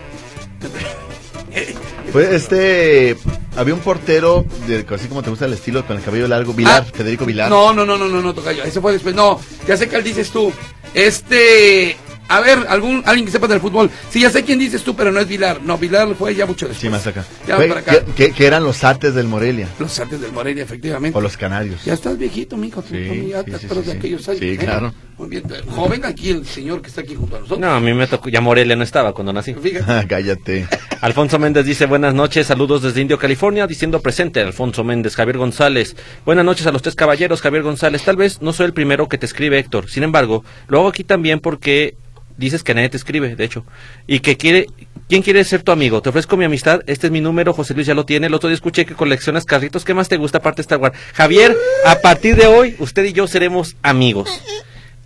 Pues 2.12 2.30
este. 2.30 3.16
había 3.56 3.74
un 3.74 3.80
portero, 3.80 4.46
de, 4.68 4.86
así 4.94 5.08
como 5.08 5.22
te 5.24 5.30
gusta 5.30 5.46
el 5.46 5.54
estilo, 5.54 5.86
con 5.86 5.96
el 5.98 6.04
cabello 6.04 6.28
largo, 6.28 6.54
Vilar, 6.54 6.86
Ah, 6.86 6.92
Federico 6.94 7.26
Vilar. 7.26 7.50
No, 7.50 7.74
no, 7.74 7.86
no, 7.86 7.98
no, 7.98 8.08
no, 8.10 8.22
no, 8.22 8.34
Tocayo. 8.34 8.64
Ese 8.64 8.82
fue 8.82 8.92
después. 8.94 9.16
No, 9.16 9.40
ya 9.66 9.78
sé 9.78 9.88
cuál 9.88 10.04
dices 10.04 10.30
tú. 10.30 10.52
Este. 10.94 11.96
A 12.32 12.40
ver, 12.40 12.66
algún, 12.70 13.04
alguien 13.06 13.26
que 13.26 13.32
sepa 13.32 13.48
del 13.48 13.60
fútbol. 13.60 13.90
Sí, 14.10 14.22
ya 14.22 14.30
sé 14.30 14.44
quién 14.44 14.58
dices 14.58 14.84
tú, 14.84 14.96
pero 14.96 15.12
no 15.12 15.20
es 15.20 15.28
Vilar. 15.28 15.62
No, 15.64 15.78
Vilar 15.78 16.08
fue 16.16 16.34
ya 16.34 16.46
mucho 16.46 16.68
después. 16.68 16.82
Sí, 16.82 16.90
más 16.90 17.06
acá. 17.06 17.26
Ya 17.48 17.58
Fue- 17.58 17.68
para 17.68 17.82
acá. 17.82 18.06
que, 18.16 18.34
eran 18.46 18.64
los 18.64 18.84
ates 18.84 19.14
del 19.14 19.28
Morelia, 19.28 19.68
Los 19.80 20.00
artes 20.00 20.22
del 20.22 20.32
Morelia, 20.32 20.64
efectivamente. 20.64 21.18
o 21.18 21.22
los 21.22 21.36
canarios. 21.36 21.84
Ya 21.84 21.94
estás 21.94 22.18
viejito, 22.18 22.56
mijo. 22.58 22.82
Sí, 22.82 22.88
tú 23.08 23.28
ya 23.30 23.44
sí, 23.44 23.52
te 23.52 23.58
sí, 23.60 23.66
acuerdas 23.66 23.86
sí, 23.86 23.90
de 23.90 23.92
sí. 23.92 23.98
aquellos 23.98 24.30
años. 24.30 24.40
Sí, 24.40 24.50
¿eh? 24.50 24.58
claro. 24.58 24.94
Muy 25.18 25.30
bien. 25.30 25.44
Joven 25.76 26.06
aquí 26.06 26.30
el 26.32 26.46
señor 26.48 26.82
que 26.82 26.88
está 26.88 27.02
aquí 27.02 27.14
junto 27.16 27.36
a 27.36 27.40
nosotros. 27.40 27.60
No, 27.60 27.72
a 27.76 27.80
mí 27.80 27.94
me 27.94 28.08
tocó, 28.08 28.30
ya 28.30 28.42
Morelia 28.42 28.76
no 28.76 28.84
estaba 28.84 29.14
cuando 29.14 29.32
nací. 29.34 29.54
Fíjate. 29.54 30.08
Cállate. 30.08 30.68
Alfonso 31.02 31.38
Méndez 31.38 31.66
dice 31.66 31.86
buenas 31.86 32.14
noches, 32.14 32.48
saludos 32.48 32.82
desde 32.82 33.02
Indio, 33.02 33.20
California, 33.20 33.68
diciendo 33.68 34.00
presente 34.02 34.40
Alfonso 34.42 34.84
Méndez, 34.84 35.16
Javier 35.16 35.38
González. 35.38 35.96
Buenas 36.26 36.46
noches 36.46 36.66
a 36.66 36.72
los 36.72 36.82
tres 36.82 36.96
caballeros, 36.96 37.42
Javier 37.42 37.62
González. 37.64 38.04
Tal 38.04 38.16
vez 38.16 38.42
no 38.42 38.54
soy 38.54 38.68
el 38.68 38.74
primero 38.74 39.08
que 39.10 39.18
te 39.18 39.26
escribe, 39.26 39.60
Héctor. 39.60 39.90
Sin 39.90 40.04
embargo, 40.04 40.44
lo 40.68 40.80
hago 40.80 40.88
aquí 40.88 41.04
también 41.04 41.40
porque 41.40 41.96
dices 42.38 42.64
que 42.64 42.74
nadie 42.74 42.90
te 42.90 42.98
escribe, 42.98 43.36
de 43.36 43.44
hecho. 43.44 43.66
Y 44.08 44.20
que 44.20 44.38
quiere, 44.38 44.68
¿quién 45.10 45.22
quiere 45.22 45.44
ser 45.44 45.64
tu 45.64 45.72
amigo? 45.72 46.02
Te 46.02 46.10
ofrezco 46.10 46.38
mi 46.38 46.46
amistad, 46.46 46.82
este 46.88 47.08
es 47.08 47.12
mi 47.12 47.22
número, 47.22 47.54
José 47.54 47.74
Luis 47.74 47.88
ya 47.88 47.94
lo 47.94 48.06
tiene. 48.06 48.28
El 48.28 48.34
otro 48.34 48.50
día 48.50 48.56
escuché 48.56 48.86
que 48.86 48.96
coleccionas 48.96 49.46
carritos. 49.46 49.86
¿Qué 49.86 49.94
más 49.94 50.10
te 50.10 50.18
gusta 50.18 50.40
aparte 50.40 50.58
de 50.58 50.64
Star 50.64 50.80
Wars? 50.80 50.98
Javier, 51.14 51.56
a 51.86 51.96
partir 52.00 52.36
de 52.36 52.48
hoy, 52.48 52.76
usted 52.80 53.04
y 53.06 53.14
yo 53.14 53.28
seremos 53.28 53.76
amigos. 53.82 54.30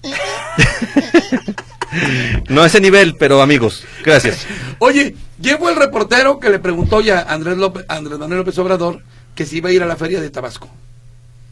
No 2.50 2.62
a 2.62 2.68
ese 2.68 2.82
nivel, 2.82 3.16
pero 3.18 3.42
amigos. 3.42 3.86
Gracias. 4.04 4.46
Oye, 4.80 5.16
llegó 5.40 5.70
el 5.70 5.76
reportero 5.76 6.40
que 6.40 6.50
le 6.50 6.60
preguntó 6.60 7.02
ya 7.02 7.20
a 7.20 7.34
Andrés, 7.34 7.58
López, 7.58 7.86
a 7.88 7.96
Andrés 7.96 8.20
Manuel 8.20 8.40
López 8.40 8.58
Obrador 8.58 9.02
que 9.34 9.46
si 9.46 9.58
iba 9.58 9.70
a 9.70 9.74
ir 9.74 9.84
a 9.84 9.86
la 9.86 9.96
feria 9.96 10.22
de 10.22 10.30
Tabasco. 10.30 10.70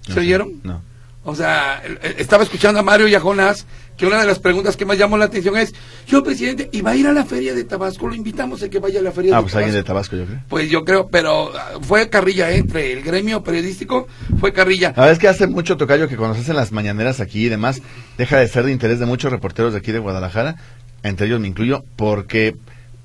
¿Se 0.05 0.15
No 0.15 0.21
oyeron? 0.21 0.59
No. 0.63 0.81
O 1.23 1.35
sea, 1.35 1.81
estaba 2.17 2.43
escuchando 2.43 2.79
a 2.79 2.83
Mario 2.83 3.07
y 3.07 3.15
a 3.15 3.19
Jonás 3.19 3.65
que 3.97 4.05
una 4.07 4.19
de 4.21 4.25
las 4.27 4.39
preguntas 4.39 4.75
que 4.75 4.85
más 4.85 4.97
llamó 4.97 5.17
la 5.17 5.25
atención 5.25 5.55
es, 5.57 5.73
yo 6.07 6.23
presidente, 6.23 6.69
¿y 6.71 6.81
va 6.81 6.91
a 6.91 6.95
ir 6.95 7.07
a 7.07 7.13
la 7.13 7.25
feria 7.25 7.53
de 7.53 7.63
Tabasco? 7.63 8.07
Lo 8.07 8.15
invitamos 8.15 8.63
a 8.63 8.69
que 8.69 8.79
vaya 8.79 8.99
a 8.99 9.03
la 9.03 9.11
feria 9.11 9.33
Ah, 9.33 9.37
de 9.37 9.41
pues 9.43 9.53
Tabasco. 9.53 9.57
alguien 9.59 9.75
de 9.75 9.83
Tabasco, 9.87 10.15
yo 10.15 10.25
creo. 10.25 10.39
Pues 10.49 10.69
yo 10.69 10.83
creo, 10.83 11.07
pero 11.09 11.51
ah, 11.55 11.73
fue 11.81 12.09
carrilla 12.09 12.51
entre 12.51 12.93
el 12.93 13.03
gremio 13.03 13.43
periodístico, 13.43 14.07
fue 14.39 14.51
carrilla. 14.53 14.89
La 14.89 15.03
verdad 15.03 15.11
es 15.11 15.19
que 15.19 15.27
hace 15.27 15.47
mucho 15.47 15.77
tocayo 15.77 16.07
que 16.07 16.17
cuando 16.17 16.35
se 16.35 16.41
hacen 16.41 16.55
las 16.55 16.71
mañaneras 16.71 17.19
aquí 17.19 17.45
y 17.45 17.49
demás, 17.49 17.81
deja 18.17 18.37
de 18.39 18.47
ser 18.47 18.65
de 18.65 18.71
interés 18.71 18.99
de 18.99 19.05
muchos 19.05 19.31
reporteros 19.31 19.73
de 19.73 19.79
aquí 19.79 19.91
de 19.91 19.99
Guadalajara, 19.99 20.55
entre 21.03 21.27
ellos 21.27 21.39
me 21.39 21.47
incluyo, 21.47 21.83
porque 21.95 22.55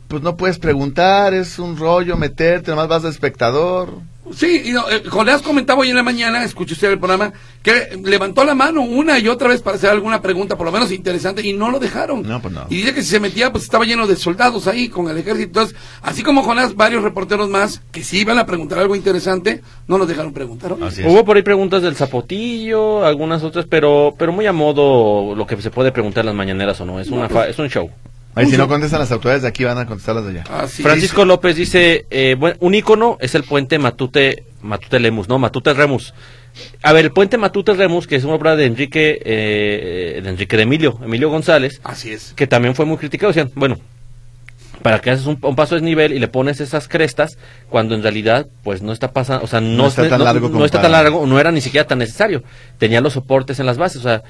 pues 0.08 0.22
no 0.22 0.36
puedes 0.38 0.58
preguntar, 0.58 1.34
es 1.34 1.58
un 1.58 1.76
rollo 1.76 2.16
meterte, 2.16 2.70
nomás 2.70 2.88
vas 2.88 3.02
de 3.02 3.10
espectador. 3.10 3.92
Sí, 4.34 4.62
y 4.66 4.70
no, 4.72 4.88
eh, 4.90 5.02
Jonás 5.08 5.42
comentaba 5.42 5.80
hoy 5.80 5.90
en 5.90 5.96
la 5.96 6.02
mañana, 6.02 6.44
escuché 6.44 6.74
usted 6.74 6.90
el 6.92 6.98
programa, 6.98 7.32
que 7.62 7.98
levantó 8.04 8.44
la 8.44 8.54
mano 8.54 8.82
una 8.82 9.18
y 9.18 9.28
otra 9.28 9.48
vez 9.48 9.62
para 9.62 9.76
hacer 9.76 9.90
alguna 9.90 10.20
pregunta, 10.22 10.56
por 10.56 10.66
lo 10.66 10.72
menos 10.72 10.92
interesante, 10.92 11.46
y 11.46 11.52
no 11.52 11.70
lo 11.70 11.78
dejaron. 11.78 12.22
No, 12.22 12.40
pues 12.40 12.54
no. 12.54 12.66
Y 12.70 12.76
dice 12.76 12.94
que 12.94 13.02
si 13.02 13.08
se 13.10 13.20
metía, 13.20 13.50
pues 13.52 13.64
estaba 13.64 13.84
lleno 13.84 14.06
de 14.06 14.16
soldados 14.16 14.66
ahí 14.66 14.88
con 14.88 15.08
el 15.08 15.18
ejército. 15.18 15.46
Entonces, 15.48 15.76
así 16.02 16.22
como 16.22 16.42
Jonás, 16.42 16.74
varios 16.74 17.02
reporteros 17.02 17.48
más 17.48 17.80
que 17.92 18.02
sí 18.04 18.18
iban 18.20 18.38
a 18.38 18.46
preguntar 18.46 18.78
algo 18.78 18.94
interesante, 18.96 19.62
no 19.86 19.98
los 19.98 20.06
dejaron 20.08 20.32
preguntar. 20.32 20.74
Hubo 21.06 21.24
por 21.24 21.36
ahí 21.36 21.42
preguntas 21.42 21.82
del 21.82 21.96
zapotillo, 21.96 23.04
algunas 23.04 23.42
otras, 23.42 23.66
pero 23.68 24.14
pero 24.18 24.32
muy 24.32 24.46
a 24.46 24.52
modo 24.52 25.34
lo 25.34 25.46
que 25.46 25.60
se 25.60 25.70
puede 25.70 25.92
preguntar 25.92 26.22
en 26.22 26.26
las 26.26 26.34
mañaneras 26.34 26.80
o 26.80 26.84
no. 26.84 27.00
Es 27.00 27.08
una 27.08 27.28
fa- 27.28 27.48
es 27.48 27.58
un 27.58 27.68
show. 27.68 27.90
Ahí 28.38 28.50
si 28.50 28.56
no 28.56 28.68
contestan 28.68 29.00
las 29.00 29.10
autoridades 29.12 29.42
de 29.42 29.48
aquí 29.48 29.64
van 29.64 29.78
a 29.78 29.86
contestar 29.86 30.14
las 30.14 30.24
de 30.24 30.30
allá. 30.30 30.44
Así 30.50 30.82
Francisco 30.82 31.24
López 31.24 31.56
dice, 31.56 32.06
eh, 32.10 32.36
buen- 32.38 32.56
un 32.60 32.74
ícono 32.74 33.18
es 33.20 33.34
el 33.34 33.44
puente 33.44 33.78
Matute 33.78 34.44
Matute 34.62 34.98
Lemus, 35.00 35.28
no, 35.28 35.38
Matute 35.38 35.72
Remus. 35.74 36.14
A 36.82 36.92
ver, 36.92 37.04
el 37.04 37.12
puente 37.12 37.38
Matute 37.38 37.74
Remus, 37.74 38.06
que 38.06 38.16
es 38.16 38.24
una 38.24 38.34
obra 38.34 38.56
de 38.56 38.64
Enrique 38.66 39.20
eh, 39.24 40.20
de 40.22 40.28
Enrique 40.28 40.56
de 40.56 40.64
Emilio, 40.64 40.98
Emilio 41.04 41.28
González, 41.30 41.80
Así 41.84 42.10
es. 42.12 42.32
que 42.34 42.46
también 42.46 42.74
fue 42.74 42.84
muy 42.84 42.96
criticado. 42.96 43.30
Decían, 43.32 43.50
bueno, 43.54 43.78
para 44.82 45.00
que 45.00 45.10
haces 45.10 45.26
un, 45.26 45.38
un 45.40 45.56
paso 45.56 45.74
de 45.74 45.80
nivel 45.80 46.12
y 46.12 46.18
le 46.18 46.28
pones 46.28 46.60
esas 46.60 46.88
crestas, 46.88 47.38
cuando 47.68 47.94
en 47.94 48.02
realidad, 48.02 48.46
pues 48.62 48.82
no 48.82 48.92
está 48.92 49.12
pasando, 49.12 49.44
o 49.44 49.46
sea, 49.48 49.60
no, 49.60 49.76
No 49.76 49.86
está 49.88 50.08
tan 50.08 50.22
largo 50.24 50.48
no 50.48 50.64
está 50.64 50.80
tan 50.80 50.92
largo, 50.92 51.26
no 51.26 51.38
era 51.40 51.50
ni 51.52 51.60
siquiera 51.60 51.86
tan 51.86 51.98
necesario. 51.98 52.42
Tenía 52.78 53.00
los 53.00 53.14
soportes 53.14 53.58
en 53.60 53.66
las 53.66 53.78
bases, 53.78 53.98
o 53.98 54.02
sea, 54.02 54.22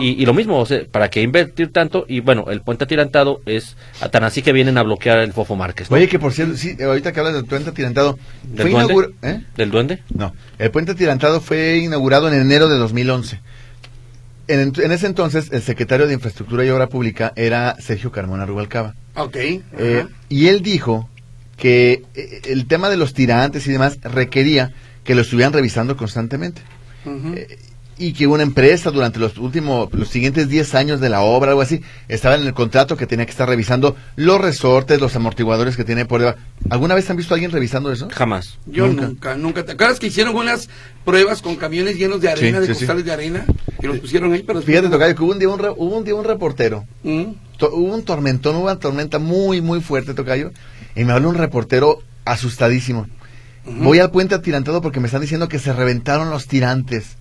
y, 0.00 0.10
y 0.22 0.26
lo 0.26 0.34
mismo, 0.34 0.58
o 0.58 0.66
sea, 0.66 0.80
¿para 0.90 1.10
qué 1.10 1.22
invertir 1.22 1.72
tanto? 1.72 2.04
Y 2.08 2.20
bueno, 2.20 2.46
el 2.50 2.60
puente 2.60 2.84
atirantado 2.84 3.40
es 3.46 3.76
a 4.00 4.08
tan 4.08 4.24
así 4.24 4.42
que 4.42 4.52
vienen 4.52 4.78
a 4.78 4.82
bloquear 4.82 5.18
el 5.20 5.32
Fofo 5.32 5.56
Márquez. 5.56 5.90
¿no? 5.90 5.96
Oye, 5.96 6.08
que 6.08 6.18
por 6.18 6.32
cierto, 6.32 6.56
sí, 6.56 6.76
ahorita 6.82 7.12
que 7.12 7.20
hablas 7.20 7.34
del 7.34 7.44
puente 7.44 7.70
atirantado, 7.70 8.18
¿Del 8.42 8.62
fue 8.62 8.70
duende? 8.70 8.92
inaugurado... 8.92 9.12
¿eh? 9.22 9.44
¿Del 9.56 9.70
duende? 9.70 10.02
No, 10.14 10.34
el 10.58 10.70
puente 10.70 10.92
atirantado 10.92 11.40
fue 11.40 11.78
inaugurado 11.78 12.28
en 12.28 12.34
enero 12.34 12.68
de 12.68 12.76
2011. 12.78 13.40
En, 14.46 14.72
en 14.76 14.92
ese 14.92 15.06
entonces, 15.06 15.48
el 15.52 15.62
secretario 15.62 16.06
de 16.06 16.14
Infraestructura 16.14 16.64
y 16.64 16.70
Obra 16.70 16.88
Pública 16.88 17.32
era 17.36 17.76
Sergio 17.80 18.12
Carmona 18.12 18.46
Rubalcaba. 18.46 18.94
Ok. 19.16 19.36
Eh, 19.36 20.06
y 20.28 20.48
él 20.48 20.62
dijo 20.62 21.08
que 21.56 22.02
eh, 22.14 22.42
el 22.46 22.66
tema 22.66 22.88
de 22.90 22.96
los 22.96 23.14
tirantes 23.14 23.66
y 23.66 23.72
demás 23.72 23.98
requería 24.02 24.72
que 25.04 25.14
lo 25.14 25.22
estuvieran 25.22 25.52
revisando 25.52 25.96
constantemente. 25.96 26.62
Eh, 27.06 27.58
y 27.96 28.12
que 28.12 28.26
una 28.26 28.42
empresa 28.42 28.90
durante 28.90 29.18
los 29.20 29.38
últimos, 29.38 29.92
los 29.92 30.08
siguientes 30.08 30.48
10 30.48 30.74
años 30.74 31.00
de 31.00 31.08
la 31.08 31.20
obra, 31.20 31.50
algo 31.50 31.60
así, 31.62 31.80
estaba 32.08 32.34
en 32.34 32.42
el 32.46 32.52
contrato 32.54 32.96
que 32.96 33.06
tenía 33.06 33.24
que 33.24 33.30
estar 33.30 33.48
revisando 33.48 33.94
los 34.16 34.40
resortes, 34.40 35.00
los 35.00 35.14
amortiguadores 35.14 35.76
que 35.76 35.84
tiene 35.84 36.04
por 36.04 36.20
debajo. 36.20 36.38
¿Alguna 36.70 36.94
vez 36.94 37.08
han 37.10 37.16
visto 37.16 37.34
a 37.34 37.36
alguien 37.36 37.52
revisando 37.52 37.92
eso? 37.92 38.08
Jamás. 38.12 38.58
Yo 38.66 38.86
Nunca. 38.88 39.06
nunca. 39.06 39.36
nunca, 39.36 39.64
¿Te 39.64 39.72
acuerdas 39.72 40.00
que 40.00 40.08
hicieron 40.08 40.34
unas 40.34 40.68
pruebas 41.04 41.40
con 41.42 41.56
camiones 41.56 41.96
llenos 41.96 42.20
de 42.20 42.28
arena, 42.30 42.60
Sí, 42.60 42.66
de 42.68 42.74
sí, 42.74 42.80
sí. 42.80 42.86
costales 42.86 43.04
de 43.04 43.12
arena? 43.12 43.46
Y 43.82 43.86
los 43.86 43.98
pusieron 44.00 44.32
ahí 44.32 44.42
para... 44.42 44.60
Fíjate, 44.60 44.88
Tocayo, 44.88 45.14
que 45.14 45.22
hubo 45.22 45.32
un 45.32 45.38
día 45.38 45.48
un, 45.48 45.58
re- 45.58 45.70
hubo 45.76 45.96
un, 45.98 46.04
día 46.04 46.14
un 46.14 46.24
reportero, 46.24 46.84
Mm. 47.04 47.24
to- 47.58 47.70
hubo 47.74 47.94
un 47.94 48.02
tormentón, 48.04 48.56
hubo 48.56 48.64
una 48.64 48.78
tormenta 48.80 49.18
muy, 49.18 49.60
muy 49.60 49.80
fuerte, 49.80 50.14
Tocayo, 50.14 50.50
y 50.96 51.04
me 51.04 51.12
habló 51.12 51.28
un 51.28 51.36
reportero 51.36 51.98
asustadísimo. 52.24 53.06
Voy 53.66 53.98
al 53.98 54.10
puente 54.10 54.34
atirantado 54.34 54.82
porque 54.82 55.00
me 55.00 55.06
están 55.06 55.22
diciendo 55.22 55.48
que 55.48 55.58
se 55.58 55.72
reventaron 55.72 56.28
los 56.30 56.46
tirantes. 56.48 57.16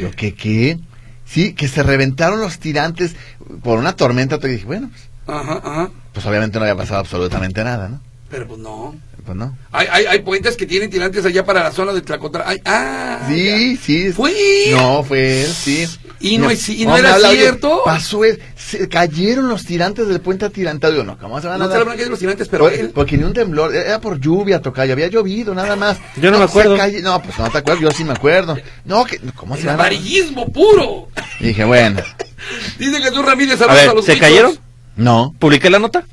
Yo, 0.00 0.10
¿qué, 0.12 0.34
qué? 0.34 0.78
Sí, 1.26 1.54
que 1.54 1.68
se 1.68 1.82
reventaron 1.82 2.40
los 2.40 2.58
tirantes 2.58 3.14
por 3.62 3.78
una 3.78 3.94
tormenta. 3.96 4.38
Te 4.38 4.48
dije, 4.48 4.64
bueno, 4.64 4.90
pues, 4.90 5.02
Ajá, 5.26 5.60
ajá. 5.64 5.90
pues 6.12 6.26
obviamente 6.26 6.58
no 6.58 6.64
había 6.64 6.76
pasado 6.76 7.00
absolutamente 7.00 7.62
nada, 7.64 7.88
¿no? 7.88 8.00
Pero 8.30 8.46
pues 8.48 8.58
no. 8.60 8.94
Pues 9.24 9.36
no. 9.36 9.56
Hay, 9.70 9.86
hay, 9.90 10.06
hay 10.06 10.18
puentes 10.20 10.56
que 10.56 10.66
tienen 10.66 10.90
tirantes 10.90 11.24
allá 11.24 11.44
para 11.44 11.62
la 11.62 11.70
zona 11.70 11.92
de 11.92 12.00
Tlacotra. 12.02 12.44
Ay, 12.46 12.60
ah, 12.64 13.20
Sí, 13.28 13.74
ya. 13.76 13.80
sí. 13.80 14.12
¿Fue? 14.12 14.32
No, 14.72 15.04
fue 15.04 15.42
él, 15.42 15.48
sí. 15.52 15.86
¿Y 16.22 16.38
no 16.38 16.48
es- 16.50 16.68
y 16.68 16.86
no 16.86 16.96
era 16.96 17.14
habla, 17.14 17.28
oye, 17.30 17.40
cierto? 17.40 17.82
Pasó, 17.84 18.24
él, 18.24 18.40
se 18.56 18.88
cayeron 18.88 19.48
los 19.48 19.64
tirantes 19.64 20.06
del 20.08 20.20
puente 20.20 20.44
atirantado. 20.46 21.02
No, 21.04 21.18
¿cómo 21.18 21.40
se 21.40 21.48
van 21.48 21.60
a 21.60 21.66
No 21.66 21.68
de 21.94 22.06
los 22.08 22.18
tirantes, 22.18 22.48
pero 22.48 22.64
Por- 22.64 22.72
él... 22.72 22.90
Porque 22.94 23.16
ni 23.18 23.24
un 23.24 23.32
temblor, 23.32 23.74
era 23.74 24.00
por 24.00 24.18
lluvia, 24.20 24.60
tocayo, 24.62 24.92
había 24.92 25.08
llovido, 25.08 25.54
nada 25.54 25.76
más. 25.76 25.98
Yo 26.16 26.30
no 26.30 26.38
me 26.38 26.44
se 26.46 26.50
acuerdo. 26.50 26.76
calle- 26.76 27.02
no, 27.02 27.20
pues 27.22 27.38
no 27.38 27.50
te 27.50 27.58
acuerdas, 27.58 27.82
yo 27.82 27.90
sí 27.90 28.04
me 28.04 28.12
acuerdo. 28.12 28.56
No, 28.84 29.04
que, 29.04 29.18
¿cómo 29.34 29.54
se 29.56 29.62
El 29.62 29.66
van 29.68 29.76
a- 29.76 29.80
amarillismo 29.80 30.50
puro. 30.52 31.08
Y 31.40 31.48
dije, 31.48 31.64
bueno, 31.64 32.00
Dice 32.78 33.00
Jesús 33.02 33.24
Ramírez, 33.24 33.54
A 33.54 33.58
saludos 33.58 33.78
a, 33.82 33.86
ver, 33.86 33.94
los 33.94 34.04
¿se 34.04 34.18
cayeron? 34.18 34.58
no, 34.96 35.34
¿Publiqué 35.38 35.70
la 35.70 35.78
nota? 35.78 36.04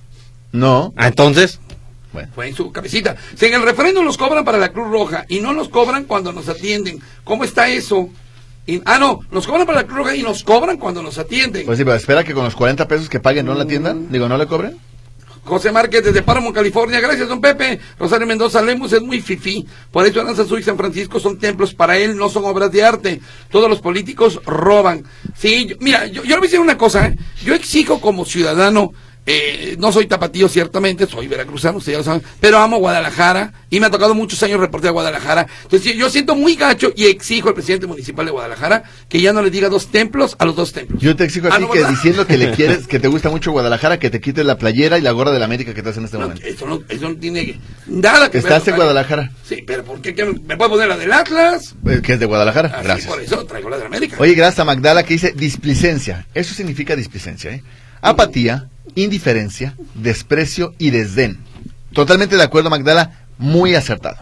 no, 0.52 0.94
Ah, 0.98 1.08
entonces. 1.08 1.60
bueno. 2.14 2.30
Fue 2.34 2.48
en 2.48 2.56
su 2.56 2.72
cabecita. 2.72 3.16
Si 3.36 3.46
en 3.46 3.54
el 3.54 3.62
referéndum 3.64 4.04
los 4.06 4.18
cobran 4.18 4.44
para 4.44 4.58
la 4.58 4.70
Cruz 4.70 4.90
Roja 4.90 5.26
y 5.30 5.40
no 5.40 5.54
los 5.54 5.70
cobran 5.70 6.06
cuando 6.06 6.32
nos 6.34 6.50
atienden. 6.50 7.00
¿Cómo 7.24 7.44
está 7.44 7.70
eso? 7.70 8.10
Y- 8.70 8.82
ah, 8.86 8.98
no, 9.00 9.20
nos 9.32 9.48
cobran 9.48 9.66
para 9.66 9.82
la 9.82 9.88
Cruz 9.88 9.98
Roja 10.00 10.16
y 10.16 10.22
nos 10.24 10.44
cobran 10.44 10.78
cuando 10.78 11.02
nos 11.02 11.18
atienden. 11.18 11.66
Pues 11.66 11.78
sí, 11.78 11.84
pero 11.84 11.96
espera 11.98 12.24
que 12.24 12.34
con 12.34 12.44
los 12.44 12.56
40 12.56 12.88
pesos 12.88 13.10
que 13.10 13.20
paguen 13.20 13.46
no 13.46 13.54
la 13.56 13.64
atiendan, 13.64 14.12
digo, 14.12 14.28
no 14.30 14.38
le 14.38 14.46
cobren. 14.48 14.78
José 15.46 15.72
Márquez 15.72 16.04
desde 16.04 16.22
Páramo, 16.22 16.54
California. 16.54 17.00
Gracias, 17.00 17.28
don 17.28 17.42
Pepe. 17.42 17.80
Rosario 17.98 18.28
Mendoza 18.28 18.62
Lemus 18.62 18.94
es 18.94 19.02
muy 19.02 19.20
fifí. 19.22 19.66
Por 19.92 20.06
eso 20.06 20.22
Aranzazú 20.22 20.58
y 20.58 20.64
San 20.64 20.78
Francisco 20.78 21.20
son 21.20 21.40
templos 21.40 21.74
para 21.74 21.98
él, 21.98 22.16
no 22.18 22.30
son 22.30 22.46
obras 22.46 22.72
de 22.72 22.84
arte. 22.84 23.20
Todos 23.50 23.68
los 23.68 23.80
políticos 23.80 24.40
roban. 24.46 25.06
Sí, 25.36 25.66
yo- 25.68 25.76
mira, 25.80 26.06
yo, 26.06 26.22
yo 26.24 26.30
le 26.30 26.36
voy 26.36 26.40
a 26.46 26.50
decir 26.50 26.60
una 26.60 26.78
cosa. 26.78 27.08
¿eh? 27.08 27.16
Yo 27.44 27.56
exijo 27.56 28.00
como 28.00 28.26
ciudadano, 28.26 28.92
eh, 29.32 29.76
no 29.78 29.92
soy 29.92 30.08
tapatío 30.08 30.50
ciertamente, 30.50 31.06
soy 31.06 31.28
veracruzano, 31.28 31.78
ustedes 31.78 31.94
ya 31.94 31.98
lo 32.00 32.04
saben, 32.04 32.24
pero 32.40 32.58
amo 32.58 32.78
Guadalajara 32.80 33.54
y 33.70 33.80
me 33.80 33.86
ha 33.86 33.92
tocado 33.92 34.16
muchos 34.16 34.42
años 34.42 34.60
reportear 34.60 34.92
Guadalajara. 34.94 35.46
Entonces 35.64 35.96
yo, 35.96 36.10
siento 36.10 36.36
muy 36.36 36.56
gacho 36.56 36.92
y 36.96 37.06
exijo 37.06 37.50
al 37.50 37.54
presidente 37.54 37.86
municipal 37.86 38.26
de 38.26 38.32
Guadalajara 38.32 38.84
que 39.08 39.22
ya 39.22 39.32
no 39.32 39.44
le 39.44 39.52
diga 39.52 39.70
dos 39.70 39.92
templos 39.92 40.36
a 40.40 40.46
los 40.46 40.56
dos 40.56 40.74
templos. 40.74 41.00
Yo 41.02 41.16
te 41.16 41.26
exijo 41.26 41.48
a 41.48 41.52
Ah, 41.54 41.58
ti 41.58 41.62
¿no, 41.64 41.70
que 41.70 41.80
verdad? 41.80 41.92
diciendo 41.92 42.26
que 42.26 42.38
le 42.38 42.52
quieres, 42.56 42.88
que 42.88 43.00
te 43.00 43.08
gusta 43.08 43.30
mucho 43.30 43.52
Guadalajara, 43.52 44.00
que 44.00 44.10
te 44.10 44.20
quites 44.20 44.44
la 44.46 44.58
playera 44.58 44.98
y 44.98 45.02
la 45.02 45.12
gorra 45.12 45.32
de 45.32 45.38
la 45.40 45.46
América 45.46 45.74
que 45.76 45.84
te 45.84 45.90
en 45.92 46.06
este 46.06 46.18
No, 46.18 46.24
momento. 46.28 46.46
eso, 46.48 46.66
no, 46.66 46.82
eso 46.90 47.10
no 47.10 47.16
tiene 47.18 47.60
nada 47.88 48.30
que 48.32 48.38
ver. 48.40 48.46
Estás 48.46 48.60
en 48.60 48.66
Tocayo. 48.66 48.78
Guadalajara, 48.78 49.32
Sí, 49.48 49.64
pero 49.66 49.84
¿por 49.84 50.02
qué? 50.02 50.16
¿Qué 50.16 50.26
me, 50.26 50.34
me 50.40 50.58
puedo 50.58 50.72
poner 50.72 50.88
la 50.88 50.98
del 50.98 51.12
Atlas? 51.12 51.76
eh, 51.88 52.00
que 52.04 52.14
es 52.14 52.20
de 52.20 52.26
Guadalajara. 52.26 52.80
Gracias. 52.84 53.08
por 53.08 53.22
eso 53.22 53.46
traigo 53.46 53.70
la 53.70 53.78
de 53.78 53.86
América. 53.86 54.16
Oye, 54.20 54.34
gracias 54.34 54.60
a 54.60 54.66
Magdala 54.66 55.04
que 55.04 55.14
dice 55.14 55.34
displicencia. 55.36 56.26
Eso 56.34 56.54
significa 56.56 56.96
displicencia, 56.96 57.52
¿eh? 57.52 57.64
Apatía, 58.02 58.70
indiferencia, 59.04 59.76
desprecio 59.96 60.74
y 60.78 60.90
desdén. 60.92 61.40
Totalmente 61.94 62.36
de 62.38 62.44
acuerdo, 62.44 62.70
Magdala, 62.70 63.26
muy 63.38 63.76
acertado. 63.76 64.18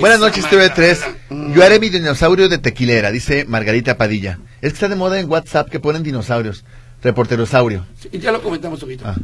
Buenas 0.00 0.20
noches, 0.20 0.44
Margarita. 0.44 0.74
TV3. 0.76 1.54
Yo 1.54 1.64
haré 1.64 1.80
mi 1.80 1.88
dinosaurio 1.88 2.48
de 2.50 2.58
tequilera, 2.58 3.10
dice 3.10 3.46
Margarita 3.46 3.96
Padilla. 3.96 4.38
Es 4.60 4.72
que 4.72 4.74
está 4.76 4.88
de 4.88 4.96
moda 4.96 5.18
en 5.18 5.30
WhatsApp 5.30 5.70
que 5.70 5.80
ponen 5.80 6.02
dinosaurios. 6.02 6.64
Reporterosaurio. 7.02 7.86
Sí, 7.98 8.10
ya 8.18 8.32
lo 8.32 8.42
comentamos 8.42 8.82
un 8.82 8.88
poquito. 8.88 9.04
Ah. 9.06 9.16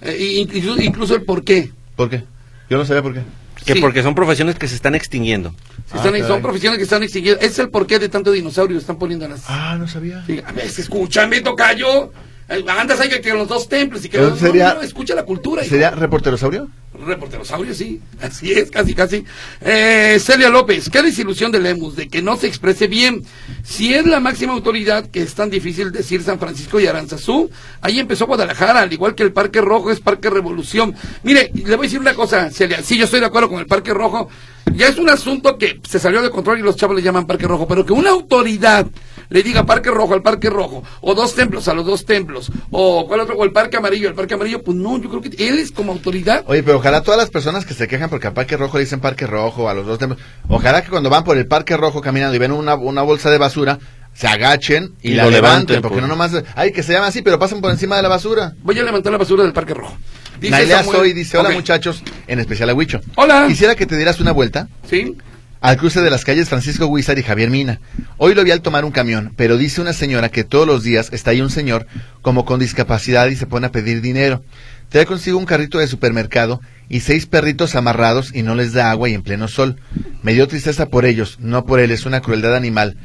Eh, 0.00 0.36
incluso, 0.40 0.80
incluso 0.80 1.14
el 1.16 1.22
por 1.24 1.44
qué. 1.44 1.70
¿Por 1.96 2.08
qué? 2.08 2.24
Yo 2.70 2.78
no 2.78 2.84
sabía 2.86 3.02
por 3.02 3.12
qué. 3.14 3.20
Que 3.64 3.74
Sí. 3.74 3.80
porque 3.80 4.02
son 4.02 4.14
profesiones 4.14 4.54
que 4.56 4.68
se 4.68 4.74
están 4.76 4.94
extinguiendo. 4.94 5.54
Están- 5.86 5.98
Ah, 6.14 6.18
son 6.18 6.20
caray. 6.28 6.42
profesiones 6.42 6.78
que 6.78 6.84
están 6.84 7.02
extinguidas. 7.02 7.38
Ese 7.40 7.46
es 7.48 7.58
el 7.58 7.68
porqué 7.70 7.98
de 7.98 8.08
tanto 8.08 8.30
dinosaurio 8.32 8.78
están 8.78 8.96
poniendo 8.98 9.24
en 9.24 9.32
las. 9.32 9.42
Ah, 9.48 9.76
no 9.78 9.88
sabía. 9.88 10.22
Sí, 10.26 10.40
a 10.46 10.52
ver, 10.52 10.66
escúchame, 10.66 11.40
tocayo. 11.40 12.12
Eh, 12.48 12.64
Andas 12.68 13.00
ahí 13.00 13.08
que, 13.08 13.20
que 13.20 13.32
los 13.34 13.48
dos 13.48 13.68
templos 13.68 14.04
y 14.04 14.08
que 14.08 14.18
los, 14.18 14.38
sería- 14.38 14.68
no, 14.68 14.74
no, 14.76 14.82
escucha 14.82 15.14
la 15.14 15.24
cultura. 15.24 15.62
hijo. 15.62 15.70
¿Sería 15.70 15.90
reporterosaurio? 15.90 16.68
Reporterosaurio, 17.04 17.74
sí. 17.74 18.00
Así 18.22 18.52
es, 18.52 18.70
casi, 18.70 18.94
casi. 18.94 19.24
Eh, 19.60 20.16
Celia 20.20 20.48
López, 20.48 20.88
qué 20.88 21.02
desilusión 21.02 21.50
de 21.52 21.58
Lemus, 21.60 21.96
de 21.96 22.08
que 22.08 22.22
no 22.22 22.36
se 22.36 22.46
exprese 22.46 22.86
bien. 22.86 23.24
Si 23.64 23.92
es 23.92 24.06
la 24.06 24.20
máxima 24.20 24.52
autoridad, 24.52 25.10
que 25.10 25.22
es 25.22 25.34
tan 25.34 25.50
difícil 25.50 25.90
decir 25.92 26.22
San 26.22 26.38
Francisco 26.38 26.78
y 26.78 26.86
Aranzazú, 26.86 27.50
ahí 27.80 27.98
empezó 27.98 28.26
Guadalajara, 28.26 28.80
al 28.80 28.92
igual 28.92 29.14
que 29.14 29.24
el 29.24 29.32
Parque 29.32 29.60
Rojo 29.60 29.90
es 29.90 30.00
Parque 30.00 30.30
Revolución. 30.30 30.94
Mire, 31.24 31.50
le 31.52 31.76
voy 31.76 31.86
a 31.86 31.88
decir 31.88 32.00
una 32.00 32.14
cosa, 32.14 32.50
Celia, 32.50 32.82
sí, 32.82 32.96
yo 32.96 33.04
estoy 33.06 33.20
de 33.20 33.26
acuerdo 33.26 33.48
con 33.50 33.58
el 33.58 33.66
Parque 33.66 33.92
Rojo. 33.92 34.28
Ya 34.74 34.88
es 34.88 34.98
un 34.98 35.08
asunto 35.08 35.58
que 35.58 35.80
se 35.88 35.98
salió 35.98 36.22
de 36.22 36.30
control 36.30 36.58
y 36.58 36.62
los 36.62 36.76
chavos 36.76 36.96
le 36.96 37.02
llaman 37.02 37.26
Parque 37.26 37.46
Rojo, 37.46 37.66
pero 37.68 37.84
que 37.86 37.92
una 37.92 38.10
autoridad 38.10 38.86
le 39.28 39.42
diga 39.42 39.64
Parque 39.66 39.90
Rojo 39.90 40.14
al 40.14 40.22
Parque 40.22 40.50
Rojo, 40.50 40.82
o 41.00 41.14
dos 41.14 41.34
templos 41.34 41.68
a 41.68 41.74
los 41.74 41.84
dos 41.86 42.04
templos, 42.04 42.50
o 42.70 43.06
cuál 43.06 43.20
otro, 43.20 43.36
o 43.36 43.44
el 43.44 43.52
Parque 43.52 43.76
Amarillo, 43.76 44.08
el 44.08 44.14
Parque 44.14 44.34
Amarillo, 44.34 44.62
pues 44.62 44.76
no, 44.76 44.98
yo 45.00 45.08
creo 45.08 45.20
que 45.22 45.48
él 45.48 45.58
es 45.58 45.72
como 45.72 45.92
autoridad. 45.92 46.44
Oye, 46.46 46.62
pero 46.62 46.78
ojalá 46.78 47.02
todas 47.02 47.18
las 47.18 47.30
personas 47.30 47.64
que 47.66 47.74
se 47.74 47.88
quejan 47.88 48.08
porque 48.10 48.26
al 48.28 48.32
Parque 48.34 48.56
Rojo 48.56 48.78
le 48.78 48.84
dicen 48.84 49.00
Parque 49.00 49.26
Rojo, 49.26 49.68
a 49.68 49.74
los 49.74 49.86
dos 49.86 49.98
templos, 49.98 50.20
ojalá 50.48 50.82
que 50.82 50.90
cuando 50.90 51.10
van 51.10 51.24
por 51.24 51.36
el 51.36 51.46
Parque 51.46 51.76
Rojo 51.76 52.00
caminando 52.00 52.34
y 52.34 52.38
ven 52.38 52.52
una, 52.52 52.74
una 52.74 53.02
bolsa 53.02 53.30
de 53.30 53.38
basura, 53.38 53.78
se 54.14 54.26
agachen 54.28 54.94
y, 55.02 55.10
Y 55.10 55.14
la 55.14 55.24
levanten, 55.26 55.32
levanten, 55.42 55.82
porque 55.82 55.94
pues. 55.96 56.02
no 56.02 56.08
nomás, 56.08 56.32
ay, 56.54 56.72
que 56.72 56.82
se 56.82 56.92
llama 56.94 57.08
así, 57.08 57.20
pero 57.20 57.38
pasen 57.38 57.60
por 57.60 57.70
encima 57.70 57.96
de 57.96 58.02
la 58.02 58.08
basura. 58.08 58.54
Voy 58.62 58.78
a 58.78 58.82
levantar 58.82 59.12
la 59.12 59.18
basura 59.18 59.42
del 59.42 59.52
Parque 59.52 59.74
Rojo. 59.74 59.94
Dice 60.40 60.50
Nailea 60.52 60.78
Samuel- 60.84 60.96
Soy 60.98 61.12
dice, 61.12 61.36
hola 61.38 61.50
muchachos, 61.50 62.02
en 62.26 62.38
especial 62.40 62.70
a 62.70 62.74
Huicho. 62.74 63.00
Hola. 63.16 63.44
Quisiera 63.48 63.74
que 63.74 63.84
te 63.86 63.96
dieras 63.96 64.18
una 64.20 64.32
vuelta 64.32 64.68
¿Sí? 64.88 65.16
Al 65.60 65.76
cruce 65.76 66.00
de 66.00 66.10
las 66.10 66.24
calles 66.24 66.48
Francisco 66.48 66.86
Huizar 66.86 67.18
y 67.18 67.22
Javier 67.22 67.50
Mina. 67.50 67.80
Hoy 68.18 68.34
lo 68.34 68.44
vi 68.44 68.50
al 68.50 68.60
tomar 68.62 68.84
un 68.84 68.92
camión, 68.92 69.32
pero 69.36 69.56
dice 69.56 69.80
una 69.80 69.92
señora 69.92 70.28
que 70.28 70.44
todos 70.44 70.66
los 70.66 70.82
días 70.82 71.10
está 71.12 71.30
ahí 71.32 71.40
un 71.40 71.50
señor 71.50 71.86
como 72.22 72.44
con 72.44 72.60
discapacidad 72.60 73.26
y 73.28 73.36
se 73.36 73.46
pone 73.46 73.66
a 73.66 73.72
pedir 73.72 74.00
dinero. 74.00 74.42
Trae 74.88 75.06
consigo 75.06 75.38
un 75.38 75.46
carrito 75.46 75.78
de 75.78 75.88
supermercado 75.88 76.60
y 76.88 77.00
seis 77.00 77.26
perritos 77.26 77.74
amarrados 77.74 78.32
y 78.32 78.42
no 78.42 78.54
les 78.54 78.72
da 78.72 78.90
agua 78.90 79.08
y 79.08 79.14
en 79.14 79.22
pleno 79.22 79.48
sol. 79.48 79.76
Me 80.22 80.32
dio 80.34 80.46
tristeza 80.46 80.86
por 80.86 81.04
ellos, 81.04 81.38
no 81.40 81.64
por 81.66 81.80
él, 81.80 81.90
es 81.90 82.06
una 82.06 82.20
crueldad 82.20 82.54
animal. 82.54 82.96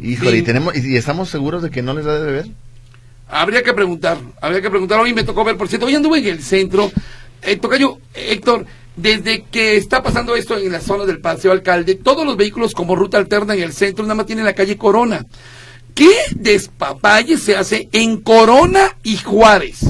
Híjole, 0.00 0.32
Sí. 0.32 0.36
y 0.38 0.42
tenemos 0.42 0.76
y, 0.76 0.92
y 0.92 0.96
estamos 0.96 1.30
seguros 1.30 1.62
de 1.62 1.70
que 1.70 1.80
no 1.82 1.94
les 1.94 2.04
da 2.04 2.18
de 2.18 2.26
beber. 2.26 2.46
Habría 3.28 3.62
que 3.62 3.72
preguntar, 3.72 4.18
habría 4.42 4.60
que 4.60 4.68
preguntar. 4.68 5.00
Hoy 5.00 5.14
me 5.14 5.24
tocó 5.24 5.42
ver, 5.42 5.56
por 5.56 5.68
cierto, 5.68 5.86
hoy 5.86 5.94
anduve 5.94 6.18
en 6.18 6.26
el 6.26 6.42
centro. 6.42 6.92
Eh, 7.40 7.56
tocayo, 7.56 7.98
Héctor, 8.12 8.66
desde 8.96 9.44
que 9.50 9.76
está 9.76 10.02
pasando 10.02 10.36
esto 10.36 10.56
en 10.58 10.70
la 10.72 10.80
zona 10.80 11.04
del 11.04 11.20
Paseo 11.20 11.52
Alcalde, 11.52 11.94
todos 11.94 12.26
los 12.26 12.36
vehículos 12.36 12.74
como 12.74 12.94
ruta 12.96 13.18
alterna 13.18 13.54
en 13.54 13.62
el 13.62 13.72
centro 13.72 14.04
nada 14.04 14.14
más 14.16 14.26
tienen 14.26 14.44
la 14.44 14.54
calle 14.54 14.76
Corona. 14.76 15.26
¿Qué 15.94 16.10
despapalle 16.34 17.36
se 17.38 17.56
hace 17.56 17.88
en 17.92 18.18
Corona 18.20 18.96
y 19.02 19.16
Juárez? 19.18 19.80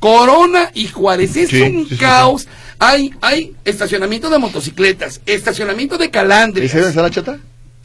Corona 0.00 0.70
y 0.74 0.88
Juárez. 0.88 1.36
Es 1.36 1.50
Sí, 1.50 1.60
un 1.62 1.84
sí, 1.88 1.90
sí, 1.90 1.96
caos. 1.96 2.48
Hay, 2.78 3.12
hay 3.20 3.54
estacionamiento 3.64 4.28
de 4.28 4.38
motocicletas, 4.38 5.20
estacionamiento 5.26 5.96
de 5.98 6.06
¿Y 6.06 6.10
calandres. 6.10 6.70
se 6.70 6.78
dónde 6.78 6.90
está 6.90 7.02
la 7.02 7.10
chata? 7.10 7.38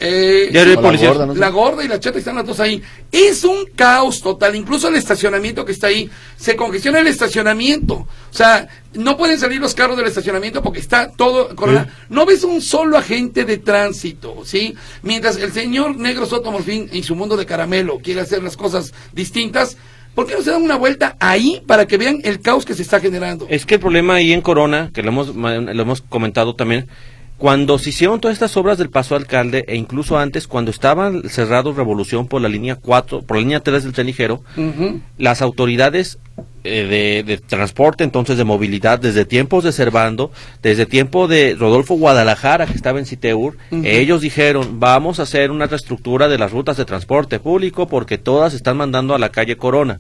Eh, 0.04 0.49
Ya 0.52 0.64
sí, 0.64 0.70
la 0.70 0.76
gorda, 0.82 1.26
no 1.28 1.34
sé. 1.34 1.39
la 1.39 1.49
gorda 1.49 1.84
y 1.84 1.88
la 1.88 1.99
chata 1.99 2.18
están 2.18 2.36
las 2.36 2.45
dos 2.45 2.60
ahí. 2.60 2.82
Es 3.12 3.43
un 3.43 3.66
caos 3.76 4.22
total. 4.22 4.56
Incluso 4.56 4.88
el 4.88 4.95
estacionamiento 4.95 5.64
que 5.64 5.72
está 5.74 5.88
ahí, 5.88 6.10
se 6.38 6.56
congestiona 6.56 6.99
el 6.99 7.08
estacionamiento. 7.08 7.93
O 7.95 8.08
sea, 8.34 8.68
no 8.95 9.16
pueden 9.16 9.38
salir 9.39 9.62
los 9.62 9.76
carros 9.76 9.95
del 9.97 10.08
estacionamiento 10.08 10.64
porque 10.64 10.80
está 10.80 11.12
todo. 11.12 11.56
corona- 11.56 11.88
No 12.10 12.26
ves 12.26 12.43
un 12.43 12.62
solo 12.62 12.97
agente 12.97 13.45
de 13.45 13.58
tránsito, 13.60 14.38
¿sí? 14.43 14.74
Mientras 15.04 15.38
el 15.38 15.52
señor 15.54 15.95
Negro 15.97 16.26
Soto 16.26 16.52
Morfín 16.52 16.89
en 16.91 17.04
su 17.04 17.16
mundo 17.16 17.38
de 17.38 17.45
caramelo 17.45 17.99
quiere 17.99 18.22
hacer 18.22 18.41
las 18.41 18.58
cosas 18.58 18.93
distintas, 19.14 19.78
¿por 20.16 20.26
qué 20.26 20.34
no 20.34 20.41
se 20.41 20.49
dan 20.52 20.64
una 20.64 20.78
vuelta 20.78 21.16
ahí 21.20 21.62
para 21.68 21.86
que 21.86 21.97
vean 21.97 22.22
el 22.24 22.41
caos 22.41 22.66
que 22.66 22.74
se 22.74 22.82
está 22.82 22.99
generando? 22.99 23.45
Es 23.49 23.66
que 23.68 23.76
el 23.76 23.80
problema 23.80 24.16
ahí 24.16 24.34
en 24.34 24.41
Corona, 24.41 24.89
que 24.93 25.04
lo 25.04 25.10
hemos, 25.10 25.36
ma- 25.36 25.56
lo 25.58 25.82
hemos 25.84 26.02
comentado 26.02 26.56
también, 26.56 26.88
cuando 27.42 27.80
se 27.80 27.89
hicieron 27.89 28.22
todas 28.22 28.34
estas 28.36 28.56
obras 28.56 28.78
del 28.78 28.92
Paso 28.92 29.16
Alcalde, 29.16 29.66
e 29.68 29.76
incluso 29.76 30.16
antes, 30.20 30.46
cuando 30.46 30.70
estaban 30.70 31.28
cerrados 31.28 31.76
Revolución 31.76 32.28
por 32.28 32.39
la 32.39 32.48
línea 32.48 32.76
4, 32.76 33.24
por 33.24 33.38
la 33.38 33.42
línea 33.42 33.62
3 33.62 33.84
del 33.84 33.94
tren 33.94 34.06
ligero, 34.06 34.44
las 35.18 35.42
autoridades 35.42 36.20
eh, 36.64 36.84
de, 36.84 37.24
de 37.24 37.38
transporte, 37.39 38.04
entonces 38.04 38.38
de 38.38 38.44
movilidad, 38.44 39.00
desde 39.00 39.26
tiempos 39.26 39.64
de 39.64 39.72
Cervando, 39.72 40.32
desde 40.62 40.86
tiempo 40.86 41.28
de 41.28 41.56
Rodolfo 41.58 41.96
Guadalajara, 41.96 42.68
que 42.68 42.76
estaba 42.76 43.00
en 43.00 43.08
Citeur, 43.08 43.58
Ujú. 43.72 43.82
ellos 43.86 44.22
dijeron, 44.22 44.80
vamos 44.80 45.20
a 45.20 45.24
hacer 45.24 45.50
una 45.50 45.66
reestructura 45.66 46.28
de 46.28 46.38
las 46.38 46.52
rutas 46.52 46.78
de 46.78 46.86
transporte 46.86 47.39
público 47.39 47.88
porque 47.88 48.20
todas 48.20 48.54
están 48.54 48.78
mandando 48.78 49.16
a 49.16 49.20
la 49.20 49.30
calle 49.30 49.58
Corona. 49.58 50.00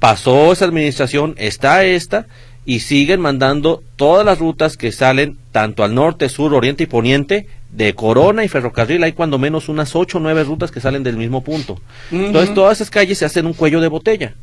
Pasó 0.00 0.52
esa 0.52 0.66
administración, 0.66 1.34
está 1.38 1.82
esta, 1.84 2.26
y 2.64 2.80
siguen 2.80 3.20
mandando 3.20 3.82
todas 3.96 4.24
las 4.26 4.38
rutas 4.38 4.76
que 4.76 4.92
salen 4.92 5.38
tanto 5.52 5.84
al 5.84 5.94
norte, 5.94 6.28
sur, 6.28 6.54
oriente 6.54 6.84
y 6.84 6.86
poniente 6.86 7.46
de 7.70 7.94
Corona 7.94 8.44
y 8.44 8.48
Ferrocarril. 8.48 9.02
Hay 9.02 9.12
cuando 9.12 9.38
menos 9.38 9.68
unas 9.68 9.94
ocho 9.96 10.18
o 10.18 10.20
nueve 10.20 10.44
rutas 10.44 10.70
que 10.70 10.80
salen 10.80 11.02
del 11.02 11.16
mismo 11.16 11.42
punto. 11.42 11.80
Entonces 12.10 12.54
todas 12.54 12.78
esas 12.78 12.90
calles 12.90 13.18
se 13.18 13.24
hacen 13.24 13.46
un 13.46 13.54
cuello 13.54 13.80
de 13.80 13.88
botella. 13.88 14.34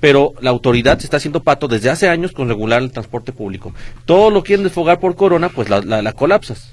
Pero 0.00 0.34
la 0.40 0.50
autoridad 0.50 0.98
se 0.98 1.06
está 1.06 1.16
haciendo 1.16 1.42
pato 1.42 1.66
desde 1.66 1.90
hace 1.90 2.08
años 2.08 2.32
con 2.32 2.48
regular 2.48 2.80
el 2.80 2.92
transporte 2.92 3.32
público. 3.32 3.74
Todo 4.04 4.30
lo 4.30 4.44
quieren 4.44 4.62
desfogar 4.62 5.00
por 5.00 5.16
Corona, 5.16 5.48
pues 5.48 5.68
la, 5.68 5.80
la, 5.80 6.02
la 6.02 6.12
colapsas. 6.12 6.72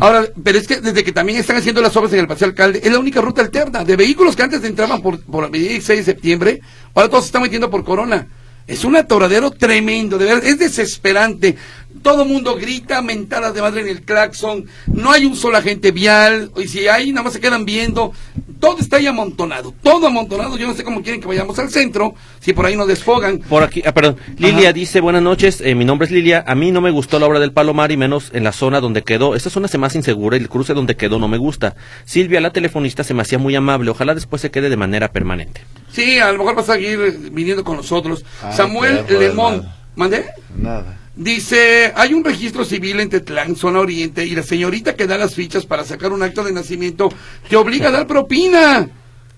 Ahora, 0.00 0.24
pero 0.42 0.58
es 0.58 0.66
que 0.66 0.80
desde 0.80 1.02
que 1.04 1.12
también 1.12 1.38
están 1.38 1.56
haciendo 1.56 1.80
las 1.82 1.96
obras 1.96 2.12
en 2.12 2.20
el 2.20 2.26
Paseo 2.26 2.48
Alcalde, 2.48 2.80
es 2.82 2.92
la 2.92 2.98
única 2.98 3.20
ruta 3.20 3.42
alterna 3.42 3.84
de 3.84 3.96
vehículos 3.96 4.36
que 4.36 4.42
antes 4.42 4.62
entraban 4.64 5.02
por, 5.02 5.20
por 5.20 5.44
Avenida 5.44 5.70
16 5.70 5.98
de 5.98 6.12
septiembre, 6.12 6.60
ahora 6.94 7.08
todos 7.08 7.24
se 7.24 7.28
están 7.28 7.42
metiendo 7.42 7.70
por 7.70 7.84
Corona. 7.84 8.26
Es 8.68 8.84
un 8.84 8.96
atoradero 8.96 9.50
tremendo, 9.50 10.18
de 10.18 10.26
verdad, 10.26 10.44
es 10.44 10.58
desesperante. 10.58 11.56
Todo 12.02 12.24
mundo 12.24 12.56
grita, 12.56 13.02
mentadas 13.02 13.54
de 13.54 13.62
madre 13.62 13.82
en 13.82 13.88
el 13.88 14.02
claxon, 14.02 14.66
no 14.86 15.10
hay 15.10 15.24
un 15.24 15.36
solo 15.36 15.56
agente 15.56 15.92
vial, 15.92 16.50
y 16.56 16.68
si 16.68 16.88
hay, 16.88 17.12
nada 17.12 17.24
más 17.24 17.32
se 17.32 17.40
quedan 17.40 17.64
viendo. 17.64 18.12
Todo 18.60 18.78
está 18.80 18.96
ahí 18.96 19.06
amontonado, 19.06 19.72
todo 19.82 20.08
amontonado. 20.08 20.58
Yo 20.58 20.66
no 20.66 20.74
sé 20.74 20.82
cómo 20.82 21.02
quieren 21.02 21.20
que 21.20 21.28
vayamos 21.28 21.58
al 21.60 21.70
centro, 21.70 22.14
si 22.40 22.52
por 22.52 22.66
ahí 22.66 22.76
nos 22.76 22.88
desfogan. 22.88 23.38
Por 23.38 23.62
aquí, 23.62 23.82
ah, 23.86 23.92
perdón, 23.92 24.16
Lilia 24.36 24.72
dice, 24.72 25.00
buenas 25.00 25.22
noches, 25.22 25.60
eh, 25.60 25.74
mi 25.74 25.84
nombre 25.84 26.06
es 26.06 26.10
Lilia, 26.10 26.44
a 26.46 26.54
mí 26.54 26.72
no 26.72 26.80
me 26.80 26.90
gustó 26.90 27.18
la 27.20 27.26
obra 27.26 27.38
del 27.38 27.52
Palomar 27.52 27.92
y 27.92 27.96
menos 27.96 28.30
en 28.32 28.42
la 28.42 28.52
zona 28.52 28.80
donde 28.80 29.02
quedó, 29.04 29.36
esta 29.36 29.50
zona 29.50 29.68
se 29.68 29.78
me 29.78 29.86
hace 29.86 29.98
insegura 29.98 30.36
y 30.36 30.40
el 30.40 30.48
cruce 30.48 30.74
donde 30.74 30.96
quedó 30.96 31.18
no 31.18 31.28
me 31.28 31.38
gusta. 31.38 31.76
Silvia, 32.04 32.40
la 32.40 32.52
telefonista, 32.52 33.04
se 33.04 33.14
me 33.14 33.22
hacía 33.22 33.38
muy 33.38 33.54
amable, 33.54 33.90
ojalá 33.90 34.14
después 34.14 34.42
se 34.42 34.50
quede 34.50 34.70
de 34.70 34.76
manera 34.76 35.12
permanente. 35.12 35.62
Sí, 35.92 36.18
a 36.18 36.32
lo 36.32 36.38
mejor 36.38 36.56
va 36.56 36.62
a 36.62 36.64
seguir 36.64 37.30
viniendo 37.30 37.62
con 37.64 37.76
nosotros. 37.76 38.24
Ay, 38.42 38.56
Samuel 38.56 39.04
Lemón. 39.08 39.78
¿mandé? 39.98 40.26
Nada. 40.56 40.97
Dice, 41.22 41.92
hay 41.96 42.14
un 42.14 42.22
registro 42.22 42.64
civil 42.64 43.00
en 43.00 43.08
Tetlán, 43.10 43.56
zona 43.56 43.80
oriente, 43.80 44.24
y 44.24 44.36
la 44.36 44.44
señorita 44.44 44.94
que 44.94 45.08
da 45.08 45.18
las 45.18 45.34
fichas 45.34 45.66
para 45.66 45.82
sacar 45.84 46.12
un 46.12 46.22
acto 46.22 46.44
de 46.44 46.52
nacimiento 46.52 47.08
te 47.48 47.56
obliga 47.56 47.88
a 47.88 47.90
dar 47.90 48.06
propina. 48.06 48.88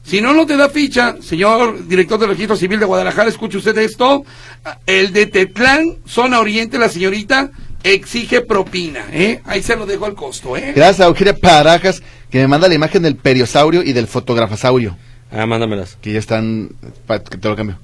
Si 0.03 0.21
no, 0.21 0.35
no 0.35 0.45
te 0.45 0.59
da 0.59 0.69
ficha, 0.69 1.17
señor 1.23 1.89
director 1.89 2.19
del 2.21 2.29
registro 2.29 2.55
civil 2.55 2.81
de 2.81 2.85
Guadalajara, 2.85 3.31
escuche 3.31 3.57
usted 3.57 3.79
esto. 3.79 4.25
El 4.85 5.15
de 5.15 5.25
Tetlán, 5.25 5.97
zona 6.05 6.41
oriente, 6.41 6.79
la 6.79 6.91
señorita 6.91 7.51
exige 7.83 8.43
propina, 8.43 9.07
¿eh? 9.11 9.41
Ahí 9.47 9.63
se 9.63 9.75
lo 9.75 9.87
dejo 9.87 10.05
al 10.05 10.15
costo, 10.15 10.59
¿eh? 10.59 10.75
Gracias 10.77 11.01
a 11.01 11.07
Eugenia 11.07 11.35
Parajas 11.35 12.03
que 12.29 12.41
me 12.41 12.47
manda 12.47 12.69
la 12.69 12.75
imagen 12.75 13.03
del 13.03 13.17
periosaurio 13.17 13.83
y 13.83 13.95
del 13.95 14.07
fotografasaurio, 14.07 14.99
Ah, 15.33 15.47
mándamelas. 15.47 15.97
que 16.03 16.13
ya 16.13 16.19
están, 16.19 16.73
que 17.09 17.39
te 17.39 17.49
lo 17.49 17.57
cambio. 17.57 17.79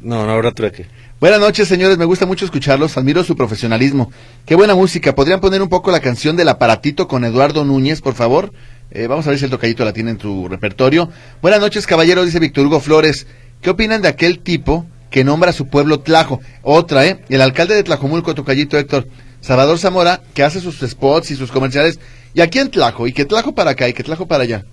No, 0.00 0.26
no 0.26 0.32
habrá 0.32 0.52
trueque. 0.52 0.86
Buenas 1.22 1.38
noches, 1.38 1.68
señores. 1.68 1.98
Me 1.98 2.04
gusta 2.04 2.26
mucho 2.26 2.44
escucharlos. 2.44 2.98
Admiro 2.98 3.22
su 3.22 3.36
profesionalismo. 3.36 4.10
Qué 4.44 4.56
buena 4.56 4.74
música. 4.74 5.14
¿Podrían 5.14 5.38
poner 5.40 5.62
un 5.62 5.68
poco 5.68 5.92
la 5.92 6.00
canción 6.00 6.36
del 6.36 6.48
aparatito 6.48 7.06
con 7.06 7.24
Eduardo 7.24 7.64
Núñez, 7.64 8.00
por 8.00 8.14
favor? 8.14 8.52
Eh, 8.90 9.06
vamos 9.06 9.24
a 9.24 9.30
ver 9.30 9.38
si 9.38 9.44
el 9.44 9.52
tocallito 9.52 9.84
la 9.84 9.92
tiene 9.92 10.10
en 10.10 10.18
su 10.18 10.48
repertorio. 10.48 11.10
Buenas 11.40 11.60
noches, 11.60 11.86
caballeros, 11.86 12.26
dice 12.26 12.40
Víctor 12.40 12.66
Hugo 12.66 12.80
Flores. 12.80 13.28
¿Qué 13.60 13.70
opinan 13.70 14.02
de 14.02 14.08
aquel 14.08 14.40
tipo 14.40 14.84
que 15.10 15.22
nombra 15.22 15.50
a 15.50 15.52
su 15.52 15.68
pueblo 15.68 16.00
Tlajo? 16.00 16.40
Otra, 16.62 17.06
¿eh? 17.06 17.22
El 17.28 17.40
alcalde 17.40 17.76
de 17.76 17.84
Tlajomulco, 17.84 18.34
tocallito 18.34 18.76
Héctor, 18.76 19.06
Salvador 19.40 19.78
Zamora, 19.78 20.22
que 20.34 20.42
hace 20.42 20.60
sus 20.60 20.80
spots 20.80 21.30
y 21.30 21.36
sus 21.36 21.52
comerciales. 21.52 22.00
Y 22.34 22.40
aquí 22.40 22.58
en 22.58 22.68
Tlajo, 22.68 23.06
y 23.06 23.12
que 23.12 23.26
Tlajo 23.26 23.54
para 23.54 23.70
acá, 23.70 23.88
y 23.88 23.92
que 23.92 24.02
Tlajo 24.02 24.26
para 24.26 24.42
allá. 24.42 24.64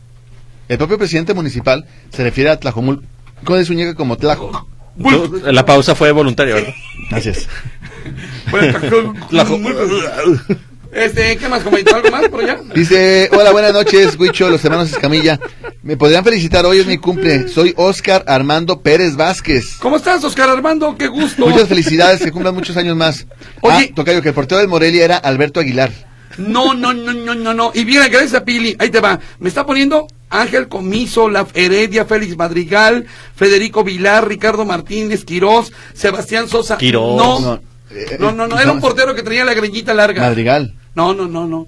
El 0.67 0.79
propio 0.79 0.97
presidente 0.97 1.35
municipal 1.35 1.85
se 2.09 2.23
refiere 2.23 2.49
a 2.49 2.59
Tlajomulco 2.59 3.05
de 3.55 3.65
Zúñiga 3.65 3.93
como 3.93 4.17
Tlajo. 4.17 4.67
La 5.43 5.65
pausa 5.65 5.95
fue 5.95 6.11
voluntaria, 6.11 6.55
¿verdad? 6.55 6.73
Tlajo. 9.29 9.59
Este, 10.91 11.37
¿qué 11.37 11.47
más 11.47 11.61
comentó? 11.61 11.95
¿Algo 11.95 12.09
más 12.09 12.27
por 12.29 12.43
allá? 12.43 12.59
Dice, 12.73 13.29
hola, 13.31 13.51
buenas 13.51 13.73
noches, 13.73 14.17
Huicho, 14.17 14.49
los 14.49 14.63
hermanos 14.65 14.89
Escamilla. 14.89 15.39
Me 15.83 15.97
podrían 15.97 16.23
felicitar, 16.23 16.65
hoy 16.65 16.79
es 16.79 16.87
mi 16.87 16.97
cumple. 16.97 17.47
Soy 17.47 17.73
Oscar 17.77 18.23
Armando 18.27 18.81
Pérez 18.81 19.15
Vázquez. 19.15 19.77
¿Cómo 19.79 19.97
estás, 19.97 20.23
Oscar 20.23 20.49
Armando? 20.49 20.97
Qué 20.97 21.07
gusto. 21.07 21.45
Muchas 21.45 21.67
felicidades, 21.69 22.21
que 22.21 22.31
cumplan 22.31 22.55
muchos 22.55 22.75
años 22.75 22.97
más. 22.97 23.27
Oye. 23.61 23.89
Ah, 23.91 23.95
Tocayo, 23.95 24.21
que 24.23 24.29
el 24.29 24.33
portero 24.33 24.59
del 24.59 24.67
Morelia 24.67 25.05
era 25.05 25.17
Alberto 25.17 25.59
Aguilar. 25.59 25.91
No, 26.37 26.73
no, 26.73 26.91
no, 26.91 27.13
no, 27.13 27.35
no, 27.35 27.53
no. 27.53 27.71
Y 27.75 27.83
bien, 27.83 28.01
gracias 28.09 28.33
a 28.33 28.43
Pili. 28.43 28.75
Ahí 28.79 28.89
te 28.89 28.99
va. 28.99 29.19
Me 29.39 29.49
está 29.49 29.65
poniendo 29.65 30.07
Ángel 30.29 30.67
Comiso, 30.67 31.29
La 31.29 31.45
Heredia, 31.53 32.05
Félix 32.05 32.37
Madrigal, 32.37 33.05
Federico 33.35 33.83
Vilar, 33.83 34.27
Ricardo 34.27 34.65
Martínez, 34.65 35.25
Quirós, 35.25 35.71
Sebastián 35.93 36.47
Sosa. 36.47 36.77
Quirós. 36.77 37.17
No, 37.17 37.39
No, 37.39 37.45
no, 37.55 37.61
eh, 37.91 38.17
no, 38.19 38.47
no, 38.47 38.59
Era 38.59 38.71
un 38.71 38.79
portero 38.79 39.15
que 39.15 39.23
tenía 39.23 39.43
la 39.45 39.53
greñita 39.53 39.93
larga. 39.93 40.21
Madrigal. 40.21 40.75
No, 40.95 41.13
no, 41.13 41.27
no, 41.27 41.47
no. 41.47 41.67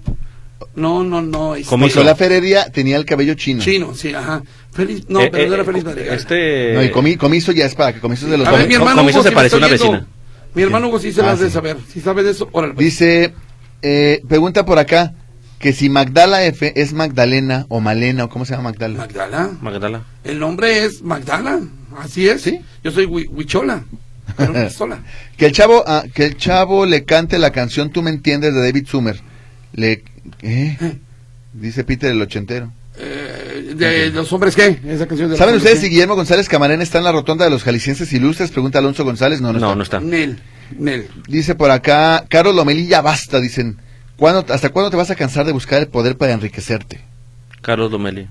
No, 0.76 1.02
no, 1.02 1.20
no. 1.20 1.56
este- 1.56 1.68
Comiso. 1.68 2.02
Feredia 2.16 2.70
tenía 2.70 2.96
el 2.96 3.04
cabello 3.04 3.34
chino. 3.34 3.60
Chino, 3.62 3.94
sí, 3.94 4.14
ajá. 4.14 4.42
Félix, 4.72 5.08
no, 5.08 5.20
Eh, 5.20 5.28
pero 5.30 5.46
no 5.48 5.52
eh, 5.52 5.54
era 5.56 5.64
Félix 5.64 5.84
Madrigal. 5.84 6.14
Este. 6.16 6.72
No, 6.74 6.82
y 6.84 6.90
comi- 6.90 7.16
comiso 7.18 7.52
ya 7.52 7.66
es 7.66 7.74
para 7.74 7.92
que 7.92 8.00
comisos 8.00 8.30
de 8.30 8.38
los 8.38 8.46
A 8.46 8.52
ver, 8.52 8.68
mi 8.68 8.74
Com- 8.74 8.82
hermano 8.82 9.02
Comiso 9.02 9.18
Hugo, 9.18 9.22
se 9.24 9.28
si 9.30 9.34
parece 9.34 9.54
a 9.56 9.58
una 9.58 9.66
vecina. 9.68 10.06
Mi 10.54 10.62
hermano 10.62 10.88
Hugo 10.88 10.98
sí 11.00 11.12
se 11.12 11.20
Ah, 11.20 11.26
las 11.26 11.40
de 11.40 11.46
sí. 11.48 11.52
saber. 11.52 11.76
Si 11.92 12.00
sabe 12.00 12.22
de 12.22 12.30
eso, 12.30 12.48
órale. 12.52 12.74
pues. 12.74 12.84
Dice, 12.86 13.34
eh, 13.82 14.22
pregunta 14.28 14.64
por 14.64 14.78
acá, 14.78 15.12
que 15.62 15.72
si 15.72 15.88
Magdala 15.88 16.44
F 16.44 16.72
es 16.76 16.92
Magdalena 16.92 17.64
o 17.68 17.80
Malena 17.80 18.24
o 18.24 18.28
cómo 18.28 18.44
se 18.44 18.50
llama 18.52 18.70
Magdala. 18.70 18.98
Magdala. 18.98 19.50
Magdala. 19.62 20.02
El 20.24 20.38
nombre 20.40 20.84
es 20.84 21.00
Magdala. 21.02 21.60
Así 21.98 22.28
es. 22.28 22.42
¿Sí? 22.42 22.60
Yo 22.84 22.90
soy 22.90 23.06
Hui- 23.06 23.28
Huichola. 23.30 23.84
Que 25.36 25.46
el 25.46 25.52
chavo, 25.52 25.84
ah, 25.86 26.04
que 26.14 26.24
el 26.24 26.36
chavo 26.36 26.86
le 26.86 27.04
cante 27.04 27.38
la 27.38 27.50
canción 27.50 27.90
Tú 27.90 28.02
me 28.02 28.10
entiendes 28.10 28.54
de 28.54 28.60
David 28.62 28.86
Summer. 28.86 29.20
Le, 29.72 30.04
¿eh? 30.42 30.98
Dice 31.52 31.84
Peter 31.84 32.10
el 32.10 32.20
ochentero. 32.22 32.72
Eh, 32.98 33.72
de 33.76 34.10
los 34.10 34.32
hombres 34.32 34.54
qué? 34.56 34.78
Esa 34.86 35.06
canción 35.06 35.28
de 35.28 35.32
los 35.32 35.38
¿Saben 35.38 35.54
ustedes 35.56 35.76
qué? 35.80 35.86
si 35.86 35.90
Guillermo 35.90 36.14
González 36.14 36.48
Camarena 36.48 36.82
está 36.82 36.98
en 36.98 37.04
la 37.04 37.12
rotonda 37.12 37.44
de 37.44 37.50
los 37.50 37.62
jaliscienses 37.62 38.12
ilustres? 38.12 38.50
Pregunta 38.50 38.78
Alonso 38.80 39.04
González. 39.04 39.40
No, 39.40 39.52
no, 39.52 39.58
No, 39.60 39.66
está. 39.66 39.76
no 39.76 39.82
está. 39.82 40.00
Nel. 40.00 40.40
Nel. 40.78 41.08
Dice 41.28 41.54
por 41.54 41.70
acá, 41.70 42.24
Carlos 42.28 42.54
Lomelí, 42.54 42.86
ya 42.86 43.00
basta, 43.00 43.40
dicen. 43.40 43.78
¿Cuándo, 44.22 44.54
¿Hasta 44.54 44.68
cuándo 44.68 44.88
te 44.88 44.96
vas 44.96 45.10
a 45.10 45.16
cansar 45.16 45.44
de 45.46 45.50
buscar 45.50 45.80
el 45.80 45.88
poder 45.88 46.16
para 46.16 46.30
enriquecerte? 46.32 47.00
Carlos 47.60 47.90
Domeli. 47.90 48.28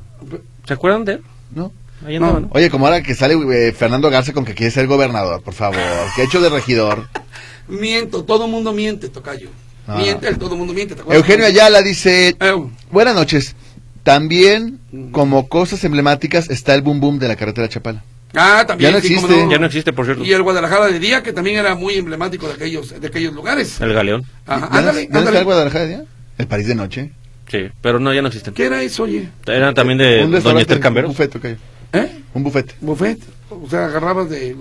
¿Se 0.66 0.74
acuerdan 0.74 1.04
de 1.04 1.12
él? 1.16 1.22
¿No? 1.54 1.74
Ahí 2.08 2.18
No. 2.18 2.28
andaba, 2.28 2.40
¿no? 2.40 2.50
Oye, 2.54 2.70
como 2.70 2.86
ahora 2.86 3.04
que 3.04 3.14
sale 3.14 3.34
eh, 3.34 3.74
Fernando 3.74 4.10
Garza 4.10 4.32
con 4.32 4.46
que 4.46 4.54
quiere 4.56 4.72
ser 4.72 4.88
gobernador, 4.88 5.42
por 5.42 5.54
favor. 5.54 5.76
¿Qué 6.16 6.22
ha 6.22 6.24
hecho 6.24 6.40
de 6.40 6.48
regidor? 6.48 7.10
Miento, 7.68 8.24
todo 8.24 8.48
mundo 8.48 8.72
miente, 8.72 9.10
tocayo. 9.10 9.50
Ah. 9.86 9.98
Miente, 9.98 10.30
el 10.30 10.38
todo 10.38 10.56
mundo 10.56 10.74
miente. 10.74 10.96
¿te 10.96 11.02
acuerdas? 11.02 11.22
Eugenio 11.22 11.46
Ayala 11.46 11.82
dice, 11.82 12.38
Eu. 12.40 12.72
buenas 12.90 13.14
noches. 13.14 13.58
También, 14.04 14.80
como 15.12 15.50
cosas 15.50 15.84
emblemáticas, 15.84 16.50
está 16.50 16.74
el 16.74 16.84
boom 16.84 17.02
boom 17.02 17.20
de 17.20 17.28
la 17.28 17.36
carretera 17.36 17.68
Chapala. 17.68 18.02
Ah, 18.34 18.64
también. 18.66 18.92
Ya 18.92 18.98
no 18.98 19.02
sí, 19.02 19.14
existe. 19.14 19.48
Ya 19.50 19.58
no 19.60 19.66
existe, 19.66 19.94
por 19.94 20.06
cierto. 20.06 20.24
Y 20.24 20.32
el 20.32 20.42
Guadalajara 20.42 20.88
de 20.88 21.00
día, 21.00 21.22
que 21.24 21.34
también 21.34 21.58
era 21.58 21.76
muy 21.76 21.96
emblemático 21.96 22.48
de 22.48 22.54
aquellos, 22.54 23.00
de 23.00 23.08
aquellos 23.08 23.34
lugares. 23.34 23.80
El 23.82 23.94
Galeón. 23.94 24.24
Ajá, 24.48 24.70
¿Ya 24.72 24.78
ándale, 24.80 25.10
¿Ya 25.12 25.20
ándale. 25.20 25.40
el 25.40 25.44
Guadalajara 25.46 25.86
ya? 25.88 26.04
El 26.38 26.48
París 26.48 26.68
de 26.68 26.76
noche. 26.76 27.12
Sí, 27.50 27.70
pero 27.82 28.00
no, 28.00 28.14
ya 28.14 28.22
no 28.22 28.30
existen. 28.30 28.54
¿Qué 28.54 28.66
era 28.66 28.82
eso, 28.82 29.04
oye? 29.04 29.28
Eran 29.46 29.74
también 29.74 29.98
de 29.98 30.24
un 30.24 30.32
Doña 30.32 30.62
Esther 30.62 30.78
un 30.78 30.84
Camberos. 30.84 31.10
bufete, 31.10 31.38
ok. 31.38 31.46
¿Eh? 31.94 32.22
Un 32.34 32.44
bufete. 32.44 32.76
Buffet. 32.80 33.20
O 33.50 33.70
sea, 33.70 33.86
agarrabas 33.88 34.30
de... 34.30 34.56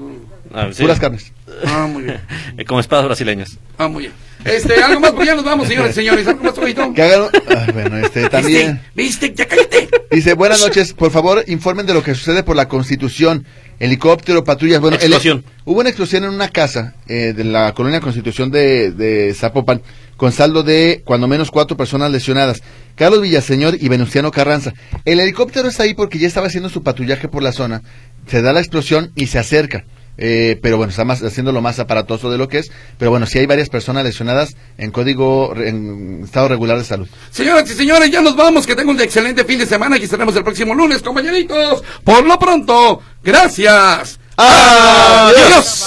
Ah, 0.52 0.68
sí. 0.72 0.82
Puras 0.82 0.98
carnes. 0.98 1.32
Ah, 1.64 1.86
muy 1.88 2.02
bien. 2.02 2.20
Como 2.66 2.80
espadas 2.80 3.04
brasileñas. 3.04 3.56
Ah, 3.78 3.86
muy 3.86 4.02
bien. 4.04 4.12
Este, 4.44 4.82
algo 4.82 5.00
más, 5.00 5.12
pues 5.12 5.26
ya 5.26 5.34
nos 5.34 5.44
vamos, 5.44 5.68
señores 5.68 5.92
y 5.92 5.94
señores. 5.94 6.26
¿Algo 6.26 6.42
más? 6.44 6.54
Que 6.94 7.02
hagan... 7.02 7.28
Ah, 7.48 7.66
bueno, 7.72 7.98
este 7.98 8.28
también... 8.28 8.80
¿Viste? 8.94 9.28
¿Viste? 9.28 9.34
¡Ya 9.34 9.46
cállate! 9.46 9.88
Dice, 10.10 10.34
buenas 10.34 10.60
noches, 10.60 10.92
por 10.92 11.10
favor 11.10 11.44
informen 11.46 11.86
de 11.86 11.94
lo 11.94 12.02
que 12.02 12.14
sucede 12.14 12.42
por 12.42 12.56
la 12.56 12.66
Constitución, 12.68 13.44
helicóptero, 13.78 14.42
patrullas, 14.44 14.80
bueno, 14.80 14.96
el- 14.96 15.02
Explosión. 15.04 15.44
hubo 15.64 15.80
una 15.80 15.88
explosión 15.90 16.24
en 16.24 16.30
una 16.30 16.48
casa 16.48 16.94
eh, 17.06 17.32
de 17.36 17.44
la 17.44 17.72
colonia 17.74 18.00
Constitución 18.00 18.50
de, 18.50 18.90
de 18.90 19.32
Zapopan, 19.34 19.82
con 20.16 20.32
saldo 20.32 20.62
de 20.62 21.02
cuando 21.04 21.28
menos 21.28 21.50
cuatro 21.50 21.76
personas 21.76 22.10
lesionadas, 22.10 22.62
Carlos 22.96 23.22
Villaseñor 23.22 23.76
y 23.80 23.88
Venustiano 23.88 24.30
Carranza. 24.32 24.72
El 25.04 25.20
helicóptero 25.20 25.68
está 25.68 25.84
ahí 25.84 25.94
porque 25.94 26.18
ya 26.18 26.26
estaba 26.26 26.48
haciendo 26.48 26.68
su 26.70 26.82
patrullaje 26.82 27.28
por 27.28 27.42
la 27.42 27.52
zona, 27.52 27.82
se 28.26 28.42
da 28.42 28.52
la 28.52 28.60
explosión 28.60 29.12
y 29.14 29.26
se 29.28 29.38
acerca. 29.38 29.84
Eh, 30.22 30.58
pero 30.62 30.76
bueno, 30.76 30.90
está 30.90 31.04
más, 31.06 31.22
haciendo 31.22 31.50
lo 31.50 31.62
más 31.62 31.78
aparatoso 31.78 32.30
de 32.30 32.36
lo 32.36 32.46
que 32.46 32.58
es. 32.58 32.70
Pero 32.98 33.10
bueno, 33.10 33.26
sí 33.26 33.38
hay 33.38 33.46
varias 33.46 33.70
personas 33.70 34.04
lesionadas 34.04 34.54
en 34.76 34.90
código, 34.90 35.54
en 35.56 36.22
estado 36.24 36.48
regular 36.48 36.76
de 36.76 36.84
salud. 36.84 37.08
Señoras 37.30 37.68
y 37.70 37.74
señores, 37.74 38.10
ya 38.10 38.20
nos 38.20 38.36
vamos. 38.36 38.66
Que 38.66 38.76
tengan 38.76 38.94
un 38.96 39.00
excelente 39.00 39.44
fin 39.44 39.58
de 39.58 39.66
semana. 39.66 39.96
Aquí 39.96 40.04
estaremos 40.04 40.36
el 40.36 40.44
próximo 40.44 40.74
lunes, 40.74 41.02
compañeritos. 41.02 41.82
Por 42.04 42.24
lo 42.24 42.38
pronto, 42.38 43.00
gracias. 43.22 44.20
¡Adiós! 44.36 45.86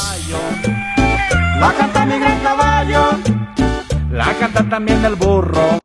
La 1.59 1.73
canta 1.73 2.05
mi 2.05 2.19
gran 2.19 2.39
caballo, 2.41 3.11
la 4.11 4.33
canta 4.33 4.69
también 4.69 5.05
el 5.05 5.15
burro. 5.15 5.79